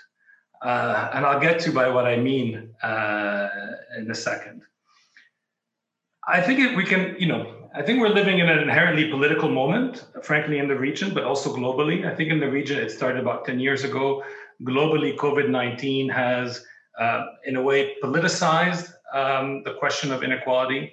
Uh, 0.61 1.11
and 1.15 1.25
I'll 1.25 1.41
get 1.41 1.61
to 1.61 1.73
by 1.73 1.89
what 1.89 2.05
I 2.05 2.17
mean 2.17 2.75
uh, 2.83 3.49
in 3.97 4.11
a 4.11 4.15
second. 4.15 4.63
I 6.27 6.41
think 6.41 6.59
it, 6.59 6.77
we 6.77 6.85
can, 6.85 7.17
you 7.19 7.27
know, 7.27 7.58
I 7.79 7.83
think 7.83 8.01
we're 8.01 8.09
living 8.09 8.41
in 8.41 8.49
an 8.49 8.59
inherently 8.59 9.09
political 9.09 9.49
moment, 9.49 10.05
frankly, 10.25 10.59
in 10.59 10.67
the 10.67 10.75
region, 10.75 11.15
but 11.15 11.23
also 11.23 11.55
globally. 11.55 12.05
I 12.05 12.13
think 12.13 12.29
in 12.29 12.41
the 12.41 12.51
region, 12.51 12.77
it 12.77 12.91
started 12.91 13.21
about 13.21 13.45
10 13.45 13.61
years 13.61 13.85
ago. 13.85 14.25
Globally, 14.65 15.15
COVID 15.15 15.49
19 15.49 16.09
has, 16.09 16.67
uh, 16.99 17.27
in 17.47 17.55
a 17.55 17.63
way, 17.63 17.95
politicized 18.03 18.95
um, 19.15 19.63
the 19.63 19.75
question 19.75 20.11
of 20.11 20.25
inequality. 20.25 20.93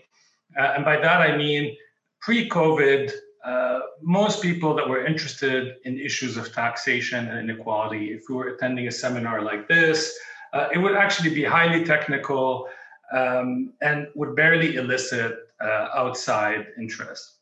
Uh, 0.55 0.73
and 0.75 0.85
by 0.85 0.97
that, 0.97 1.21
I 1.21 1.35
mean 1.35 1.75
pre-COVID, 2.21 3.11
uh, 3.43 3.79
most 4.03 4.43
people 4.43 4.75
that 4.75 4.87
were 4.87 5.03
interested 5.03 5.77
in 5.85 5.99
issues 5.99 6.37
of 6.37 6.53
taxation 6.53 7.27
and 7.29 7.49
inequality, 7.49 8.11
if 8.11 8.25
we 8.29 8.35
were 8.35 8.49
attending 8.49 8.87
a 8.87 8.91
seminar 8.91 9.41
like 9.41 9.67
this, 9.67 10.15
uh, 10.53 10.67
it 10.71 10.77
would 10.77 10.95
actually 10.95 11.33
be 11.33 11.43
highly 11.43 11.83
technical 11.83 12.69
um, 13.11 13.73
and 13.81 14.07
would 14.13 14.35
barely 14.35 14.75
elicit 14.75 15.44
outside 15.61 16.67
interest. 16.79 17.35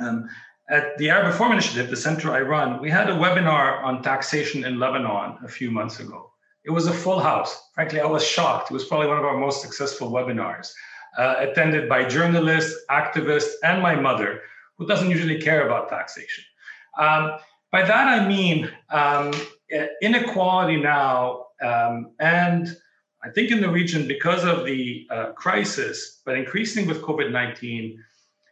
Um, 0.00 0.28
at 0.70 0.98
the 0.98 1.08
Arab 1.10 1.28
Reform 1.28 1.52
Initiative, 1.52 1.88
the 1.88 1.96
center 1.96 2.30
I 2.30 2.42
run, 2.42 2.80
we 2.80 2.90
had 2.90 3.08
a 3.08 3.14
webinar 3.14 3.82
on 3.82 4.02
taxation 4.02 4.64
in 4.64 4.78
Lebanon 4.78 5.38
a 5.42 5.48
few 5.48 5.70
months 5.70 5.98
ago. 5.98 6.30
It 6.64 6.70
was 6.70 6.86
a 6.86 6.92
full 6.92 7.20
house. 7.20 7.70
Frankly, 7.74 8.00
I 8.00 8.06
was 8.06 8.26
shocked. 8.26 8.70
It 8.70 8.74
was 8.74 8.84
probably 8.84 9.06
one 9.06 9.16
of 9.18 9.24
our 9.24 9.38
most 9.38 9.62
successful 9.62 10.10
webinars 10.10 10.70
uh, 11.16 11.36
attended 11.38 11.88
by 11.88 12.04
journalists, 12.04 12.84
activists, 12.90 13.52
and 13.64 13.80
my 13.80 13.94
mother, 13.94 14.42
who 14.76 14.86
doesn't 14.86 15.10
usually 15.10 15.40
care 15.40 15.66
about 15.66 15.88
taxation. 15.88 16.44
Um, 16.98 17.38
by 17.72 17.82
that, 17.82 18.20
I 18.20 18.28
mean 18.28 18.70
um, 18.90 19.32
inequality 20.02 20.76
now, 20.80 21.46
um, 21.62 22.12
and 22.20 22.76
I 23.24 23.30
think 23.30 23.50
in 23.50 23.60
the 23.60 23.68
region, 23.68 24.06
because 24.06 24.44
of 24.44 24.64
the 24.64 25.06
uh, 25.10 25.32
crisis, 25.32 26.20
but 26.24 26.36
increasing 26.36 26.86
with 26.86 27.02
COVID 27.02 27.30
19, 27.32 27.98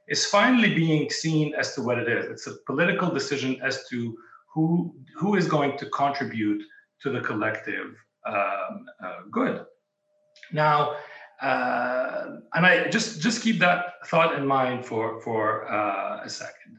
is 0.09 0.27
finally 0.27 0.75
being 0.75 1.11
seen 1.11 1.55
as 1.55 1.75
to 1.75 1.83
what 1.83 1.99
it 1.99 2.09
is. 2.09 2.27
It's 2.27 2.47
a 2.47 2.57
political 2.67 3.11
decision 3.11 3.61
as 3.63 3.89
to 3.89 4.17
who, 4.53 4.95
who 5.17 5.37
is 5.37 5.47
going 5.47 5.77
to 5.79 5.87
contribute 5.91 6.63
to 7.03 7.11
the 7.11 7.21
collective 7.21 7.95
um, 8.27 8.87
uh, 9.05 9.21
good. 9.31 9.65
Now, 10.53 10.97
uh, 11.41 12.37
and 12.55 12.65
I 12.65 12.89
just 12.89 13.21
just 13.21 13.43
keep 13.43 13.59
that 13.59 14.07
thought 14.07 14.35
in 14.35 14.47
mind 14.47 14.87
for 14.87 15.21
for 15.21 15.71
uh, 15.71 16.23
a 16.25 16.31
second. 16.31 16.79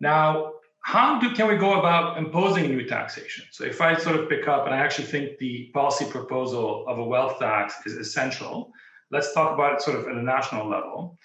Now, 0.00 0.52
how 0.84 1.18
do 1.18 1.34
can 1.34 1.48
we 1.48 1.56
go 1.56 1.78
about 1.80 2.18
imposing 2.18 2.68
new 2.68 2.86
taxation? 2.86 3.46
So, 3.50 3.64
if 3.64 3.80
I 3.80 3.96
sort 3.96 4.16
of 4.16 4.28
pick 4.28 4.46
up, 4.46 4.66
and 4.66 4.74
I 4.74 4.78
actually 4.78 5.06
think 5.06 5.38
the 5.38 5.70
policy 5.72 6.04
proposal 6.04 6.86
of 6.86 6.98
a 6.98 7.04
wealth 7.04 7.38
tax 7.38 7.74
is 7.86 7.94
essential. 7.94 8.70
Let's 9.10 9.32
talk 9.32 9.54
about 9.54 9.72
it 9.74 9.80
sort 9.80 9.98
of 9.98 10.06
at 10.06 10.14
a 10.14 10.22
national 10.22 10.68
level. 10.68 11.18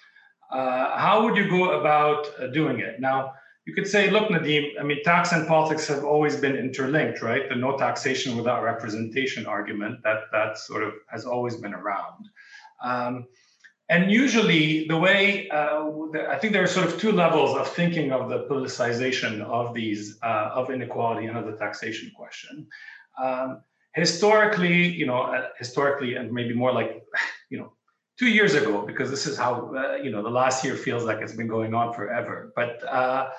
Uh, 0.50 0.96
how 0.98 1.22
would 1.22 1.36
you 1.36 1.48
go 1.50 1.78
about 1.78 2.26
uh, 2.40 2.46
doing 2.46 2.80
it? 2.80 3.00
Now, 3.00 3.34
you 3.66 3.74
could 3.74 3.86
say, 3.86 4.10
look, 4.10 4.30
Nadim, 4.30 4.70
I 4.80 4.82
mean, 4.82 5.02
tax 5.04 5.32
and 5.32 5.46
politics 5.46 5.86
have 5.88 6.04
always 6.04 6.36
been 6.36 6.56
interlinked, 6.56 7.20
right? 7.20 7.46
The 7.46 7.54
no 7.54 7.76
taxation 7.76 8.38
without 8.38 8.62
representation 8.62 9.44
argument 9.44 10.00
that 10.04 10.20
that 10.32 10.56
sort 10.56 10.84
of 10.84 10.94
has 11.08 11.26
always 11.26 11.56
been 11.56 11.74
around. 11.74 12.30
Um, 12.82 13.26
and 13.90 14.08
usually, 14.08 14.86
the 14.86 14.96
way 14.96 15.48
uh, 15.48 15.90
I 16.28 16.36
think 16.38 16.52
there 16.52 16.62
are 16.62 16.68
sort 16.68 16.86
of 16.86 16.98
two 17.00 17.10
levels 17.10 17.56
of 17.56 17.66
thinking 17.68 18.12
of 18.12 18.28
the 18.30 18.44
politicization 18.44 19.42
of 19.42 19.74
these 19.74 20.16
uh, 20.22 20.50
of 20.54 20.70
inequality 20.70 21.26
and 21.26 21.36
of 21.36 21.44
the 21.44 21.56
taxation 21.56 22.12
question. 22.14 22.68
Um, 23.20 23.62
historically, 23.96 24.76
you 25.00 25.06
know, 25.06 25.22
uh, 25.22 25.48
historically, 25.58 26.14
and 26.14 26.32
maybe 26.32 26.54
more 26.54 26.72
like, 26.72 27.02
you 27.50 27.58
know, 27.58 27.72
two 28.16 28.28
years 28.28 28.54
ago, 28.54 28.86
because 28.86 29.10
this 29.10 29.26
is 29.26 29.36
how 29.36 29.74
uh, 29.74 29.96
you 29.96 30.10
know 30.12 30.22
the 30.22 30.30
last 30.30 30.64
year 30.64 30.76
feels 30.76 31.02
like 31.02 31.18
it's 31.20 31.34
been 31.34 31.48
going 31.48 31.74
on 31.74 31.92
forever. 31.92 32.52
But 32.54 32.86
uh, 32.88 33.30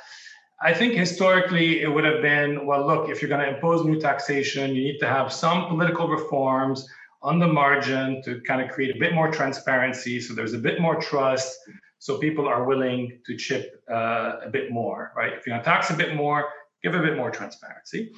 I 0.61 0.73
think 0.73 0.95
historically 0.95 1.81
it 1.81 1.87
would 1.87 2.03
have 2.03 2.21
been 2.21 2.65
well, 2.65 2.85
look, 2.85 3.07
if 3.07 3.21
you're 3.21 3.29
going 3.29 3.45
to 3.47 3.55
impose 3.55 3.85
new 3.85 4.01
taxation, 4.01 4.75
you 4.75 4.83
need 4.83 4.99
to 4.99 5.07
have 5.07 5.31
some 5.31 5.67
political 5.67 6.09
reforms 6.09 6.89
on 7.23 7.39
the 7.39 7.47
margin 7.47 8.21
to 8.23 8.41
kind 8.41 8.61
of 8.61 8.69
create 8.69 8.95
a 8.95 8.99
bit 8.99 9.13
more 9.13 9.31
transparency, 9.31 10.19
so 10.19 10.33
there's 10.33 10.53
a 10.53 10.57
bit 10.57 10.81
more 10.81 10.99
trust, 10.99 11.57
so 11.99 12.17
people 12.17 12.47
are 12.47 12.63
willing 12.63 13.19
to 13.25 13.37
chip 13.37 13.83
uh, 13.91 14.37
a 14.43 14.49
bit 14.49 14.71
more, 14.71 15.13
right? 15.15 15.33
If 15.33 15.45
you're 15.45 15.55
going 15.55 15.63
to 15.63 15.69
tax 15.69 15.91
a 15.91 15.93
bit 15.93 16.15
more, 16.15 16.49
give 16.83 16.95
a 16.95 16.99
bit 16.99 17.15
more 17.15 17.29
transparency. 17.29 18.11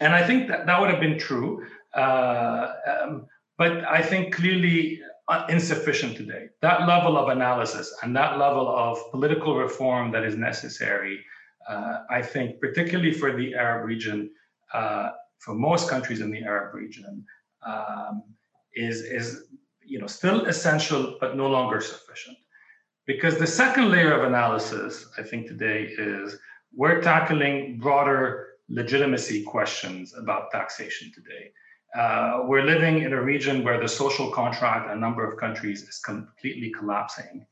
And 0.00 0.14
I 0.14 0.24
think 0.24 0.48
that 0.48 0.66
that 0.66 0.80
would 0.80 0.90
have 0.90 1.00
been 1.00 1.18
true. 1.18 1.66
Uh, 1.94 2.72
um, 2.86 3.26
but 3.58 3.84
I 3.84 4.02
think 4.02 4.34
clearly 4.34 5.00
uh, 5.28 5.46
insufficient 5.48 6.16
today. 6.16 6.48
That 6.60 6.86
level 6.86 7.16
of 7.16 7.28
analysis 7.28 7.94
and 8.02 8.14
that 8.16 8.38
level 8.38 8.68
of 8.68 8.98
political 9.10 9.56
reform 9.56 10.10
that 10.12 10.24
is 10.24 10.36
necessary, 10.36 11.20
uh, 11.68 12.00
I 12.10 12.22
think, 12.22 12.60
particularly 12.60 13.12
for 13.12 13.36
the 13.36 13.54
Arab 13.54 13.86
region, 13.86 14.30
uh, 14.72 15.10
for 15.38 15.54
most 15.54 15.88
countries 15.88 16.20
in 16.20 16.30
the 16.30 16.42
Arab 16.42 16.74
region, 16.74 17.24
um, 17.66 18.22
is 18.74 19.02
is 19.02 19.44
you 19.84 19.98
know 19.98 20.06
still 20.06 20.46
essential 20.46 21.16
but 21.20 21.36
no 21.36 21.48
longer 21.48 21.80
sufficient. 21.80 22.36
Because 23.06 23.36
the 23.36 23.46
second 23.46 23.90
layer 23.90 24.12
of 24.12 24.24
analysis, 24.24 25.08
I 25.18 25.22
think 25.22 25.48
today 25.48 25.92
is 25.98 26.38
we're 26.74 27.02
tackling 27.02 27.78
broader 27.78 28.48
legitimacy 28.68 29.42
questions 29.42 30.14
about 30.16 30.50
taxation 30.50 31.10
today. 31.12 31.52
Uh, 31.94 32.44
we're 32.44 32.64
living 32.64 33.02
in 33.02 33.12
a 33.12 33.22
region 33.22 33.62
where 33.64 33.78
the 33.78 33.88
social 33.88 34.30
contract 34.30 34.86
in 34.86 34.96
a 34.96 35.00
number 35.00 35.30
of 35.30 35.38
countries 35.38 35.82
is 35.82 35.98
completely 35.98 36.70
collapsing. 36.70 37.44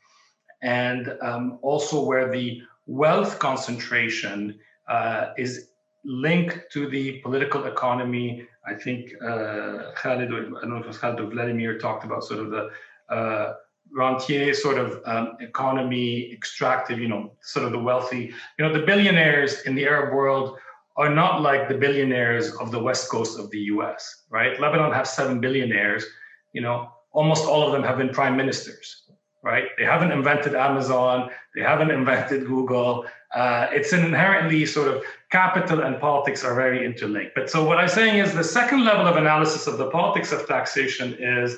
And 0.62 1.16
um, 1.20 1.58
also 1.62 2.02
where 2.02 2.30
the 2.30 2.62
wealth 2.86 3.38
concentration 3.38 4.58
uh, 4.88 5.32
is 5.36 5.70
linked 6.04 6.72
to 6.72 6.88
the 6.88 7.18
political 7.20 7.66
economy. 7.66 8.46
I 8.66 8.74
think 8.74 9.12
uh, 9.22 9.92
Khalid, 9.96 10.28
I 10.28 10.61
don't 10.61 10.70
know 10.70 10.76
if 10.76 10.84
it 10.84 10.88
was 10.88 10.98
Khalid 10.98 11.20
or 11.20 11.30
Vladimir 11.30 11.78
talked 11.78 12.04
about 12.04 12.24
sort 12.24 12.40
of 12.40 12.50
the 12.50 12.70
uh, 13.08 13.54
rentier 13.92 14.54
sort 14.54 14.78
of 14.78 15.00
um, 15.06 15.36
economy, 15.40 16.32
extractive, 16.32 16.98
you 16.98 17.08
know, 17.08 17.32
sort 17.42 17.66
of 17.66 17.72
the 17.72 17.78
wealthy, 17.78 18.32
you 18.58 18.64
know, 18.64 18.72
the 18.72 18.84
billionaires 18.86 19.62
in 19.62 19.74
the 19.74 19.86
Arab 19.86 20.14
world 20.14 20.58
are 20.96 21.12
not 21.12 21.40
like 21.40 21.68
the 21.68 21.74
billionaires 21.74 22.54
of 22.56 22.70
the 22.70 22.78
west 22.78 23.11
coast 23.11 23.38
of 23.38 23.50
the 23.50 23.58
US, 23.74 24.24
right? 24.28 24.61
Lebanon 24.61 24.92
has 24.92 25.12
seven 25.12 25.40
billionaires. 25.40 26.04
You 26.52 26.61
know, 26.61 26.90
almost 27.12 27.44
all 27.46 27.66
of 27.66 27.72
them 27.72 27.82
have 27.82 27.98
been 27.98 28.11
prime 28.11 28.36
ministers, 28.36 29.04
right? 29.42 29.64
They 29.78 29.84
haven't 29.84 30.12
invented 30.12 30.54
Amazon, 30.54 31.30
they 31.54 31.62
haven't 31.62 31.90
invented 31.90 32.46
Google. 32.46 33.06
Uh, 33.35 33.68
it's 33.70 33.93
inherently 33.93 34.66
sort 34.66 34.89
of 34.89 35.05
capital 35.31 35.83
and 35.83 36.01
politics 36.01 36.43
are 36.45 36.55
very 36.55 36.85
interlinked. 36.85 37.33
But 37.35 37.49
so 37.49 37.64
what 37.64 37.78
I'm 37.78 37.89
saying 37.89 38.18
is 38.18 38.35
the 38.35 38.43
second 38.43 38.85
level 38.85 39.07
of 39.07 39.16
analysis 39.16 39.66
of 39.68 39.78
the 39.78 39.89
politics 39.91 40.33
of 40.33 40.47
taxation 40.49 41.14
is 41.18 41.57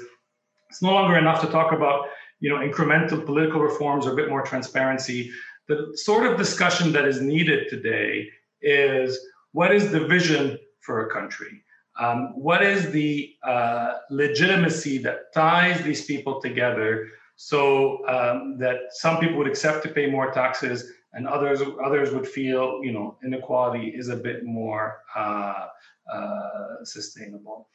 it's 0.68 0.82
no 0.82 0.92
longer 0.92 1.16
enough 1.16 1.40
to 1.40 1.46
talk 1.46 1.72
about 1.72 2.08
you 2.40 2.50
know 2.50 2.56
incremental 2.56 3.24
political 3.24 3.60
reforms 3.60 4.06
or 4.06 4.12
a 4.12 4.16
bit 4.16 4.28
more 4.28 4.42
transparency. 4.42 5.30
The 5.68 5.92
sort 5.94 6.26
of 6.26 6.36
discussion 6.36 6.92
that 6.92 7.06
is 7.06 7.20
needed 7.22 7.68
today 7.70 8.28
is 8.60 9.18
what 9.52 9.74
is 9.74 9.90
the 9.90 10.06
vision 10.06 10.58
for 10.80 11.06
a 11.06 11.10
country? 11.10 11.62
Um, 11.98 12.32
what 12.34 12.62
is 12.62 12.90
the 12.90 13.34
uh, 13.46 13.94
legitimacy 14.10 14.98
that 14.98 15.32
ties 15.32 15.82
these 15.82 16.04
people 16.04 16.40
together 16.40 17.08
so 17.36 18.06
um, 18.08 18.58
that 18.58 18.76
some 18.90 19.18
people 19.18 19.36
would 19.38 19.46
accept 19.46 19.82
to 19.84 19.88
pay 19.88 20.06
more 20.06 20.30
taxes 20.30 20.92
and 21.14 21.26
others 21.26 21.60
others 21.84 22.12
would 22.12 22.26
feel 22.26 22.80
you 22.82 22.92
know 22.92 23.16
inequality 23.24 23.88
is 23.88 24.08
a 24.08 24.16
bit 24.16 24.44
more 24.44 25.00
uh, 25.14 25.66
uh, 26.12 26.84
sustainable 26.84 27.68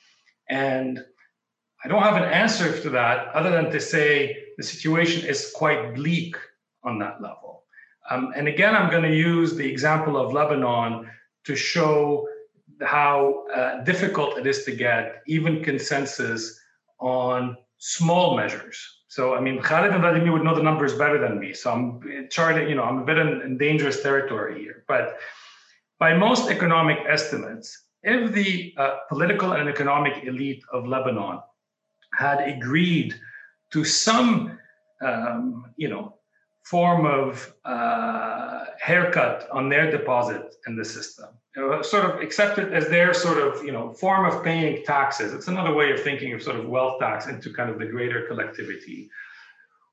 and 0.50 1.04
i 1.84 1.88
don't 1.88 2.04
have 2.04 2.18
an 2.18 2.24
answer 2.24 2.80
to 2.82 2.90
that 2.90 3.28
other 3.34 3.52
than 3.52 3.72
to 3.72 3.80
say 3.80 4.38
the 4.58 4.64
situation 4.64 5.26
is 5.26 5.52
quite 5.56 5.94
bleak 5.96 6.36
on 6.84 6.98
that 7.00 7.22
level 7.22 7.64
um, 8.10 8.34
and 8.36 8.48
again 8.48 8.76
i'm 8.76 8.90
going 8.90 9.04
to 9.04 9.16
use 9.16 9.56
the 9.56 9.70
example 9.70 10.18
of 10.18 10.34
lebanon 10.34 11.10
to 11.44 11.56
show 11.56 12.28
how 12.82 13.46
uh, 13.54 13.84
difficult 13.84 14.38
it 14.38 14.46
is 14.46 14.64
to 14.64 14.72
get 14.72 15.24
even 15.28 15.64
consensus 15.64 16.60
on 17.00 17.58
small 17.78 18.36
measures. 18.36 18.97
So, 19.18 19.34
I 19.34 19.42
mean, 19.42 19.60
Khalid 19.64 19.94
and 19.94 20.02
Vladimir 20.02 20.32
would 20.32 20.44
know 20.44 20.54
the 20.54 20.62
numbers 20.62 20.94
better 20.94 21.18
than 21.18 21.40
me. 21.40 21.52
So 21.52 21.72
I'm 21.72 22.28
Charlie, 22.30 22.70
you 22.70 22.76
know, 22.76 22.84
I'm 22.84 23.00
a 23.00 23.04
bit 23.04 23.18
in, 23.18 23.42
in 23.42 23.58
dangerous 23.58 24.04
territory 24.04 24.62
here. 24.62 24.84
But 24.88 25.18
by 25.98 26.14
most 26.14 26.52
economic 26.52 27.00
estimates, 27.10 27.86
if 28.04 28.32
the 28.32 28.76
uh, 28.78 28.98
political 29.10 29.54
and 29.54 29.68
economic 29.68 30.24
elite 30.24 30.64
of 30.72 30.86
Lebanon 30.86 31.40
had 32.14 32.48
agreed 32.48 33.16
to 33.72 33.84
some, 33.84 34.60
um, 35.04 35.66
you 35.78 35.90
know, 35.90 36.17
form 36.70 37.06
of 37.06 37.54
uh, 37.64 38.66
haircut 38.80 39.48
on 39.52 39.70
their 39.70 39.90
deposit 39.90 40.56
in 40.68 40.76
the 40.76 40.84
system, 40.84 41.30
sort 41.82 42.06
of 42.06 42.22
accepted 42.22 42.74
as 42.74 42.90
their 42.90 43.14
sort 43.14 43.38
of 43.38 43.64
you 43.64 43.72
know 43.72 43.94
form 43.94 44.26
of 44.26 44.44
paying 44.44 44.84
taxes. 44.84 45.34
It's 45.34 45.48
another 45.48 45.74
way 45.74 45.92
of 45.92 46.02
thinking 46.02 46.34
of 46.34 46.44
sort 46.44 46.58
of 46.58 46.68
wealth 46.68 47.00
tax 47.00 47.28
into 47.28 47.54
kind 47.54 47.70
of 47.70 47.80
the 47.80 47.86
greater 47.86 48.28
collectivity. 48.28 49.10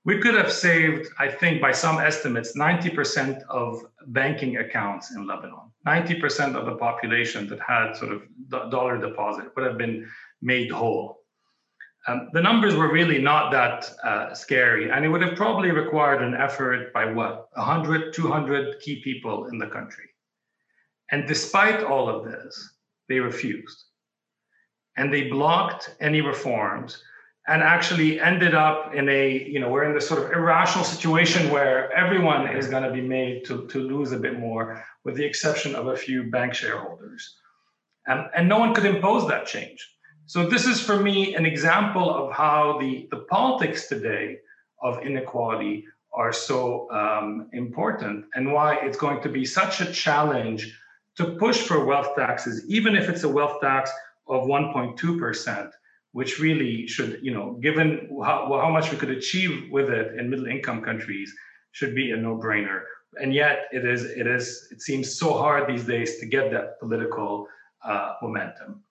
We 0.07 0.19
could 0.19 0.35
have 0.35 0.53
saved, 0.53 1.09
I 1.19 1.29
think, 1.29 1.63
by 1.63 1.73
some 1.73 1.99
estimates, 1.99 2.55
90% 2.55 3.43
of 3.49 3.81
banking 4.09 4.59
accounts 4.59 5.15
in 5.15 5.27
Lebanon. 5.27 5.71
90% 5.87 6.57
of 6.57 6.67
the 6.67 6.77
population 6.77 7.49
that 7.49 7.61
had 7.61 7.97
sort 7.97 8.13
of 8.13 8.21
dollar 8.71 8.99
deposit 8.99 9.47
would 9.57 9.65
have 9.65 9.79
been 9.79 10.07
made 10.43 10.71
whole 10.71 11.24
um, 12.07 12.29
the 12.33 12.43
numbers 12.43 12.75
were 12.75 12.93
really 12.93 13.19
not 13.19 13.51
that 13.53 13.91
uh, 14.05 14.35
scary, 14.35 14.91
and 14.91 15.05
it 15.05 15.09
would 15.09 15.23
have 15.23 15.37
probably 15.37 15.71
required 15.71 16.23
an 16.23 16.35
effort 16.35 16.93
by 16.93 17.07
what, 17.07 17.49
100, 17.55 18.13
200 18.13 18.81
key 18.81 19.01
people 19.03 19.47
in 19.47 19.59
the 19.59 19.67
country. 19.67 20.05
And 21.11 21.27
despite 21.27 21.83
all 21.83 22.09
of 22.09 22.25
this, 22.25 22.75
they 23.09 23.21
refused. 23.21 23.85
And 24.97 25.13
they 25.13 25.29
blocked 25.29 25.97
any 26.01 26.21
reforms 26.21 27.03
and 27.47 27.63
actually 27.63 28.21
ended 28.21 28.55
up 28.55 28.95
in 28.95 29.09
a, 29.09 29.45
you 29.45 29.61
know, 29.61 29.71
we're 29.71 29.85
in 29.85 29.95
this 29.95 30.09
sort 30.09 30.23
of 30.23 30.33
irrational 30.33 30.85
situation 30.85 31.51
where 31.51 31.91
everyone 31.93 32.55
is 32.55 32.69
going 32.69 32.83
to 32.83 32.93
be 32.93 33.03
made 33.03 33.45
to, 33.47 33.67
to 33.67 33.81
lose 33.81 34.13
a 34.13 34.19
bit 34.19 34.39
more, 34.39 34.85
with 35.05 35.17
the 35.17 35.25
exception 35.25 35.75
of 35.75 35.89
a 35.89 35.97
few 35.97 36.31
bank 36.31 36.55
shareholders. 36.55 37.37
And, 38.07 38.29
and 38.37 38.49
no 38.49 38.59
one 38.59 38.75
could 38.75 38.87
impose 38.87 39.27
that 39.29 39.47
change 39.47 39.94
so 40.27 40.49
this 40.49 40.67
is 40.67 40.81
for 40.81 40.99
me 40.99 41.35
an 41.35 41.45
example 41.45 42.09
of 42.09 42.33
how 42.33 42.79
the, 42.81 43.09
the 43.11 43.19
politics 43.31 43.89
today 43.89 44.39
of 44.83 45.05
inequality 45.05 45.85
are 46.13 46.33
so 46.33 46.91
um, 46.91 47.49
important 47.53 48.25
and 48.35 48.53
why 48.53 48.77
it's 48.77 48.97
going 48.97 49.21
to 49.23 49.29
be 49.29 49.45
such 49.45 49.81
a 49.81 49.93
challenge 49.93 50.79
to 51.17 51.37
push 51.37 51.59
for 51.59 51.85
wealth 51.85 52.17
taxes, 52.17 52.65
even 52.69 52.97
if 52.97 53.09
it's 53.09 53.25
a 53.25 53.29
wealth 53.29 53.61
tax 53.61 53.91
of 54.29 54.45
1.2%, 54.45 55.71
which 56.13 56.39
really 56.39 56.87
should, 56.87 57.19
you 57.23 57.33
know, 57.33 57.59
given 57.61 58.09
how, 58.25 58.49
how 58.61 58.71
much 58.71 58.91
we 58.91 58.97
could 58.97 59.11
achieve 59.11 59.71
with 59.71 59.91
it 59.91 60.19
in 60.19 60.31
middle 60.31 60.47
income 60.47 60.83
countries, 60.83 61.35
should 61.73 61.95
be 61.95 62.13
a 62.13 62.17
no 62.17 62.37
brainer. 62.37 62.83
And 63.21 63.35
yet 63.35 63.67
it 63.73 63.85
is, 63.85 64.05
it 64.05 64.27
is, 64.27 64.69
it 64.71 64.81
seems 64.81 65.19
so 65.19 65.35
hard 65.35 65.69
these 65.69 65.85
days 65.85 66.19
to 66.21 66.27
get 66.27 66.51
that 66.53 66.81
political 66.81 67.47
uh, 67.85 68.15
momentum. 68.23 68.83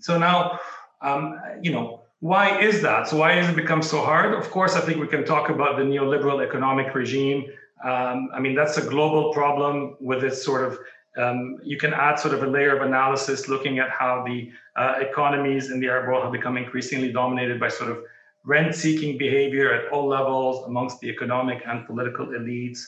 So 0.00 0.18
now, 0.18 0.58
um, 1.02 1.40
you 1.62 1.72
know, 1.72 2.02
why 2.20 2.60
is 2.60 2.82
that? 2.82 3.08
So 3.08 3.18
why 3.18 3.32
has 3.32 3.48
it 3.48 3.56
become 3.56 3.82
so 3.82 4.00
hard? 4.00 4.34
Of 4.34 4.50
course, 4.50 4.74
I 4.74 4.80
think 4.80 4.98
we 4.98 5.06
can 5.06 5.24
talk 5.24 5.50
about 5.50 5.76
the 5.76 5.82
neoliberal 5.82 6.44
economic 6.44 6.94
regime. 6.94 7.46
Um, 7.84 8.30
I 8.32 8.40
mean, 8.40 8.54
that's 8.54 8.78
a 8.78 8.86
global 8.86 9.32
problem 9.32 9.96
with 10.00 10.24
its 10.24 10.42
sort 10.44 10.64
of 10.64 10.78
um, 11.16 11.58
you 11.62 11.78
can 11.78 11.94
add 11.94 12.18
sort 12.18 12.34
of 12.34 12.42
a 12.42 12.46
layer 12.46 12.76
of 12.76 12.86
analysis 12.86 13.48
looking 13.48 13.78
at 13.78 13.90
how 13.90 14.22
the 14.26 14.50
uh, 14.76 14.96
economies 15.00 15.70
in 15.70 15.80
the 15.80 15.88
Arab 15.88 16.08
world 16.08 16.22
have 16.24 16.32
become 16.32 16.56
increasingly 16.58 17.10
dominated 17.10 17.58
by 17.58 17.68
sort 17.68 17.90
of 17.90 17.98
rent 18.44 18.74
seeking 18.74 19.16
behavior 19.16 19.72
at 19.72 19.90
all 19.90 20.06
levels 20.06 20.66
amongst 20.66 21.00
the 21.00 21.08
economic 21.08 21.62
and 21.66 21.86
political 21.86 22.26
elites. 22.26 22.80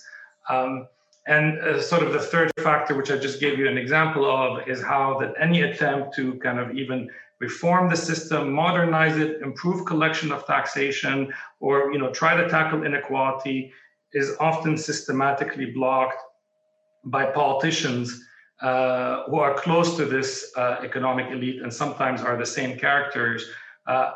Um, 0.48 0.88
And 1.28 1.60
uh, 1.60 1.80
sort 1.80 2.02
of 2.02 2.14
the 2.14 2.20
third 2.20 2.50
factor, 2.58 2.96
which 2.96 3.10
I 3.10 3.18
just 3.18 3.38
gave 3.38 3.58
you 3.58 3.68
an 3.68 3.76
example 3.76 4.24
of, 4.24 4.66
is 4.66 4.82
how 4.82 5.18
that 5.20 5.34
any 5.38 5.60
attempt 5.60 6.14
to 6.16 6.34
kind 6.38 6.58
of 6.58 6.74
even 6.74 7.10
reform 7.38 7.90
the 7.90 7.96
system, 7.96 8.50
modernize 8.50 9.18
it, 9.18 9.42
improve 9.42 9.84
collection 9.84 10.32
of 10.32 10.46
taxation, 10.46 11.30
or 11.60 11.92
you 11.92 11.98
know 11.98 12.10
try 12.10 12.34
to 12.34 12.48
tackle 12.48 12.82
inequality 12.82 13.70
is 14.14 14.36
often 14.40 14.78
systematically 14.78 15.66
blocked 15.66 16.22
by 17.04 17.26
politicians 17.26 18.24
uh, 18.62 19.24
who 19.24 19.38
are 19.38 19.54
close 19.54 19.98
to 19.98 20.06
this 20.06 20.50
uh, 20.56 20.78
economic 20.82 21.30
elite 21.30 21.60
and 21.62 21.72
sometimes 21.72 22.22
are 22.22 22.38
the 22.38 22.46
same 22.46 22.78
characters, 22.78 23.50
uh, 23.86 24.12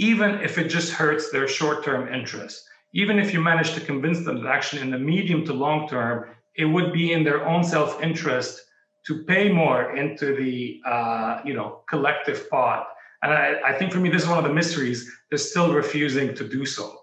even 0.00 0.40
if 0.40 0.58
it 0.58 0.68
just 0.68 0.92
hurts 0.92 1.30
their 1.30 1.46
short-term 1.46 2.12
interests. 2.12 2.68
Even 2.94 3.18
if 3.20 3.32
you 3.32 3.40
manage 3.40 3.74
to 3.74 3.80
convince 3.80 4.24
them 4.24 4.42
that 4.42 4.50
actually 4.50 4.82
in 4.82 4.90
the 4.90 4.98
medium 4.98 5.44
to 5.44 5.52
long 5.52 5.88
term, 5.88 6.26
it 6.58 6.64
would 6.64 6.92
be 6.92 7.12
in 7.12 7.24
their 7.24 7.46
own 7.46 7.64
self-interest 7.64 8.60
to 9.06 9.22
pay 9.24 9.50
more 9.50 9.96
into 9.96 10.34
the 10.34 10.80
uh, 10.84 11.40
you 11.44 11.54
know 11.54 11.80
collective 11.88 12.50
pot. 12.50 12.88
And 13.22 13.32
I, 13.32 13.60
I, 13.64 13.72
think 13.72 13.92
for 13.92 13.98
me, 13.98 14.10
this 14.10 14.22
is 14.22 14.28
one 14.28 14.38
of 14.38 14.44
the 14.44 14.52
mysteries. 14.52 15.10
They're 15.30 15.38
still 15.38 15.72
refusing 15.72 16.34
to 16.34 16.46
do 16.46 16.64
so. 16.66 17.00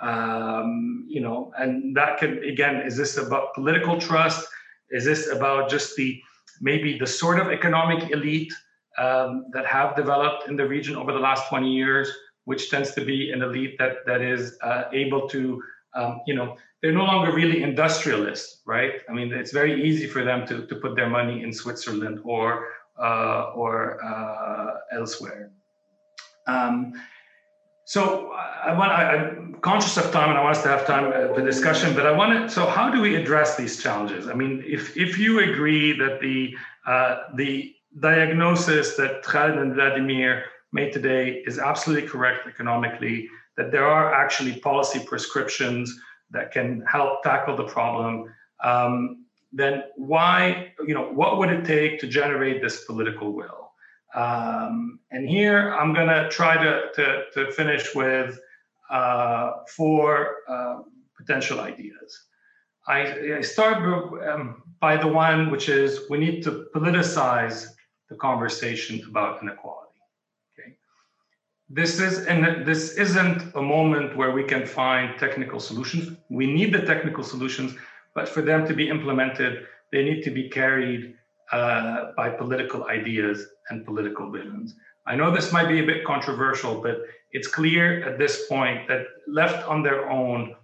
Um, 0.00 1.06
you 1.08 1.20
know, 1.20 1.52
and 1.58 1.96
that 1.96 2.18
can 2.18 2.42
again, 2.44 2.82
is 2.82 2.96
this 2.96 3.16
about 3.16 3.54
political 3.54 3.98
trust? 3.98 4.46
Is 4.90 5.04
this 5.04 5.30
about 5.30 5.70
just 5.70 5.96
the 5.96 6.20
maybe 6.60 6.98
the 6.98 7.06
sort 7.06 7.38
of 7.38 7.50
economic 7.50 8.10
elite 8.10 8.52
um, 8.98 9.46
that 9.52 9.66
have 9.66 9.96
developed 9.96 10.48
in 10.48 10.56
the 10.56 10.66
region 10.66 10.96
over 10.96 11.12
the 11.12 11.18
last 11.18 11.48
20 11.48 11.70
years, 11.70 12.10
which 12.44 12.70
tends 12.70 12.92
to 12.92 13.04
be 13.04 13.30
an 13.30 13.42
elite 13.42 13.76
that 13.78 14.04
that 14.06 14.20
is 14.20 14.58
uh, 14.62 14.84
able 14.92 15.28
to 15.28 15.62
um, 15.94 16.20
you 16.26 16.34
know 16.34 16.56
they're 16.86 16.94
no 16.94 17.04
longer 17.04 17.32
really 17.32 17.64
industrialists, 17.64 18.62
right? 18.64 18.92
I 19.08 19.12
mean, 19.12 19.32
it's 19.32 19.50
very 19.50 19.82
easy 19.82 20.06
for 20.06 20.22
them 20.22 20.46
to, 20.46 20.64
to 20.68 20.76
put 20.76 20.94
their 20.94 21.10
money 21.10 21.42
in 21.42 21.52
Switzerland 21.52 22.20
or 22.22 22.68
uh, 22.96 23.50
or 23.56 24.00
uh, 24.04 24.74
elsewhere. 24.92 25.50
Um, 26.46 26.92
so 27.86 28.30
I 28.30 28.72
want 28.72 28.92
I, 28.92 29.16
am 29.16 29.56
conscious 29.62 29.96
of 29.96 30.12
time 30.12 30.28
and 30.28 30.38
I 30.38 30.44
want 30.44 30.58
us 30.58 30.62
to 30.62 30.68
have 30.68 30.86
time 30.86 31.06
uh, 31.06 31.34
for 31.34 31.44
discussion, 31.44 31.92
but 31.92 32.06
I 32.06 32.12
want 32.12 32.30
to. 32.34 32.48
So 32.48 32.66
how 32.66 32.88
do 32.88 33.00
we 33.00 33.16
address 33.16 33.56
these 33.56 33.82
challenges? 33.82 34.28
I 34.28 34.34
mean, 34.34 34.62
if 34.64 34.96
if 34.96 35.18
you 35.18 35.40
agree 35.40 35.90
that 35.98 36.20
the 36.20 36.56
uh, 36.86 37.34
the 37.34 37.74
diagnosis 37.98 38.94
that 38.94 39.24
Khalid 39.24 39.58
and 39.58 39.74
Vladimir 39.74 40.44
made 40.72 40.92
today 40.92 41.42
is 41.48 41.58
absolutely 41.58 42.08
correct 42.08 42.46
economically, 42.46 43.28
that 43.56 43.72
there 43.72 43.88
are 43.88 44.14
actually 44.14 44.60
policy 44.60 45.00
prescriptions 45.00 46.00
that 46.30 46.52
can 46.52 46.84
help 46.90 47.22
tackle 47.22 47.56
the 47.56 47.64
problem, 47.64 48.32
um, 48.62 49.24
then 49.52 49.84
why, 49.96 50.72
you 50.86 50.94
know, 50.94 51.12
what 51.12 51.38
would 51.38 51.50
it 51.50 51.64
take 51.64 52.00
to 52.00 52.06
generate 52.06 52.60
this 52.60 52.84
political 52.84 53.32
will? 53.32 53.72
Um, 54.14 55.00
and 55.10 55.28
here 55.28 55.74
I'm 55.74 55.92
going 55.92 56.08
to 56.08 56.28
try 56.30 56.56
to, 56.62 57.24
to 57.32 57.52
finish 57.52 57.94
with 57.94 58.38
uh, 58.90 59.52
four 59.76 60.36
uh, 60.48 60.78
potential 61.16 61.60
ideas. 61.60 62.22
I, 62.88 63.36
I 63.38 63.40
start 63.40 63.82
um, 64.28 64.62
by 64.80 64.96
the 64.96 65.08
one 65.08 65.50
which 65.50 65.68
is 65.68 66.08
we 66.08 66.18
need 66.18 66.42
to 66.44 66.66
politicize 66.74 67.66
the 68.08 68.16
conversation 68.16 69.02
about 69.08 69.42
inequality 69.42 69.85
this 71.68 71.98
is 71.98 72.26
and 72.26 72.64
this 72.64 72.94
isn't 72.94 73.54
a 73.56 73.62
moment 73.62 74.16
where 74.16 74.30
we 74.30 74.44
can 74.44 74.64
find 74.66 75.18
technical 75.18 75.58
solutions. 75.58 76.16
We 76.28 76.46
need 76.46 76.72
the 76.72 76.82
technical 76.82 77.24
solutions 77.24 77.74
but 78.14 78.28
for 78.28 78.40
them 78.40 78.66
to 78.66 78.74
be 78.74 78.88
implemented 78.88 79.66
they 79.92 80.04
need 80.04 80.22
to 80.22 80.30
be 80.30 80.48
carried 80.48 81.14
uh, 81.52 82.12
by 82.16 82.28
political 82.30 82.86
ideas 82.86 83.46
and 83.70 83.84
political 83.84 84.30
visions. 84.30 84.74
I 85.06 85.14
know 85.14 85.30
this 85.30 85.52
might 85.52 85.68
be 85.68 85.80
a 85.80 85.86
bit 85.86 86.04
controversial 86.04 86.80
but 86.80 87.02
it's 87.32 87.48
clear 87.48 88.04
at 88.04 88.16
this 88.18 88.46
point 88.46 88.86
that 88.88 89.06
left 89.26 89.66
on 89.66 89.82
their 89.82 90.08
own 90.08 90.54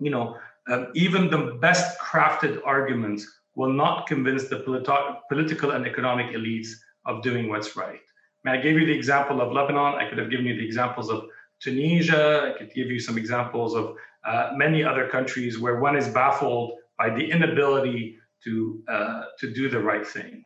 you 0.00 0.10
know 0.10 0.36
um, 0.68 0.88
even 0.94 1.30
the 1.30 1.58
best 1.60 1.98
crafted 2.00 2.60
arguments 2.64 3.24
will 3.54 3.72
not 3.72 4.08
convince 4.08 4.48
the 4.48 4.56
politi- 4.56 5.20
political 5.28 5.70
and 5.72 5.86
economic 5.86 6.34
elites 6.34 6.70
of 7.06 7.22
doing 7.22 7.48
what's 7.48 7.76
right 7.76 8.00
I 8.46 8.58
gave 8.58 8.78
you 8.78 8.86
the 8.86 8.92
example 8.92 9.40
of 9.40 9.52
Lebanon. 9.52 9.94
I 9.94 10.08
could 10.08 10.18
have 10.18 10.30
given 10.30 10.46
you 10.46 10.56
the 10.56 10.64
examples 10.64 11.10
of 11.10 11.28
Tunisia. 11.60 12.52
I 12.54 12.58
could 12.58 12.72
give 12.74 12.88
you 12.88 13.00
some 13.00 13.16
examples 13.16 13.74
of 13.74 13.96
uh, 14.24 14.50
many 14.54 14.82
other 14.84 15.08
countries 15.08 15.58
where 15.58 15.80
one 15.80 15.96
is 15.96 16.08
baffled 16.08 16.74
by 16.98 17.10
the 17.10 17.24
inability 17.24 18.18
to 18.44 18.82
uh, 18.88 19.22
to 19.38 19.52
do 19.52 19.68
the 19.68 19.80
right 19.80 20.06
thing. 20.06 20.44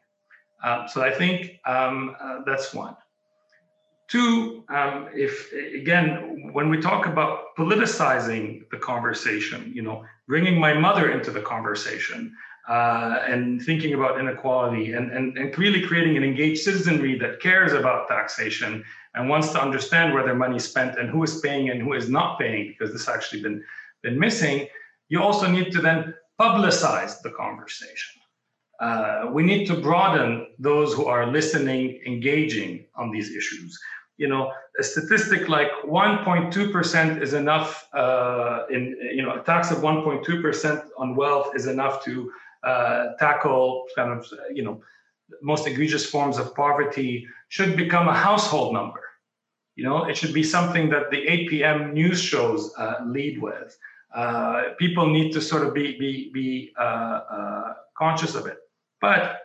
Um, 0.64 0.86
so 0.88 1.02
I 1.02 1.12
think 1.12 1.60
um, 1.66 2.16
uh, 2.20 2.40
that's 2.46 2.72
one. 2.74 2.96
Two, 4.08 4.64
um, 4.70 5.08
if 5.14 5.52
again, 5.52 6.50
when 6.52 6.70
we 6.70 6.80
talk 6.80 7.06
about 7.06 7.54
politicizing 7.58 8.68
the 8.70 8.78
conversation, 8.78 9.70
you 9.74 9.82
know, 9.82 10.04
bringing 10.26 10.58
my 10.58 10.72
mother 10.72 11.10
into 11.10 11.30
the 11.30 11.42
conversation, 11.42 12.34
uh, 12.68 13.20
and 13.26 13.62
thinking 13.62 13.94
about 13.94 14.20
inequality 14.20 14.92
and, 14.92 15.10
and, 15.10 15.38
and 15.38 15.56
really 15.58 15.80
creating 15.80 16.18
an 16.18 16.22
engaged 16.22 16.60
citizenry 16.60 17.18
that 17.18 17.40
cares 17.40 17.72
about 17.72 18.08
taxation 18.08 18.84
and 19.14 19.28
wants 19.28 19.50
to 19.52 19.60
understand 19.60 20.12
where 20.12 20.22
their 20.22 20.34
money 20.34 20.56
is 20.56 20.64
spent 20.64 20.98
and 20.98 21.08
who 21.08 21.22
is 21.22 21.40
paying 21.40 21.70
and 21.70 21.80
who 21.80 21.94
is 21.94 22.10
not 22.10 22.38
paying, 22.38 22.68
because 22.68 22.92
this 22.92 23.06
has 23.06 23.14
actually 23.14 23.40
been, 23.40 23.64
been 24.02 24.18
missing, 24.18 24.68
you 25.08 25.22
also 25.22 25.50
need 25.50 25.72
to 25.72 25.80
then 25.80 26.14
publicize 26.38 27.22
the 27.22 27.30
conversation. 27.30 28.20
Uh, 28.80 29.30
we 29.32 29.42
need 29.42 29.66
to 29.66 29.74
broaden 29.74 30.46
those 30.58 30.92
who 30.92 31.06
are 31.06 31.26
listening, 31.26 32.00
engaging 32.06 32.84
on 32.94 33.10
these 33.10 33.34
issues. 33.34 33.76
You 34.18 34.28
know, 34.28 34.52
a 34.78 34.82
statistic 34.82 35.48
like 35.48 35.70
1.2% 35.84 37.22
is 37.22 37.34
enough. 37.34 37.88
Uh, 37.92 38.64
in 38.70 38.96
you 39.12 39.22
know, 39.22 39.40
a 39.40 39.42
tax 39.42 39.70
of 39.70 39.78
1.2% 39.78 40.88
on 40.98 41.16
wealth 41.16 41.56
is 41.56 41.66
enough 41.66 42.04
to 42.04 42.30
uh, 42.62 43.14
tackle 43.18 43.86
kind 43.94 44.10
of 44.12 44.26
you 44.52 44.62
know 44.62 44.80
most 45.42 45.66
egregious 45.66 46.06
forms 46.06 46.38
of 46.38 46.54
poverty 46.54 47.26
should 47.48 47.76
become 47.76 48.08
a 48.08 48.14
household 48.14 48.72
number. 48.72 49.02
You 49.76 49.84
know, 49.84 50.04
it 50.06 50.16
should 50.16 50.34
be 50.34 50.42
something 50.42 50.88
that 50.90 51.10
the 51.10 51.26
8 51.28 51.48
p.m. 51.50 51.94
news 51.94 52.20
shows 52.20 52.72
uh, 52.78 52.96
lead 53.06 53.40
with. 53.40 53.78
Uh, 54.14 54.70
people 54.78 55.06
need 55.06 55.32
to 55.32 55.40
sort 55.40 55.64
of 55.64 55.74
be 55.74 55.98
be 55.98 56.30
be 56.32 56.72
uh, 56.78 57.20
uh, 57.30 57.74
conscious 57.96 58.34
of 58.34 58.46
it, 58.46 58.58
but 59.00 59.42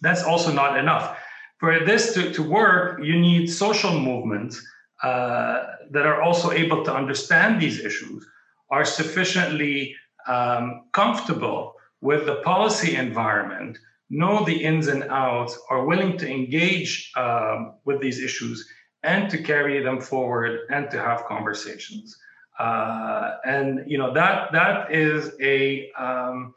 that's 0.00 0.24
also 0.24 0.52
not 0.52 0.78
enough. 0.78 1.16
For 1.58 1.78
this 1.84 2.12
to, 2.14 2.32
to 2.32 2.42
work, 2.42 3.02
you 3.04 3.18
need 3.18 3.46
social 3.46 3.98
movements 3.98 4.60
uh, 5.02 5.66
that 5.90 6.04
are 6.04 6.20
also 6.20 6.50
able 6.50 6.84
to 6.84 6.92
understand 6.92 7.62
these 7.62 7.78
issues, 7.78 8.26
are 8.70 8.84
sufficiently 8.84 9.94
um, 10.26 10.86
comfortable 10.92 11.74
with 12.02 12.26
the 12.26 12.42
policy 12.42 12.96
environment, 12.96 13.78
know 14.10 14.44
the 14.44 14.62
ins 14.62 14.88
and 14.88 15.04
outs, 15.04 15.58
are 15.70 15.86
willing 15.86 16.18
to 16.18 16.30
engage 16.30 17.10
um, 17.16 17.74
with 17.86 18.00
these 18.02 18.22
issues 18.22 18.68
and 19.04 19.30
to 19.30 19.42
carry 19.42 19.82
them 19.82 20.00
forward 20.00 20.60
and 20.70 20.90
to 20.90 20.98
have 20.98 21.24
conversations. 21.24 22.18
Uh, 22.58 23.36
and 23.46 23.82
you 23.86 23.96
know 23.96 24.12
that 24.12 24.52
that 24.52 24.92
is 24.92 25.32
a 25.40 25.90
um, 25.92 26.54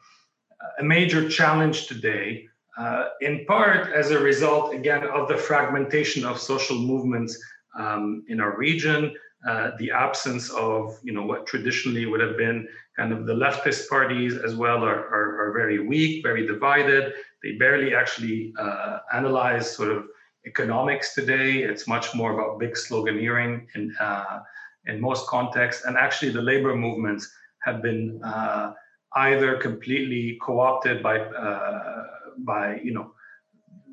a 0.80 0.84
major 0.84 1.30
challenge 1.30 1.88
today, 1.88 2.48
uh, 2.78 3.06
in 3.22 3.46
part 3.46 3.94
as 3.94 4.12
a 4.12 4.20
result 4.20 4.74
again 4.74 5.06
of 5.08 5.30
the 5.30 5.38
fragmentation 5.38 6.26
of 6.26 6.38
social 6.38 6.78
movements 6.78 7.40
um, 7.80 8.24
in 8.28 8.42
our 8.42 8.58
region, 8.58 9.14
uh, 9.48 9.72
the 9.80 9.92
absence 9.92 10.50
of 10.52 11.00
you 11.04 11.14
know 11.14 11.26
what 11.26 11.48
traditionally 11.48 12.06
would 12.06 12.20
have 12.20 12.36
been 12.36 12.68
kind 12.98 13.12
of 13.12 13.26
the 13.26 13.34
leftist 13.34 13.90
parties 13.90 14.38
as 14.38 14.56
well 14.56 14.84
are, 14.84 15.08
are, 15.08 15.48
are 15.48 15.54
very 15.54 15.80
weak, 15.80 16.24
very 16.24 16.46
divided. 16.48 17.14
They 17.44 17.54
barely 17.58 17.94
actually 17.94 18.54
uh, 18.58 19.00
analyze 19.14 19.70
sort 19.76 19.92
of 19.92 20.06
economics 20.46 21.14
today. 21.14 21.60
It's 21.60 21.88
much 21.88 22.16
more 22.16 22.34
about 22.34 22.60
big 22.60 22.74
sloganeering 22.74 23.68
in 23.76 23.96
uh, 24.00 24.42
in 24.88 25.02
most 25.02 25.28
contexts. 25.28 25.86
And 25.86 25.98
actually, 25.98 26.32
the 26.32 26.42
labor 26.42 26.76
movements 26.76 27.32
have 27.64 27.82
been 27.82 28.22
uh, 28.24 28.74
either 29.16 29.58
completely 29.58 30.38
co-opted 30.42 31.02
by 31.04 31.20
uh, 31.20 32.04
by 32.40 32.80
you 32.84 32.94
know 32.94 33.12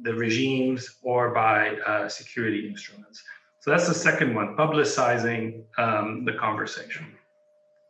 the 0.02 0.14
regimes 0.14 0.98
or 1.02 1.30
by 1.30 1.76
uh, 1.86 2.08
security 2.08 2.68
instruments. 2.68 3.22
So 3.60 3.70
that's 3.70 3.86
the 3.86 3.94
second 3.94 4.34
one, 4.34 4.56
publicizing 4.56 5.62
um, 5.78 6.24
the 6.24 6.32
conversation. 6.32 7.11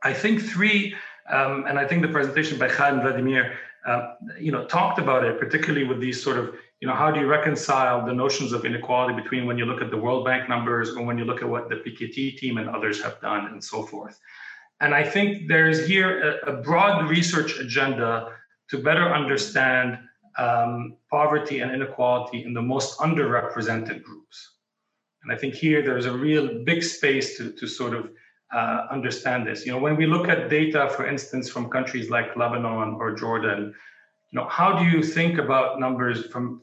I 0.05 0.13
think 0.13 0.43
three, 0.43 0.95
um, 1.31 1.65
and 1.69 1.79
I 1.79 1.87
think 1.87 2.03
the 2.03 2.09
presentation 2.09 2.59
by 2.59 2.67
and 2.67 3.03
Vladimir, 3.03 3.55
uh, 3.87 4.15
you 4.39 4.53
know, 4.53 4.67
talked 4.67 4.99
about 4.99 5.25
it, 5.25 5.39
particularly 5.39 5.87
with 5.87 6.01
these 6.01 6.23
sort 6.23 6.37
of, 6.37 6.55
you 6.81 6.89
know, 6.89 6.95
how 6.95 7.11
do 7.11 7.21
you 7.21 7.27
reconcile 7.27 8.05
the 8.05 8.13
notions 8.13 8.53
of 8.53 8.65
inequality 8.65 9.15
between 9.21 9.47
when 9.47 9.57
you 9.59 9.65
look 9.65 9.81
at 9.81 9.91
the 9.91 9.97
World 9.97 10.25
Bank 10.25 10.49
numbers 10.49 10.91
or 10.91 11.05
when 11.05 11.19
you 11.19 11.25
look 11.25 11.43
at 11.43 11.49
what 11.49 11.69
the 11.69 11.77
Piketty 11.77 12.37
team 12.37 12.59
and 12.59 12.69
others 12.69 13.03
have 13.03 13.21
done 13.21 13.47
and 13.47 13.63
so 13.63 13.85
forth. 13.85 14.19
And 14.81 14.95
I 14.95 15.05
think 15.05 15.47
there's 15.47 15.87
here 15.87 16.41
a, 16.45 16.53
a 16.53 16.63
broad 16.63 17.09
research 17.09 17.59
agenda 17.59 18.33
to 18.71 18.79
better 18.79 19.15
understand 19.15 19.99
um, 20.39 20.97
poverty 21.09 21.61
and 21.61 21.71
inequality 21.71 22.45
in 22.45 22.53
the 22.53 22.63
most 22.63 22.99
underrepresented 22.99 24.03
groups. 24.03 24.55
And 25.23 25.33
I 25.33 25.37
think 25.37 25.55
here 25.55 25.83
there's 25.83 26.07
a 26.07 26.13
real 26.13 26.65
big 26.65 26.83
space 26.83 27.37
to, 27.37 27.53
to 27.53 27.67
sort 27.69 27.95
of 27.95 28.11
uh, 28.53 28.87
understand 28.91 29.47
this. 29.47 29.65
You 29.65 29.73
know, 29.73 29.79
when 29.79 29.97
we 29.97 30.07
look 30.07 30.29
at 30.29 30.51
data, 30.51 30.89
for 30.95 31.07
instance, 31.07 31.49
from 31.49 31.71
countries 31.71 32.11
like 32.11 32.37
Lebanon 32.37 32.95
or 32.95 33.15
Jordan, 33.15 33.75
you 34.31 34.39
know, 34.39 34.49
how 34.49 34.79
do 34.79 34.85
you 34.85 35.03
think 35.03 35.39
about 35.39 35.81
numbers 35.81 36.27
from, 36.27 36.63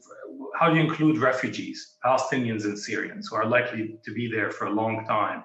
how 0.58 0.70
do 0.70 0.76
you 0.76 0.82
include 0.82 1.18
refugees, 1.18 1.96
Palestinians 2.04 2.64
and 2.64 2.78
Syrians 2.78 3.28
who 3.28 3.36
are 3.36 3.46
likely 3.46 3.96
to 4.04 4.12
be 4.12 4.30
there 4.30 4.50
for 4.50 4.66
a 4.66 4.70
long 4.70 5.04
time? 5.06 5.44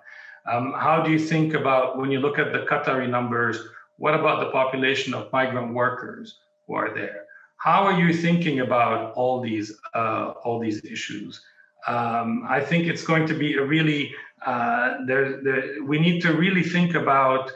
Um, 0.51 0.73
how 0.77 1.01
do 1.01 1.11
you 1.11 1.19
think 1.19 1.53
about 1.53 1.97
when 1.97 2.11
you 2.11 2.19
look 2.19 2.37
at 2.37 2.51
the 2.51 2.59
Qatari 2.59 3.09
numbers, 3.09 3.59
what 3.97 4.13
about 4.13 4.39
the 4.39 4.51
population 4.51 5.13
of 5.13 5.31
migrant 5.31 5.73
workers 5.73 6.39
who 6.67 6.75
are 6.75 6.93
there? 6.93 7.25
How 7.57 7.83
are 7.85 7.99
you 7.99 8.13
thinking 8.13 8.59
about 8.59 9.13
all 9.13 9.41
these 9.41 9.75
uh, 9.95 10.33
all 10.43 10.59
these 10.59 10.83
issues? 10.85 11.41
Um, 11.87 12.45
I 12.47 12.59
think 12.61 12.87
it's 12.87 13.03
going 13.03 13.27
to 13.27 13.33
be 13.33 13.55
a 13.55 13.63
really 13.63 14.13
uh, 14.45 15.05
there, 15.05 15.41
there, 15.41 15.83
we 15.83 15.97
need 15.97 16.21
to 16.21 16.33
really 16.33 16.63
think 16.63 16.93
about 16.93 17.51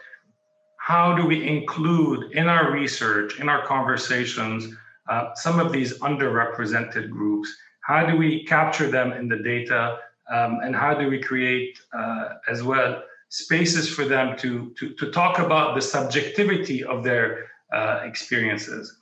how 0.78 1.16
do 1.16 1.26
we 1.26 1.48
include 1.48 2.32
in 2.32 2.48
our 2.48 2.72
research, 2.72 3.40
in 3.40 3.48
our 3.48 3.64
conversations, 3.66 4.74
uh, 5.08 5.34
some 5.36 5.60
of 5.60 5.72
these 5.72 6.00
underrepresented 6.00 7.10
groups? 7.10 7.56
How 7.82 8.06
do 8.06 8.18
we 8.18 8.44
capture 8.46 8.90
them 8.90 9.12
in 9.12 9.28
the 9.28 9.38
data? 9.38 10.00
Um, 10.32 10.60
and 10.64 10.76
how 10.76 10.94
do 10.94 11.08
we 11.08 11.20
create 11.20 11.80
uh, 11.94 12.36
as 12.48 12.64
well 12.64 13.04
spaces 13.30 13.88
for 13.88 14.06
them 14.06 14.36
to, 14.38 14.74
to, 14.80 14.94
to 14.96 15.12
talk 15.12 15.38
about 15.38 15.76
the 15.76 15.82
subjectivity 15.82 16.84
of 16.84 17.04
their 17.04 17.50
uh, 17.72 18.02
experiences? 18.04 18.96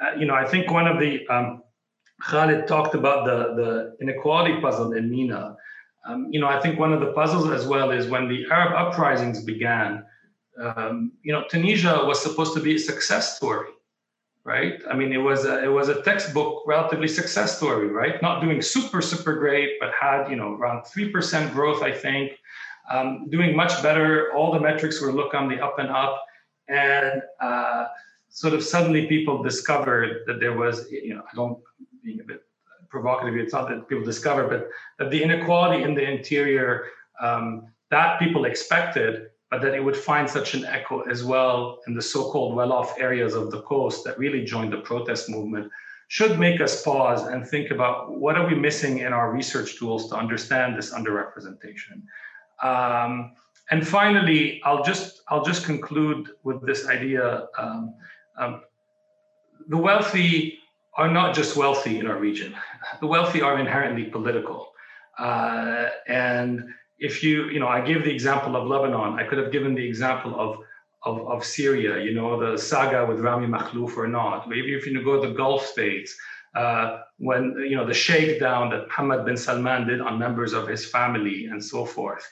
Uh, 0.00 0.14
you 0.18 0.26
know, 0.26 0.34
I 0.34 0.44
think 0.44 0.70
one 0.70 0.88
of 0.88 0.98
the, 0.98 1.26
um, 1.28 1.62
Khalid 2.22 2.66
talked 2.66 2.94
about 2.94 3.24
the, 3.24 3.54
the 3.54 3.96
inequality 4.00 4.60
puzzle 4.60 4.92
in 4.92 5.10
MENA. 5.10 5.56
Um, 6.06 6.28
you 6.30 6.40
know, 6.40 6.48
I 6.48 6.60
think 6.60 6.78
one 6.78 6.92
of 6.92 7.00
the 7.00 7.12
puzzles 7.12 7.50
as 7.50 7.66
well 7.66 7.90
is 7.90 8.08
when 8.08 8.28
the 8.28 8.46
Arab 8.50 8.72
uprisings 8.74 9.42
began, 9.42 10.04
um, 10.60 11.12
you 11.22 11.32
know, 11.32 11.44
Tunisia 11.50 12.04
was 12.04 12.20
supposed 12.20 12.54
to 12.54 12.60
be 12.60 12.74
a 12.74 12.78
success 12.78 13.36
story, 13.36 13.68
right? 14.44 14.80
I 14.90 14.94
mean, 14.94 15.12
it 15.12 15.18
was 15.18 15.44
a, 15.44 15.62
it 15.62 15.68
was 15.68 15.88
a 15.88 16.02
textbook, 16.02 16.64
relatively 16.66 17.08
success 17.08 17.56
story, 17.56 17.88
right? 17.88 18.20
Not 18.22 18.40
doing 18.40 18.62
super 18.62 19.00
super 19.02 19.34
great, 19.36 19.78
but 19.80 19.92
had 20.00 20.28
you 20.28 20.36
know 20.36 20.54
around 20.54 20.84
three 20.84 21.10
percent 21.10 21.52
growth, 21.52 21.82
I 21.82 21.92
think, 21.92 22.32
um, 22.90 23.28
doing 23.30 23.54
much 23.54 23.82
better. 23.82 24.32
All 24.34 24.52
the 24.52 24.60
metrics 24.60 25.00
were 25.00 25.12
look 25.12 25.34
on 25.34 25.48
the 25.48 25.60
up 25.60 25.78
and 25.78 25.90
up, 25.90 26.24
and 26.68 27.22
uh, 27.40 27.86
sort 28.30 28.54
of 28.54 28.62
suddenly 28.62 29.06
people 29.06 29.42
discovered 29.42 30.22
that 30.26 30.40
there 30.40 30.56
was, 30.56 30.90
you 30.90 31.14
know, 31.14 31.22
I 31.30 31.34
don't 31.34 31.58
being 32.04 32.20
a 32.20 32.24
bit 32.24 32.42
provocative, 32.88 33.36
it's 33.36 33.52
not 33.52 33.68
that 33.68 33.88
people 33.88 34.04
discover, 34.04 34.48
but 34.48 34.68
that 34.98 35.10
the 35.10 35.22
inequality 35.22 35.82
in 35.82 35.94
the 35.94 36.02
interior 36.02 36.86
um, 37.20 37.66
that 37.90 38.18
people 38.18 38.44
expected, 38.44 39.30
but 39.50 39.62
that 39.62 39.74
it 39.74 39.82
would 39.82 39.96
find 39.96 40.28
such 40.28 40.54
an 40.54 40.64
echo 40.64 41.00
as 41.02 41.24
well 41.24 41.80
in 41.86 41.94
the 41.94 42.02
so-called 42.02 42.54
well-off 42.54 42.98
areas 42.98 43.34
of 43.34 43.50
the 43.50 43.62
coast 43.62 44.04
that 44.04 44.18
really 44.18 44.44
joined 44.44 44.72
the 44.72 44.78
protest 44.78 45.28
movement 45.28 45.70
should 46.08 46.38
make 46.38 46.60
us 46.60 46.82
pause 46.82 47.26
and 47.26 47.46
think 47.46 47.70
about 47.70 48.18
what 48.18 48.36
are 48.36 48.46
we 48.46 48.54
missing 48.54 48.98
in 48.98 49.12
our 49.12 49.30
research 49.30 49.78
tools 49.78 50.08
to 50.08 50.16
understand 50.16 50.76
this 50.76 50.92
underrepresentation. 50.92 52.02
Um, 52.62 53.32
and 53.70 53.86
finally, 53.86 54.60
I'll 54.64 54.82
just 54.82 55.20
I'll 55.28 55.44
just 55.44 55.64
conclude 55.64 56.30
with 56.42 56.64
this 56.64 56.88
idea. 56.88 57.48
Um, 57.58 57.94
um, 58.38 58.62
the 59.68 59.76
wealthy 59.76 60.58
are 60.98 61.08
not 61.08 61.34
just 61.34 61.56
wealthy 61.56 61.98
in 62.00 62.06
our 62.10 62.18
region. 62.18 62.54
The 63.00 63.06
wealthy 63.06 63.40
are 63.40 63.58
inherently 63.58 64.04
political. 64.04 64.72
Uh, 65.16 65.86
and 66.08 66.68
if 66.98 67.22
you, 67.22 67.48
you 67.50 67.60
know, 67.60 67.68
I 67.68 67.80
gave 67.80 68.04
the 68.04 68.10
example 68.10 68.56
of 68.56 68.66
Lebanon. 68.66 69.18
I 69.20 69.24
could 69.24 69.38
have 69.38 69.52
given 69.52 69.74
the 69.74 69.86
example 69.92 70.38
of, 70.38 70.58
of, 71.04 71.16
of 71.28 71.44
Syria, 71.44 72.02
you 72.02 72.14
know, 72.14 72.30
the 72.38 72.58
saga 72.58 73.06
with 73.06 73.20
Rami 73.20 73.46
Makhlouf 73.46 73.96
or 73.96 74.08
not. 74.08 74.48
Maybe 74.48 74.74
if 74.74 74.86
you 74.86 75.04
go 75.04 75.22
to 75.22 75.28
the 75.28 75.34
Gulf 75.34 75.64
states, 75.64 76.16
uh, 76.56 77.02
when, 77.18 77.54
you 77.68 77.76
know, 77.76 77.86
the 77.86 77.94
shakedown 77.94 78.70
that 78.70 78.88
Mohammed 78.88 79.24
bin 79.24 79.36
Salman 79.36 79.86
did 79.86 80.00
on 80.00 80.18
members 80.18 80.52
of 80.52 80.66
his 80.66 80.84
family 80.84 81.46
and 81.46 81.62
so 81.62 81.84
forth. 81.84 82.28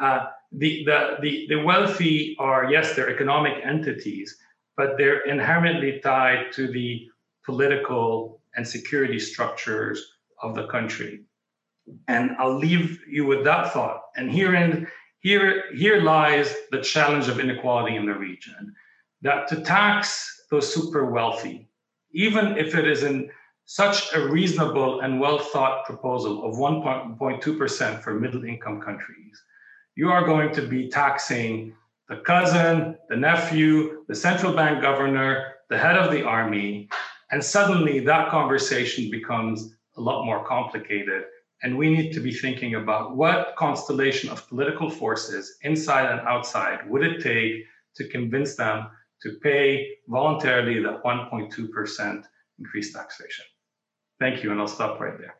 Uh, 0.00 0.26
the, 0.52 0.84
the, 0.84 1.16
the, 1.20 1.46
the 1.48 1.62
wealthy 1.62 2.36
are, 2.38 2.70
yes, 2.70 2.94
they're 2.94 3.10
economic 3.10 3.54
entities, 3.64 4.36
but 4.76 4.96
they're 4.96 5.22
inherently 5.22 5.98
tied 6.00 6.52
to 6.52 6.68
the 6.68 7.08
political 7.44 8.40
and 8.56 8.66
security 8.66 9.18
structures 9.18 10.04
of 10.42 10.54
the 10.54 10.66
country. 10.66 11.24
And 12.06 12.32
I'll 12.38 12.56
leave 12.56 13.00
you 13.08 13.26
with 13.26 13.44
that 13.44 13.72
thought. 13.72 14.02
And 14.16 14.30
herein, 14.30 14.86
here, 15.20 15.64
here 15.74 16.02
lies 16.02 16.54
the 16.70 16.80
challenge 16.82 17.28
of 17.28 17.40
inequality 17.40 17.96
in 17.96 18.06
the 18.06 18.14
region. 18.14 18.74
That 19.22 19.48
to 19.48 19.60
tax 19.62 20.44
those 20.50 20.72
super 20.72 21.10
wealthy, 21.10 21.68
even 22.12 22.56
if 22.56 22.74
it 22.74 22.86
is 22.86 23.02
in 23.02 23.30
such 23.64 24.14
a 24.14 24.28
reasonable 24.28 25.00
and 25.00 25.20
well 25.20 25.38
thought 25.38 25.84
proposal 25.84 26.44
of 26.44 26.56
1.2% 26.56 28.02
for 28.02 28.14
middle 28.14 28.44
income 28.44 28.80
countries, 28.80 29.42
you 29.94 30.10
are 30.10 30.24
going 30.24 30.54
to 30.54 30.62
be 30.62 30.88
taxing 30.88 31.74
the 32.08 32.16
cousin, 32.16 32.96
the 33.08 33.16
nephew, 33.16 34.04
the 34.08 34.14
central 34.14 34.54
bank 34.54 34.80
governor, 34.80 35.54
the 35.68 35.76
head 35.76 35.96
of 35.96 36.10
the 36.10 36.22
army. 36.22 36.88
And 37.30 37.42
suddenly 37.44 38.00
that 38.00 38.30
conversation 38.30 39.10
becomes 39.10 39.74
a 39.96 40.00
lot 40.00 40.24
more 40.24 40.44
complicated. 40.46 41.24
And 41.62 41.76
we 41.76 41.90
need 41.90 42.12
to 42.12 42.20
be 42.20 42.32
thinking 42.32 42.76
about 42.76 43.16
what 43.16 43.54
constellation 43.56 44.30
of 44.30 44.48
political 44.48 44.88
forces, 44.88 45.58
inside 45.62 46.10
and 46.10 46.20
outside, 46.20 46.88
would 46.88 47.02
it 47.02 47.20
take 47.20 47.64
to 47.96 48.08
convince 48.08 48.54
them 48.54 48.86
to 49.22 49.38
pay 49.42 49.96
voluntarily 50.06 50.80
that 50.82 51.02
1.2% 51.02 52.24
increased 52.58 52.94
taxation. 52.94 53.44
Thank 54.20 54.42
you, 54.42 54.52
and 54.52 54.60
I'll 54.60 54.68
stop 54.68 55.00
right 55.00 55.18
there. 55.18 55.34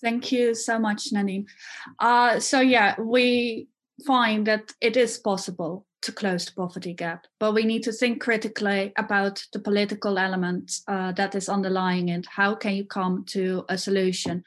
Thank 0.00 0.32
you 0.32 0.54
so 0.54 0.78
much, 0.78 1.12
Nadim. 1.12 1.46
Uh, 1.98 2.38
so 2.38 2.60
yeah, 2.60 3.00
we 3.00 3.68
find 4.06 4.46
that 4.46 4.72
it 4.80 4.96
is 4.96 5.18
possible 5.18 5.86
to 6.04 6.12
close 6.12 6.44
the 6.44 6.52
poverty 6.52 6.94
gap, 6.94 7.26
but 7.40 7.52
we 7.54 7.64
need 7.64 7.82
to 7.82 7.92
think 7.92 8.20
critically 8.20 8.92
about 8.96 9.44
the 9.52 9.58
political 9.58 10.18
element 10.18 10.80
uh, 10.86 11.12
that 11.12 11.34
is 11.34 11.48
underlying 11.48 12.08
it. 12.08 12.26
How 12.26 12.54
can 12.54 12.74
you 12.74 12.84
come 12.84 13.24
to 13.28 13.64
a 13.68 13.76
solution? 13.76 14.44